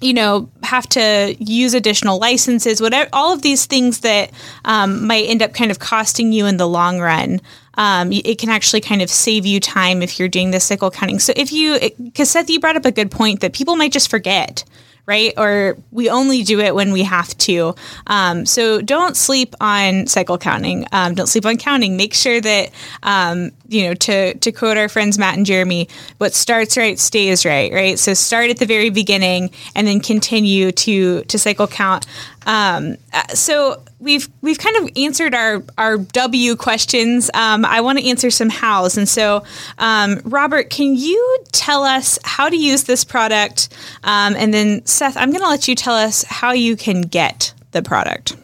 you 0.00 0.12
know, 0.12 0.50
have 0.62 0.86
to 0.90 1.34
use 1.38 1.72
additional 1.72 2.18
licenses, 2.18 2.80
whatever, 2.80 3.08
all 3.12 3.32
of 3.32 3.40
these 3.40 3.64
things 3.64 4.00
that 4.00 4.30
um, 4.64 5.06
might 5.06 5.22
end 5.22 5.40
up 5.40 5.54
kind 5.54 5.70
of 5.70 5.78
costing 5.78 6.32
you 6.32 6.46
in 6.46 6.58
the 6.58 6.68
long 6.68 7.00
run 7.00 7.40
um, 7.76 8.12
it 8.12 8.38
can 8.38 8.48
actually 8.48 8.80
kind 8.80 9.02
of 9.02 9.10
save 9.10 9.46
you 9.46 9.60
time 9.60 10.02
if 10.02 10.18
you're 10.18 10.28
doing 10.28 10.50
the 10.50 10.60
cycle 10.60 10.90
counting. 10.90 11.18
So 11.18 11.32
if 11.36 11.52
you, 11.52 11.78
because 12.02 12.30
Seth, 12.30 12.50
you 12.50 12.60
brought 12.60 12.76
up 12.76 12.84
a 12.84 12.92
good 12.92 13.10
point 13.10 13.40
that 13.40 13.52
people 13.52 13.76
might 13.76 13.92
just 13.92 14.10
forget, 14.10 14.64
right? 15.06 15.34
Or 15.36 15.76
we 15.90 16.08
only 16.08 16.42
do 16.42 16.60
it 16.60 16.74
when 16.74 16.92
we 16.92 17.02
have 17.02 17.36
to. 17.38 17.74
Um, 18.06 18.46
so 18.46 18.80
don't 18.80 19.16
sleep 19.16 19.54
on 19.60 20.06
cycle 20.06 20.38
counting. 20.38 20.86
Um, 20.92 21.14
don't 21.14 21.26
sleep 21.26 21.44
on 21.44 21.58
counting. 21.58 21.96
Make 21.96 22.14
sure 22.14 22.40
that 22.40 22.70
um, 23.02 23.50
you 23.68 23.86
know 23.86 23.94
to 23.94 24.34
to 24.34 24.52
quote 24.52 24.76
our 24.76 24.88
friends 24.88 25.18
Matt 25.18 25.36
and 25.36 25.44
Jeremy, 25.44 25.88
what 26.18 26.32
starts 26.32 26.76
right 26.76 26.98
stays 26.98 27.44
right, 27.44 27.72
right? 27.72 27.98
So 27.98 28.14
start 28.14 28.50
at 28.50 28.58
the 28.58 28.66
very 28.66 28.90
beginning 28.90 29.50
and 29.74 29.86
then 29.86 30.00
continue 30.00 30.72
to 30.72 31.22
to 31.24 31.38
cycle 31.38 31.66
count. 31.66 32.06
Um, 32.46 32.96
uh, 33.12 33.26
so 33.28 33.82
we've 33.98 34.28
we've 34.42 34.58
kind 34.58 34.76
of 34.76 34.90
answered 34.96 35.34
our 35.34 35.62
our 35.78 35.98
W 35.98 36.56
questions. 36.56 37.30
Um, 37.34 37.64
I 37.64 37.80
want 37.80 37.98
to 37.98 38.08
answer 38.08 38.30
some 38.30 38.50
hows, 38.50 38.96
and 38.96 39.08
so 39.08 39.44
um, 39.78 40.20
Robert, 40.24 40.70
can 40.70 40.94
you 40.94 41.38
tell 41.52 41.84
us 41.84 42.18
how 42.24 42.48
to 42.48 42.56
use 42.56 42.84
this 42.84 43.04
product, 43.04 43.68
um, 44.02 44.34
and 44.36 44.52
then 44.52 44.84
Seth, 44.86 45.16
I'm 45.16 45.30
going 45.30 45.42
to 45.42 45.48
let 45.48 45.68
you 45.68 45.74
tell 45.74 45.94
us 45.94 46.24
how 46.24 46.52
you 46.52 46.76
can 46.76 47.02
get 47.02 47.54
the 47.72 47.82
product. 47.82 48.36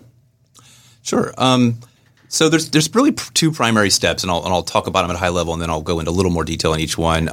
Sure. 1.02 1.32
Um, 1.38 1.78
so 2.28 2.48
there's 2.48 2.70
there's 2.70 2.94
really 2.94 3.12
two 3.12 3.50
primary 3.50 3.90
steps, 3.90 4.22
and 4.22 4.30
I'll 4.30 4.44
and 4.44 4.52
I'll 4.52 4.62
talk 4.62 4.86
about 4.86 5.02
them 5.02 5.10
at 5.10 5.16
a 5.16 5.18
high 5.18 5.30
level, 5.30 5.52
and 5.52 5.60
then 5.60 5.70
I'll 5.70 5.82
go 5.82 5.98
into 5.98 6.10
a 6.10 6.12
little 6.12 6.30
more 6.30 6.44
detail 6.44 6.72
on 6.72 6.80
each 6.80 6.96
one. 6.96 7.28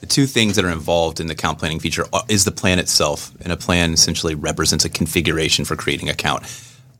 The 0.00 0.06
two 0.06 0.26
things 0.26 0.56
that 0.56 0.64
are 0.64 0.70
involved 0.70 1.20
in 1.20 1.26
the 1.26 1.32
account 1.32 1.58
planning 1.58 1.80
feature 1.80 2.04
is 2.28 2.44
the 2.44 2.52
plan 2.52 2.78
itself, 2.78 3.32
and 3.40 3.52
a 3.52 3.56
plan 3.56 3.92
essentially 3.92 4.34
represents 4.34 4.84
a 4.84 4.88
configuration 4.88 5.64
for 5.64 5.76
creating 5.76 6.08
a 6.08 6.14
count. 6.14 6.44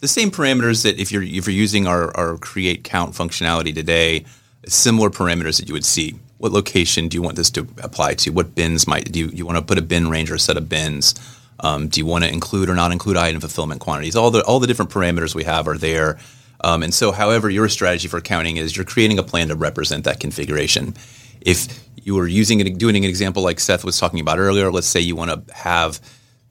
The 0.01 0.09
same 0.09 0.31
parameters 0.31 0.83
that 0.83 1.01
if 1.01 1.11
you're 1.11 1.23
if 1.23 1.47
you're 1.47 1.51
using 1.51 1.87
our, 1.87 2.17
our 2.17 2.39
create 2.39 2.85
count 2.85 3.15
functionality 3.15 3.75
today, 3.75 4.25
similar 4.67 5.11
parameters 5.11 5.59
that 5.59 5.69
you 5.69 5.75
would 5.75 5.85
see. 5.85 6.17
What 6.39 6.53
location 6.53 7.09
do 7.09 7.17
you 7.17 7.23
want 7.23 7.37
this 7.37 7.51
to 7.51 7.67
apply 7.83 8.15
to? 8.15 8.31
What 8.31 8.55
bins 8.55 8.87
might 8.87 9.11
do 9.11 9.19
you, 9.19 9.27
you 9.29 9.45
want 9.45 9.59
to 9.59 9.65
put 9.65 9.79
a 9.79 9.83
bin 9.83 10.09
range 10.09 10.31
or 10.31 10.37
a 10.37 10.39
set 10.39 10.57
of 10.57 10.69
bins? 10.69 11.15
Um, 11.61 11.89
do 11.89 11.99
you 11.99 12.07
want 12.07 12.23
to 12.23 12.33
include 12.33 12.69
or 12.69 12.77
not 12.77 12.93
include 12.93 13.17
item 13.17 13.41
fulfillment 13.41 13.81
quantities? 13.81 14.15
All 14.15 14.31
the 14.31 14.45
all 14.45 14.61
the 14.61 14.69
different 14.69 14.91
parameters 14.93 15.35
we 15.35 15.45
have 15.45 15.67
are 15.67 15.79
there. 15.79 16.19
Um, 16.61 16.83
and 16.83 16.93
so, 16.93 17.13
however, 17.13 17.49
your 17.49 17.69
strategy 17.69 18.09
for 18.09 18.21
counting 18.21 18.57
is 18.57 18.77
you're 18.77 18.85
creating 18.85 19.19
a 19.19 19.23
plan 19.23 19.49
to 19.49 19.55
represent 19.55 20.05
that 20.05 20.21
configuration. 20.21 20.95
If 21.41 21.89
you 21.97 22.15
were 22.15 22.27
using 22.27 22.61
it, 22.61 22.79
doing 22.79 22.97
an 22.97 23.05
example 23.05 23.43
like 23.43 23.61
Seth 23.61 23.85
was 23.85 23.99
talking 23.99 24.21
about 24.21 24.39
earlier, 24.39 24.71
let's 24.73 24.87
say 24.87 25.01
you 25.01 25.17
want 25.17 25.31
to 25.31 25.55
have 25.55 26.01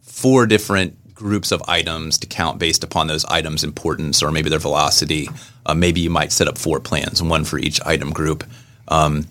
four 0.01 0.45
different 0.45 1.15
groups 1.15 1.51
of 1.51 1.61
items 1.67 2.17
to 2.19 2.27
count 2.27 2.59
based 2.59 2.83
upon 2.83 3.07
those 3.07 3.25
items' 3.25 3.63
importance 3.63 4.21
or 4.21 4.31
maybe 4.31 4.49
their 4.49 4.59
velocity. 4.59 5.27
Uh, 5.65 5.73
maybe 5.73 5.99
you 5.99 6.09
might 6.09 6.31
set 6.31 6.47
up 6.47 6.57
four 6.57 6.79
plans, 6.79 7.21
one 7.23 7.43
for 7.43 7.57
each 7.57 7.81
item 7.85 8.11
group. 8.11 8.43
Um, 8.87 9.27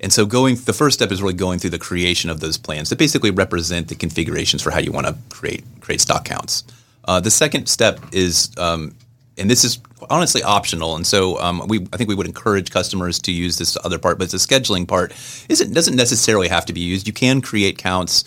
and 0.00 0.12
so 0.12 0.26
going 0.26 0.56
the 0.56 0.72
first 0.72 0.94
step 0.94 1.10
is 1.10 1.22
really 1.22 1.34
going 1.34 1.58
through 1.58 1.70
the 1.70 1.78
creation 1.78 2.30
of 2.30 2.40
those 2.40 2.58
plans 2.58 2.90
that 2.90 2.98
basically 2.98 3.30
represent 3.30 3.88
the 3.88 3.94
configurations 3.94 4.62
for 4.62 4.70
how 4.70 4.78
you 4.78 4.92
want 4.92 5.06
to 5.06 5.16
create 5.30 5.64
create 5.80 6.00
stock 6.00 6.24
counts. 6.24 6.64
Uh, 7.04 7.20
the 7.20 7.30
second 7.30 7.66
step 7.66 8.00
is 8.12 8.50
um, 8.58 8.94
and 9.38 9.50
this 9.50 9.64
is 9.64 9.78
honestly 10.10 10.42
optional. 10.42 10.96
And 10.96 11.06
so 11.06 11.40
um, 11.40 11.66
we, 11.66 11.86
I 11.92 11.96
think 11.96 12.08
we 12.08 12.14
would 12.14 12.26
encourage 12.26 12.70
customers 12.70 13.18
to 13.20 13.32
use 13.32 13.58
this 13.58 13.76
other 13.84 13.98
part, 13.98 14.18
but 14.18 14.30
the 14.30 14.36
scheduling 14.36 14.86
part 14.86 15.12
isn't 15.48 15.72
doesn't 15.72 15.96
necessarily 15.96 16.48
have 16.48 16.66
to 16.66 16.72
be 16.72 16.80
used. 16.80 17.06
You 17.06 17.12
can 17.12 17.40
create 17.40 17.78
counts 17.78 18.24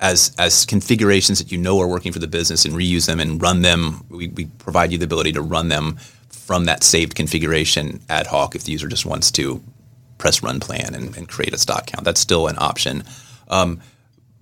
as 0.00 0.34
as 0.38 0.66
configurations 0.66 1.38
that 1.38 1.52
you 1.52 1.58
know 1.58 1.80
are 1.80 1.88
working 1.88 2.12
for 2.12 2.18
the 2.18 2.26
business 2.26 2.64
and 2.64 2.74
reuse 2.74 3.06
them 3.06 3.20
and 3.20 3.40
run 3.40 3.62
them. 3.62 4.04
We, 4.08 4.28
we 4.28 4.46
provide 4.58 4.92
you 4.92 4.98
the 4.98 5.04
ability 5.04 5.32
to 5.32 5.42
run 5.42 5.68
them 5.68 5.98
from 6.28 6.64
that 6.64 6.82
saved 6.82 7.14
configuration 7.14 8.00
ad 8.08 8.26
hoc 8.26 8.54
if 8.54 8.64
the 8.64 8.72
user 8.72 8.88
just 8.88 9.06
wants 9.06 9.30
to 9.32 9.62
press 10.18 10.42
run 10.42 10.60
plan 10.60 10.94
and, 10.94 11.16
and 11.16 11.28
create 11.28 11.54
a 11.54 11.58
stock 11.58 11.86
count. 11.86 12.04
That's 12.04 12.20
still 12.20 12.48
an 12.48 12.56
option. 12.58 13.04
Um, 13.48 13.80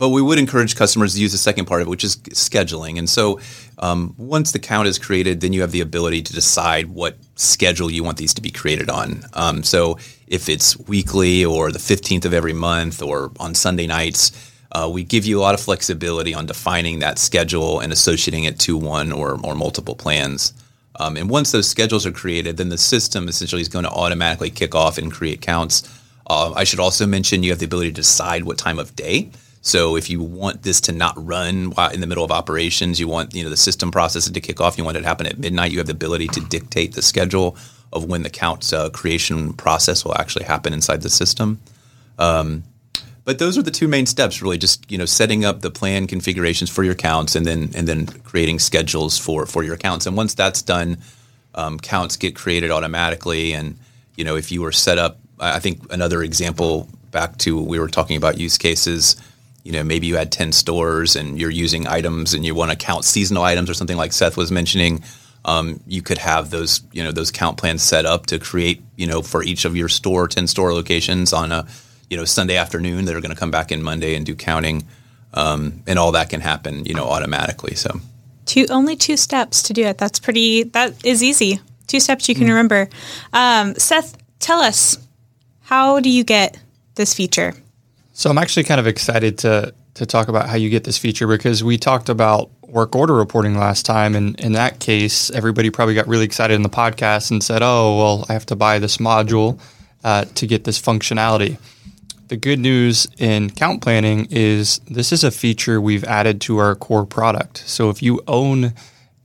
but 0.01 0.09
we 0.09 0.23
would 0.23 0.39
encourage 0.39 0.77
customers 0.77 1.15
to 1.15 1.21
use 1.21 1.31
the 1.31 1.39
second 1.39 1.67
part 1.67 1.83
of 1.83 1.87
it, 1.87 1.91
which 1.91 2.05
is 2.05 2.17
scheduling. 2.17 2.99
And 2.99 3.09
so 3.09 3.39
um, 3.79 4.15
once 4.17 4.51
the 4.51 4.59
count 4.59 4.89
is 4.89 4.99
created, 4.99 5.43
then 5.43 5.53
you 5.53 5.61
have 5.61 5.73
the 5.73 5.83
ability 5.83 6.23
to 6.23 6.33
decide 6.33 6.87
what 6.87 7.19
schedule 7.37 7.91
you 7.91 8.03
want 8.03 8.17
these 8.17 8.33
to 8.33 8.41
be 8.41 8.51
created 8.51 8.89
on. 8.89 9.25
Um, 9.35 9.63
so 9.63 9.99
if 10.27 10.49
it's 10.49 10.75
weekly 10.89 11.45
or 11.45 11.71
the 11.71 11.79
15th 11.79 12.25
of 12.25 12.33
every 12.33 12.55
month 12.55 13.03
or 13.03 13.31
on 13.39 13.55
Sunday 13.55 13.87
nights, 13.87 14.33
uh, 14.73 14.89
we 14.91 15.05
give 15.05 15.27
you 15.27 15.39
a 15.39 15.43
lot 15.43 15.53
of 15.53 15.61
flexibility 15.61 16.33
on 16.33 16.47
defining 16.47 17.01
that 17.01 17.19
schedule 17.19 17.81
and 17.81 17.93
associating 17.93 18.45
it 18.45 18.59
to 18.61 18.79
one 18.79 19.13
or, 19.13 19.39
or 19.45 19.55
multiple 19.55 19.95
plans. 19.95 20.55
Um, 20.99 21.19
and 21.19 21.29
once 21.29 21.53
those 21.53 21.69
schedules 21.69 22.07
are 22.07 22.13
created, 22.13 22.57
then 22.57 22.71
the 22.71 22.79
system 22.79 23.29
essentially 23.29 23.61
is 23.61 23.69
going 23.69 23.85
to 23.85 23.91
automatically 23.91 24.49
kick 24.49 24.75
off 24.75 24.97
and 24.97 25.13
create 25.13 25.43
counts. 25.43 25.83
Uh, 26.27 26.55
I 26.57 26.65
should 26.65 26.81
also 26.81 27.07
mention 27.07 27.43
you 27.43 27.51
have 27.51 27.59
the 27.59 27.67
ability 27.67 27.91
to 27.91 27.97
decide 27.97 28.45
what 28.45 28.57
time 28.57 28.79
of 28.79 28.97
day. 28.97 29.31
So 29.63 29.97
if 29.97 30.09
you 30.09 30.23
want 30.23 30.63
this 30.63 30.81
to 30.83 30.93
not 30.93 31.15
run 31.17 31.75
in 31.93 32.01
the 32.01 32.07
middle 32.07 32.25
of 32.25 32.31
operations, 32.31 32.99
you 32.99 33.09
want 33.09 33.35
you 33.35 33.45
know 33.45 33.51
the 33.51 33.57
system 33.57 33.91
processes 33.91 34.33
to 34.33 34.41
kick 34.41 34.61
off. 34.61 34.79
You 34.79 34.85
want 34.85 34.97
it 34.97 35.01
to 35.01 35.07
happen 35.07 35.27
at 35.27 35.39
midnight. 35.39 35.71
You 35.71 35.79
have 35.79 35.87
the 35.87 35.93
ability 35.93 36.29
to 36.29 36.41
dictate 36.41 36.95
the 36.95 37.03
schedule 37.03 37.57
of 37.93 38.05
when 38.05 38.23
the 38.23 38.31
count 38.31 38.73
uh, 38.73 38.89
creation 38.91 39.53
process 39.53 40.05
will 40.05 40.17
actually 40.17 40.45
happen 40.45 40.73
inside 40.73 41.03
the 41.03 41.11
system. 41.11 41.61
Um, 42.19 42.65
but 43.25 43.39
those 43.39 43.59
are 43.59 43.63
the 43.63 43.71
two 43.71 43.87
main 43.87 44.07
steps, 44.07 44.41
really. 44.41 44.57
Just 44.57 44.91
you 44.91 44.97
know, 44.97 45.05
setting 45.05 45.45
up 45.45 45.61
the 45.61 45.71
plan 45.71 46.07
configurations 46.07 46.71
for 46.71 46.83
your 46.83 46.95
counts, 46.95 47.37
and 47.37 47.47
then 47.47 47.71
and 47.75 47.87
then 47.87 48.07
creating 48.07 48.61
schedules 48.61 49.19
for 49.19 49.45
for 49.45 49.63
your 49.63 49.75
accounts. 49.75 50.07
And 50.07 50.17
once 50.17 50.33
that's 50.33 50.63
done, 50.63 50.97
um, 51.55 51.79
counts 51.79 52.17
get 52.17 52.35
created 52.35 52.71
automatically. 52.71 53.53
And 53.53 53.79
you 54.17 54.25
know, 54.25 54.37
if 54.37 54.51
you 54.51 54.63
were 54.63 54.73
set 54.73 54.97
up, 54.97 55.19
I 55.39 55.59
think 55.59 55.93
another 55.93 56.23
example 56.23 56.89
back 57.11 57.37
to 57.39 57.61
we 57.61 57.79
were 57.79 57.89
talking 57.89 58.17
about 58.17 58.39
use 58.39 58.57
cases 58.57 59.17
you 59.65 59.73
know 59.73 59.83
maybe 59.83 60.07
you 60.07 60.17
had 60.17 60.33
10 60.33 60.53
stores 60.53 61.17
and 61.17 61.41
you're 61.41 61.51
using 61.51 61.87
items 61.87 62.35
and 62.35 62.45
you 62.45 62.55
want 62.55 62.71
to 62.71 62.77
count 62.77 63.05
seasonal 63.05 63.43
items 63.43 63.69
or 63.69 63.75
something 63.75 63.97
like 63.97 64.13
seth 64.13 64.37
was 64.37 64.51
mentioning 64.51 65.03
um, 65.43 65.81
you 65.87 66.03
could 66.03 66.19
have 66.19 66.51
those 66.51 66.83
you 66.93 67.03
know 67.03 67.13
those 67.13 67.31
count 67.31 67.57
plans 67.57 67.83
set 67.83 68.05
up 68.05 68.27
to 68.27 68.39
create 68.39 68.83
you 68.97 69.07
know 69.07 69.23
for 69.23 69.43
each 69.43 69.65
of 69.65 69.77
your 69.77 69.89
store 69.89 70.29
10 70.29 70.47
store 70.47 70.73
locations 70.75 71.33
on 71.33 71.51
a 71.53 71.67
you 72.09 72.17
know 72.17 72.25
sunday 72.25 72.57
afternoon 72.57 73.07
that 73.07 73.15
are 73.15 73.21
going 73.21 73.35
to 73.35 73.39
come 73.39 73.51
back 73.51 73.73
in 73.73 73.83
monday 73.83 74.15
and 74.15 74.27
do 74.27 74.35
counting 74.35 74.87
um, 75.33 75.83
and 75.87 75.99
all 75.99 76.13
that 76.13 76.29
can 76.29 76.41
happen 76.41 76.85
you 76.85 76.95
know 76.95 77.05
automatically 77.05 77.75
so. 77.75 78.01
Two 78.47 78.67
only 78.69 78.97
two 78.97 79.17
steps 79.17 79.63
to 79.65 79.73
do 79.73 79.85
it. 79.85 79.97
That's 79.97 80.19
pretty 80.19 80.65
that 80.65 81.05
is 81.05 81.23
easy. 81.23 81.61
Two 81.87 82.01
steps 82.01 82.29
you 82.29 82.35
can 82.35 82.47
mm 82.47 82.51
remember. 82.51 82.89
Um, 83.33 83.75
seth 83.77 84.17
tell 84.41 84.59
us 84.59 84.99
how 85.61 86.01
do 86.01 86.11
you 86.11 86.25
get 86.25 86.59
this 86.97 87.15
feature 87.15 87.55
so 88.21 88.29
I'm 88.29 88.37
actually 88.37 88.65
kind 88.65 88.79
of 88.79 88.87
excited 88.87 89.39
to 89.39 89.73
to 89.95 90.05
talk 90.05 90.29
about 90.29 90.47
how 90.47 90.57
you 90.57 90.69
get 90.69 90.85
this 90.85 90.99
feature 90.99 91.27
because 91.27 91.65
we 91.65 91.79
talked 91.79 92.11
about 92.11 92.51
work 92.69 92.95
order 92.95 93.15
reporting 93.15 93.59
last 93.59 93.87
time, 93.87 94.15
and 94.15 94.39
in 94.39 94.53
that 94.53 94.79
case, 94.79 95.31
everybody 95.31 95.71
probably 95.71 95.95
got 95.95 96.07
really 96.07 96.27
excited 96.27 96.53
in 96.53 96.61
the 96.61 96.69
podcast 96.69 97.31
and 97.31 97.43
said, 97.43 97.63
"Oh, 97.63 97.97
well, 97.97 98.27
I 98.29 98.35
have 98.35 98.45
to 98.47 98.57
buy 98.57 98.79
this 98.79 98.99
module 98.99 99.59
uh, 100.05 100.27
to 100.35 100.47
get 100.47 100.65
this 100.65 100.79
functionality." 100.79 101.59
The 102.29 102.37
good 102.37 102.59
news 102.59 103.07
in 103.17 103.49
count 103.49 103.81
planning 103.81 104.29
is 104.31 104.81
this 104.81 105.13
is 105.13 105.25
a 105.25 105.31
feature 105.31 105.81
we've 105.81 106.05
added 106.05 106.43
to 106.43 106.59
our 106.59 106.75
core 106.75 107.07
product. 107.07 107.63
So 107.67 107.89
if 107.89 108.03
you 108.03 108.21
own 108.29 108.75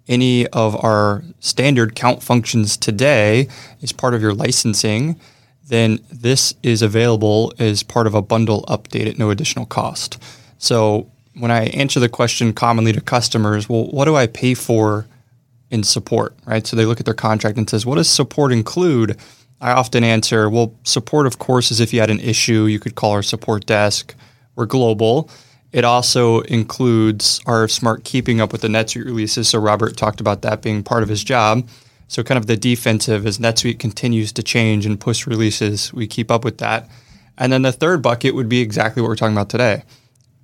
any 0.08 0.48
of 0.48 0.82
our 0.82 1.22
standard 1.42 1.96
count 1.96 2.24
functions 2.24 2.78
today 2.78 3.50
as 3.84 3.92
part 3.92 4.14
of 4.14 4.22
your 4.22 4.34
licensing, 4.34 5.20
then 5.68 6.00
this 6.12 6.54
is 6.62 6.82
available 6.82 7.54
as 7.58 7.84
part 7.84 8.08
of 8.08 8.14
a 8.14 8.22
bundle 8.22 8.64
update 8.68 9.08
at 9.08 9.18
no 9.18 9.32
additional 9.32 9.66
cost. 9.66 10.22
So 10.58 11.10
when 11.34 11.52
I 11.52 11.66
answer 11.68 12.00
the 12.00 12.10
question 12.10 12.54
commonly 12.54 12.94
to 12.94 13.02
customers, 13.02 13.68
well, 13.68 13.88
what 13.88 14.06
do 14.06 14.16
I 14.16 14.28
pay 14.28 14.54
for 14.54 15.08
in 15.72 15.84
support, 15.84 16.36
right? 16.46 16.66
So 16.66 16.76
they 16.76 16.86
look 16.86 17.00
at 17.00 17.06
their 17.06 17.16
contract 17.16 17.58
and 17.58 17.70
says, 17.70 17.86
what 17.86 17.96
does 17.96 18.10
support 18.10 18.52
include? 18.52 19.18
I 19.60 19.72
often 19.72 20.04
answer, 20.04 20.50
well, 20.50 20.76
support, 20.84 21.26
of 21.26 21.40
course, 21.40 21.72
is 21.72 21.80
if 21.80 21.94
you 21.94 22.00
had 22.00 22.10
an 22.10 22.20
issue, 22.20 22.66
you 22.66 22.80
could 22.80 22.96
call 22.96 23.12
our 23.12 23.24
support 23.24 23.66
desk. 23.66 24.14
We're 24.56 24.66
global. 24.66 25.30
It 25.72 25.84
also 25.84 26.42
includes 26.42 27.40
RF 27.42 27.72
Smart 27.72 28.04
keeping 28.04 28.40
up 28.40 28.52
with 28.52 28.62
the 28.62 28.68
NetSuite 28.68 29.06
releases. 29.06 29.50
So 29.50 29.60
Robert 29.60 29.98
talked 29.98 30.22
about 30.22 30.42
that 30.44 30.62
being 30.62 30.84
part 30.84 31.04
of 31.04 31.10
his 31.10 31.24
job. 31.24 31.68
So 32.08 32.24
kind 32.24 32.38
of 32.38 32.46
the 32.46 32.58
defensive 32.58 33.26
as 33.26 33.40
NetSuite 33.40 33.80
continues 33.80 34.32
to 34.34 34.44
change 34.44 34.86
and 34.86 35.00
push 35.00 35.26
releases, 35.26 35.94
we 35.94 36.08
keep 36.08 36.30
up 36.30 36.44
with 36.44 36.60
that. 36.60 36.88
And 37.38 37.52
then 37.52 37.64
the 37.64 37.72
third 37.72 38.02
bucket 38.02 38.36
would 38.36 38.48
be 38.48 38.62
exactly 38.62 39.02
what 39.02 39.10
we're 39.10 39.16
talking 39.16 39.36
about 39.36 39.50
today. 39.50 39.84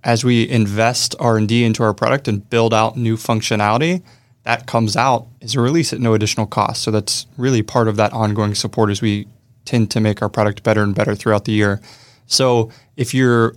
As 0.03 0.23
we 0.23 0.49
invest 0.49 1.15
R&D 1.19 1.63
into 1.63 1.83
our 1.83 1.93
product 1.93 2.27
and 2.27 2.49
build 2.49 2.73
out 2.73 2.97
new 2.97 3.15
functionality, 3.15 4.01
that 4.43 4.65
comes 4.65 4.97
out 4.97 5.27
as 5.41 5.55
a 5.55 5.61
release 5.61 5.93
at 5.93 5.99
no 5.99 6.13
additional 6.13 6.47
cost. 6.47 6.81
So 6.81 6.89
that's 6.89 7.27
really 7.37 7.61
part 7.61 7.87
of 7.87 7.95
that 7.97 8.11
ongoing 8.11 8.55
support 8.55 8.89
as 8.89 9.01
we 9.01 9.27
tend 9.65 9.91
to 9.91 9.99
make 9.99 10.21
our 10.21 10.29
product 10.29 10.63
better 10.63 10.81
and 10.81 10.95
better 10.95 11.13
throughout 11.13 11.45
the 11.45 11.51
year. 11.51 11.79
So 12.25 12.71
if 12.97 13.13
you're 13.13 13.55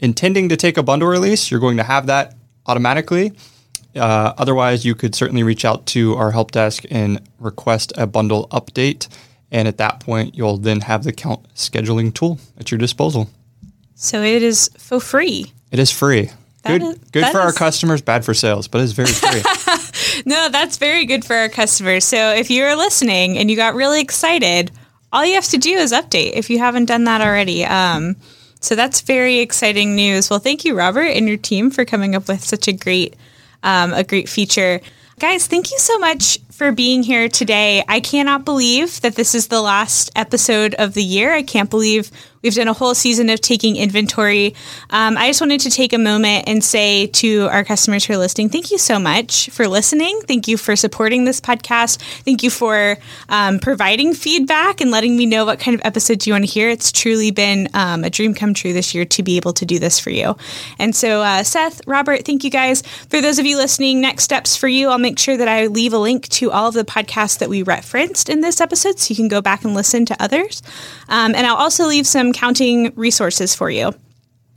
intending 0.00 0.48
to 0.48 0.56
take 0.56 0.76
a 0.76 0.82
bundle 0.82 1.08
release, 1.08 1.50
you're 1.50 1.60
going 1.60 1.76
to 1.76 1.84
have 1.84 2.06
that 2.06 2.34
automatically. 2.66 3.32
Uh, 3.94 4.32
otherwise, 4.38 4.84
you 4.84 4.94
could 4.94 5.14
certainly 5.14 5.42
reach 5.42 5.64
out 5.64 5.86
to 5.86 6.14
our 6.16 6.30
help 6.30 6.52
desk 6.52 6.84
and 6.90 7.20
request 7.38 7.92
a 7.96 8.06
bundle 8.06 8.48
update. 8.48 9.08
And 9.50 9.66
at 9.66 9.78
that 9.78 10.00
point, 10.00 10.34
you'll 10.36 10.58
then 10.58 10.80
have 10.82 11.04
the 11.04 11.12
count 11.12 11.46
scheduling 11.54 12.12
tool 12.12 12.38
at 12.58 12.70
your 12.70 12.78
disposal. 12.78 13.30
So 13.94 14.22
it 14.22 14.42
is 14.42 14.70
for 14.78 15.00
free. 15.00 15.52
It 15.72 15.78
is 15.78 15.90
free. 15.90 16.30
Good, 16.66 16.82
is- 16.82 16.98
good 17.12 17.24
that 17.24 17.32
for 17.32 17.40
our 17.40 17.52
customers, 17.52 18.02
bad 18.02 18.24
for 18.24 18.34
sales, 18.34 18.68
but 18.68 18.80
it's 18.82 18.92
very 18.92 19.08
free. 19.08 19.42
No, 20.24 20.48
that's 20.48 20.78
very 20.78 21.06
good 21.06 21.24
for 21.24 21.36
our 21.36 21.48
customers. 21.48 22.04
So 22.04 22.32
if 22.34 22.50
you're 22.50 22.76
listening 22.76 23.38
and 23.38 23.50
you 23.50 23.56
got 23.56 23.74
really 23.74 24.00
excited, 24.00 24.70
all 25.12 25.24
you 25.24 25.34
have 25.34 25.46
to 25.46 25.58
do 25.58 25.70
is 25.70 25.92
update 25.92 26.32
if 26.32 26.50
you 26.50 26.58
haven't 26.58 26.86
done 26.86 27.04
that 27.04 27.20
already. 27.20 27.64
Um, 27.64 28.16
so 28.60 28.74
that's 28.74 29.00
very 29.00 29.38
exciting 29.38 29.94
news. 29.94 30.28
Well, 30.30 30.40
thank 30.40 30.64
you, 30.64 30.76
Robert, 30.76 31.06
and 31.06 31.28
your 31.28 31.36
team 31.36 31.70
for 31.70 31.84
coming 31.84 32.14
up 32.14 32.28
with 32.28 32.44
such 32.44 32.68
a 32.68 32.72
great, 32.72 33.14
um, 33.62 33.92
a 33.92 34.04
great 34.04 34.28
feature. 34.28 34.80
Guys, 35.18 35.46
thank 35.46 35.70
you 35.70 35.78
so 35.78 35.98
much 35.98 36.38
for 36.58 36.72
being 36.72 37.04
here 37.04 37.28
today. 37.28 37.84
I 37.86 38.00
cannot 38.00 38.44
believe 38.44 39.00
that 39.02 39.14
this 39.14 39.36
is 39.36 39.46
the 39.46 39.62
last 39.62 40.10
episode 40.16 40.74
of 40.74 40.92
the 40.92 41.04
year. 41.04 41.32
I 41.32 41.44
can't 41.44 41.70
believe 41.70 42.10
we've 42.42 42.54
done 42.54 42.68
a 42.68 42.72
whole 42.72 42.94
season 42.94 43.30
of 43.30 43.40
taking 43.40 43.76
inventory. 43.76 44.54
Um, 44.90 45.16
I 45.16 45.28
just 45.28 45.40
wanted 45.40 45.60
to 45.60 45.70
take 45.70 45.92
a 45.92 45.98
moment 45.98 46.44
and 46.48 46.62
say 46.62 47.06
to 47.06 47.48
our 47.48 47.64
customers 47.64 48.04
who 48.04 48.14
are 48.14 48.18
listening, 48.18 48.48
thank 48.48 48.70
you 48.70 48.78
so 48.78 48.98
much 48.98 49.50
for 49.50 49.66
listening. 49.68 50.20
Thank 50.26 50.48
you 50.48 50.56
for 50.56 50.76
supporting 50.76 51.24
this 51.24 51.40
podcast. 51.40 52.00
Thank 52.22 52.42
you 52.42 52.50
for 52.50 52.96
um, 53.28 53.58
providing 53.58 54.14
feedback 54.14 54.80
and 54.80 54.90
letting 54.90 55.16
me 55.16 55.26
know 55.26 55.44
what 55.44 55.60
kind 55.60 55.74
of 55.74 55.80
episodes 55.84 56.26
you 56.26 56.32
want 56.32 56.44
to 56.44 56.50
hear. 56.50 56.68
It's 56.68 56.92
truly 56.92 57.30
been 57.30 57.68
um, 57.74 58.04
a 58.04 58.10
dream 58.10 58.34
come 58.34 58.54
true 58.54 58.72
this 58.72 58.94
year 58.94 59.04
to 59.04 59.22
be 59.22 59.36
able 59.36 59.52
to 59.54 59.66
do 59.66 59.78
this 59.78 59.98
for 59.98 60.10
you. 60.10 60.36
And 60.78 60.94
so, 60.94 61.22
uh, 61.22 61.42
Seth, 61.42 61.80
Robert, 61.86 62.24
thank 62.24 62.44
you 62.44 62.50
guys. 62.50 62.82
For 62.82 63.20
those 63.20 63.38
of 63.38 63.46
you 63.46 63.56
listening, 63.56 64.00
next 64.00 64.24
steps 64.24 64.56
for 64.56 64.68
you, 64.68 64.88
I'll 64.88 64.98
make 64.98 65.18
sure 65.18 65.36
that 65.36 65.48
I 65.48 65.66
leave 65.66 65.92
a 65.92 65.98
link 65.98 66.28
all 66.50 66.68
of 66.68 66.74
the 66.74 66.84
podcasts 66.84 67.38
that 67.38 67.48
we 67.48 67.62
referenced 67.62 68.28
in 68.28 68.40
this 68.40 68.60
episode 68.60 68.98
so 68.98 69.12
you 69.12 69.16
can 69.16 69.28
go 69.28 69.40
back 69.40 69.64
and 69.64 69.74
listen 69.74 70.06
to 70.06 70.22
others. 70.22 70.62
Um, 71.08 71.34
and 71.34 71.46
I'll 71.46 71.56
also 71.56 71.86
leave 71.86 72.06
some 72.06 72.32
counting 72.32 72.92
resources 72.94 73.54
for 73.54 73.70
you. 73.70 73.92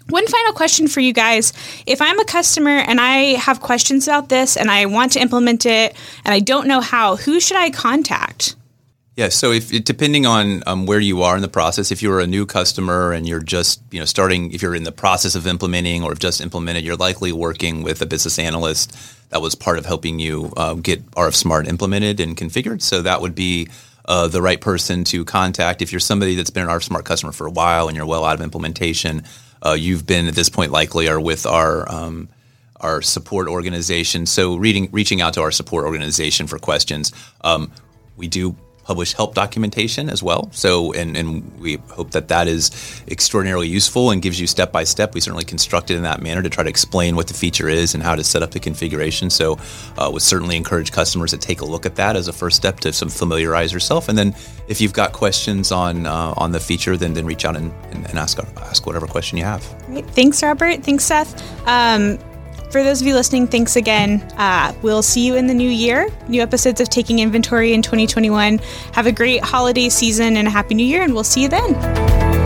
One 0.09 0.27
final 0.27 0.53
question 0.53 0.87
for 0.87 0.99
you 0.99 1.13
guys. 1.13 1.53
If 1.85 2.01
I'm 2.01 2.19
a 2.19 2.25
customer 2.25 2.77
and 2.77 2.99
I 2.99 3.35
have 3.35 3.61
questions 3.61 4.07
about 4.07 4.29
this 4.29 4.57
and 4.57 4.69
I 4.69 4.85
want 4.87 5.13
to 5.13 5.21
implement 5.21 5.65
it 5.65 5.95
and 6.25 6.33
I 6.33 6.39
don't 6.39 6.67
know 6.67 6.81
how, 6.81 7.15
who 7.15 7.39
should 7.39 7.57
I 7.57 7.69
contact? 7.69 8.55
Yeah, 9.17 9.27
so 9.27 9.51
if 9.51 9.69
depending 9.83 10.25
on 10.25 10.63
um, 10.65 10.85
where 10.85 10.99
you 10.99 11.21
are 11.23 11.35
in 11.35 11.41
the 11.41 11.49
process, 11.49 11.91
if 11.91 12.01
you're 12.01 12.21
a 12.21 12.27
new 12.27 12.45
customer 12.45 13.11
and 13.11 13.27
you're 13.27 13.41
just 13.41 13.81
you 13.91 13.99
know 13.99 14.05
starting, 14.05 14.53
if 14.53 14.61
you're 14.61 14.73
in 14.73 14.83
the 14.83 14.91
process 14.91 15.35
of 15.35 15.47
implementing 15.47 16.01
or 16.01 16.11
have 16.11 16.19
just 16.19 16.39
implemented, 16.39 16.85
you're 16.85 16.95
likely 16.95 17.33
working 17.33 17.83
with 17.83 18.01
a 18.01 18.05
business 18.05 18.39
analyst 18.39 18.95
that 19.29 19.41
was 19.41 19.53
part 19.53 19.77
of 19.77 19.85
helping 19.85 20.19
you 20.19 20.53
uh, 20.55 20.75
get 20.75 21.05
RF 21.11 21.35
Smart 21.35 21.67
implemented 21.67 22.21
and 22.21 22.37
configured. 22.37 22.81
So 22.81 23.01
that 23.01 23.19
would 23.19 23.35
be 23.35 23.67
uh, 24.05 24.29
the 24.29 24.41
right 24.41 24.59
person 24.59 25.03
to 25.05 25.25
contact. 25.25 25.81
If 25.81 25.91
you're 25.91 25.99
somebody 25.99 26.35
that's 26.35 26.49
been 26.49 26.63
an 26.63 26.69
RF 26.69 26.83
Smart 26.83 27.03
customer 27.03 27.33
for 27.33 27.47
a 27.47 27.51
while 27.51 27.89
and 27.89 27.97
you're 27.97 28.05
well 28.05 28.23
out 28.23 28.35
of 28.35 28.41
implementation, 28.41 29.23
uh, 29.61 29.73
you've 29.73 30.07
been 30.07 30.27
at 30.27 30.35
this 30.35 30.49
point 30.49 30.71
likely 30.71 31.09
are 31.09 31.19
with 31.19 31.45
our 31.45 31.89
um, 31.91 32.29
our 32.79 33.01
support 33.01 33.49
organization. 33.49 34.25
So 34.25 34.55
reading, 34.55 34.89
reaching 34.91 35.19
out 35.19 35.33
to 35.33 35.41
our 35.41 35.51
support 35.51 35.85
organization 35.85 36.47
for 36.47 36.57
questions. 36.57 37.11
Um, 37.41 37.71
we 38.17 38.27
do 38.27 38.55
publish 38.83 39.13
help 39.13 39.35
documentation 39.35 40.09
as 40.09 40.23
well. 40.23 40.49
So, 40.51 40.93
and, 40.93 41.15
and 41.15 41.59
we 41.59 41.77
hope 41.89 42.11
that 42.11 42.27
that 42.29 42.47
is 42.47 42.71
extraordinarily 43.07 43.67
useful 43.67 44.11
and 44.11 44.21
gives 44.21 44.39
you 44.39 44.47
step 44.47 44.71
by 44.71 44.83
step. 44.83 45.13
We 45.13 45.21
certainly 45.21 45.45
construct 45.45 45.91
it 45.91 45.95
in 45.97 46.03
that 46.03 46.21
manner 46.21 46.41
to 46.41 46.49
try 46.49 46.63
to 46.63 46.69
explain 46.69 47.15
what 47.15 47.27
the 47.27 47.33
feature 47.33 47.69
is 47.69 47.93
and 47.93 48.03
how 48.03 48.15
to 48.15 48.23
set 48.23 48.43
up 48.43 48.51
the 48.51 48.59
configuration. 48.59 49.29
So, 49.29 49.59
uh, 49.97 50.09
would 50.11 50.21
certainly 50.21 50.57
encourage 50.57 50.91
customers 50.91 51.31
to 51.31 51.37
take 51.37 51.61
a 51.61 51.65
look 51.65 51.85
at 51.85 51.95
that 51.95 52.15
as 52.15 52.27
a 52.27 52.33
first 52.33 52.57
step 52.57 52.79
to 52.81 52.93
some 52.93 53.09
familiarize 53.09 53.71
yourself. 53.71 54.09
And 54.09 54.17
then, 54.17 54.35
if 54.67 54.81
you've 54.81 54.93
got 54.93 55.13
questions 55.13 55.71
on 55.71 56.05
uh, 56.05 56.33
on 56.37 56.51
the 56.51 56.59
feature, 56.59 56.97
then 56.97 57.13
then 57.13 57.25
reach 57.25 57.45
out 57.45 57.55
and, 57.55 57.71
and, 57.91 58.07
and 58.09 58.17
ask 58.17 58.39
ask 58.57 58.85
whatever 58.85 59.07
question 59.07 59.37
you 59.37 59.43
have. 59.43 59.63
Great. 59.87 60.09
Thanks, 60.11 60.41
Robert. 60.41 60.83
Thanks, 60.83 61.03
Seth. 61.03 61.31
Um, 61.67 62.17
for 62.71 62.83
those 62.83 63.01
of 63.01 63.07
you 63.07 63.13
listening, 63.13 63.47
thanks 63.47 63.75
again. 63.75 64.21
Uh, 64.37 64.73
we'll 64.81 65.03
see 65.03 65.25
you 65.25 65.35
in 65.35 65.47
the 65.47 65.53
new 65.53 65.69
year. 65.69 66.09
New 66.27 66.41
episodes 66.41 66.79
of 66.79 66.89
Taking 66.89 67.19
Inventory 67.19 67.73
in 67.73 67.81
2021. 67.81 68.59
Have 68.93 69.07
a 69.07 69.11
great 69.11 69.43
holiday 69.43 69.89
season 69.89 70.37
and 70.37 70.47
a 70.47 70.51
happy 70.51 70.75
new 70.75 70.85
year, 70.85 71.03
and 71.03 71.13
we'll 71.13 71.23
see 71.23 71.43
you 71.43 71.49
then. 71.49 72.40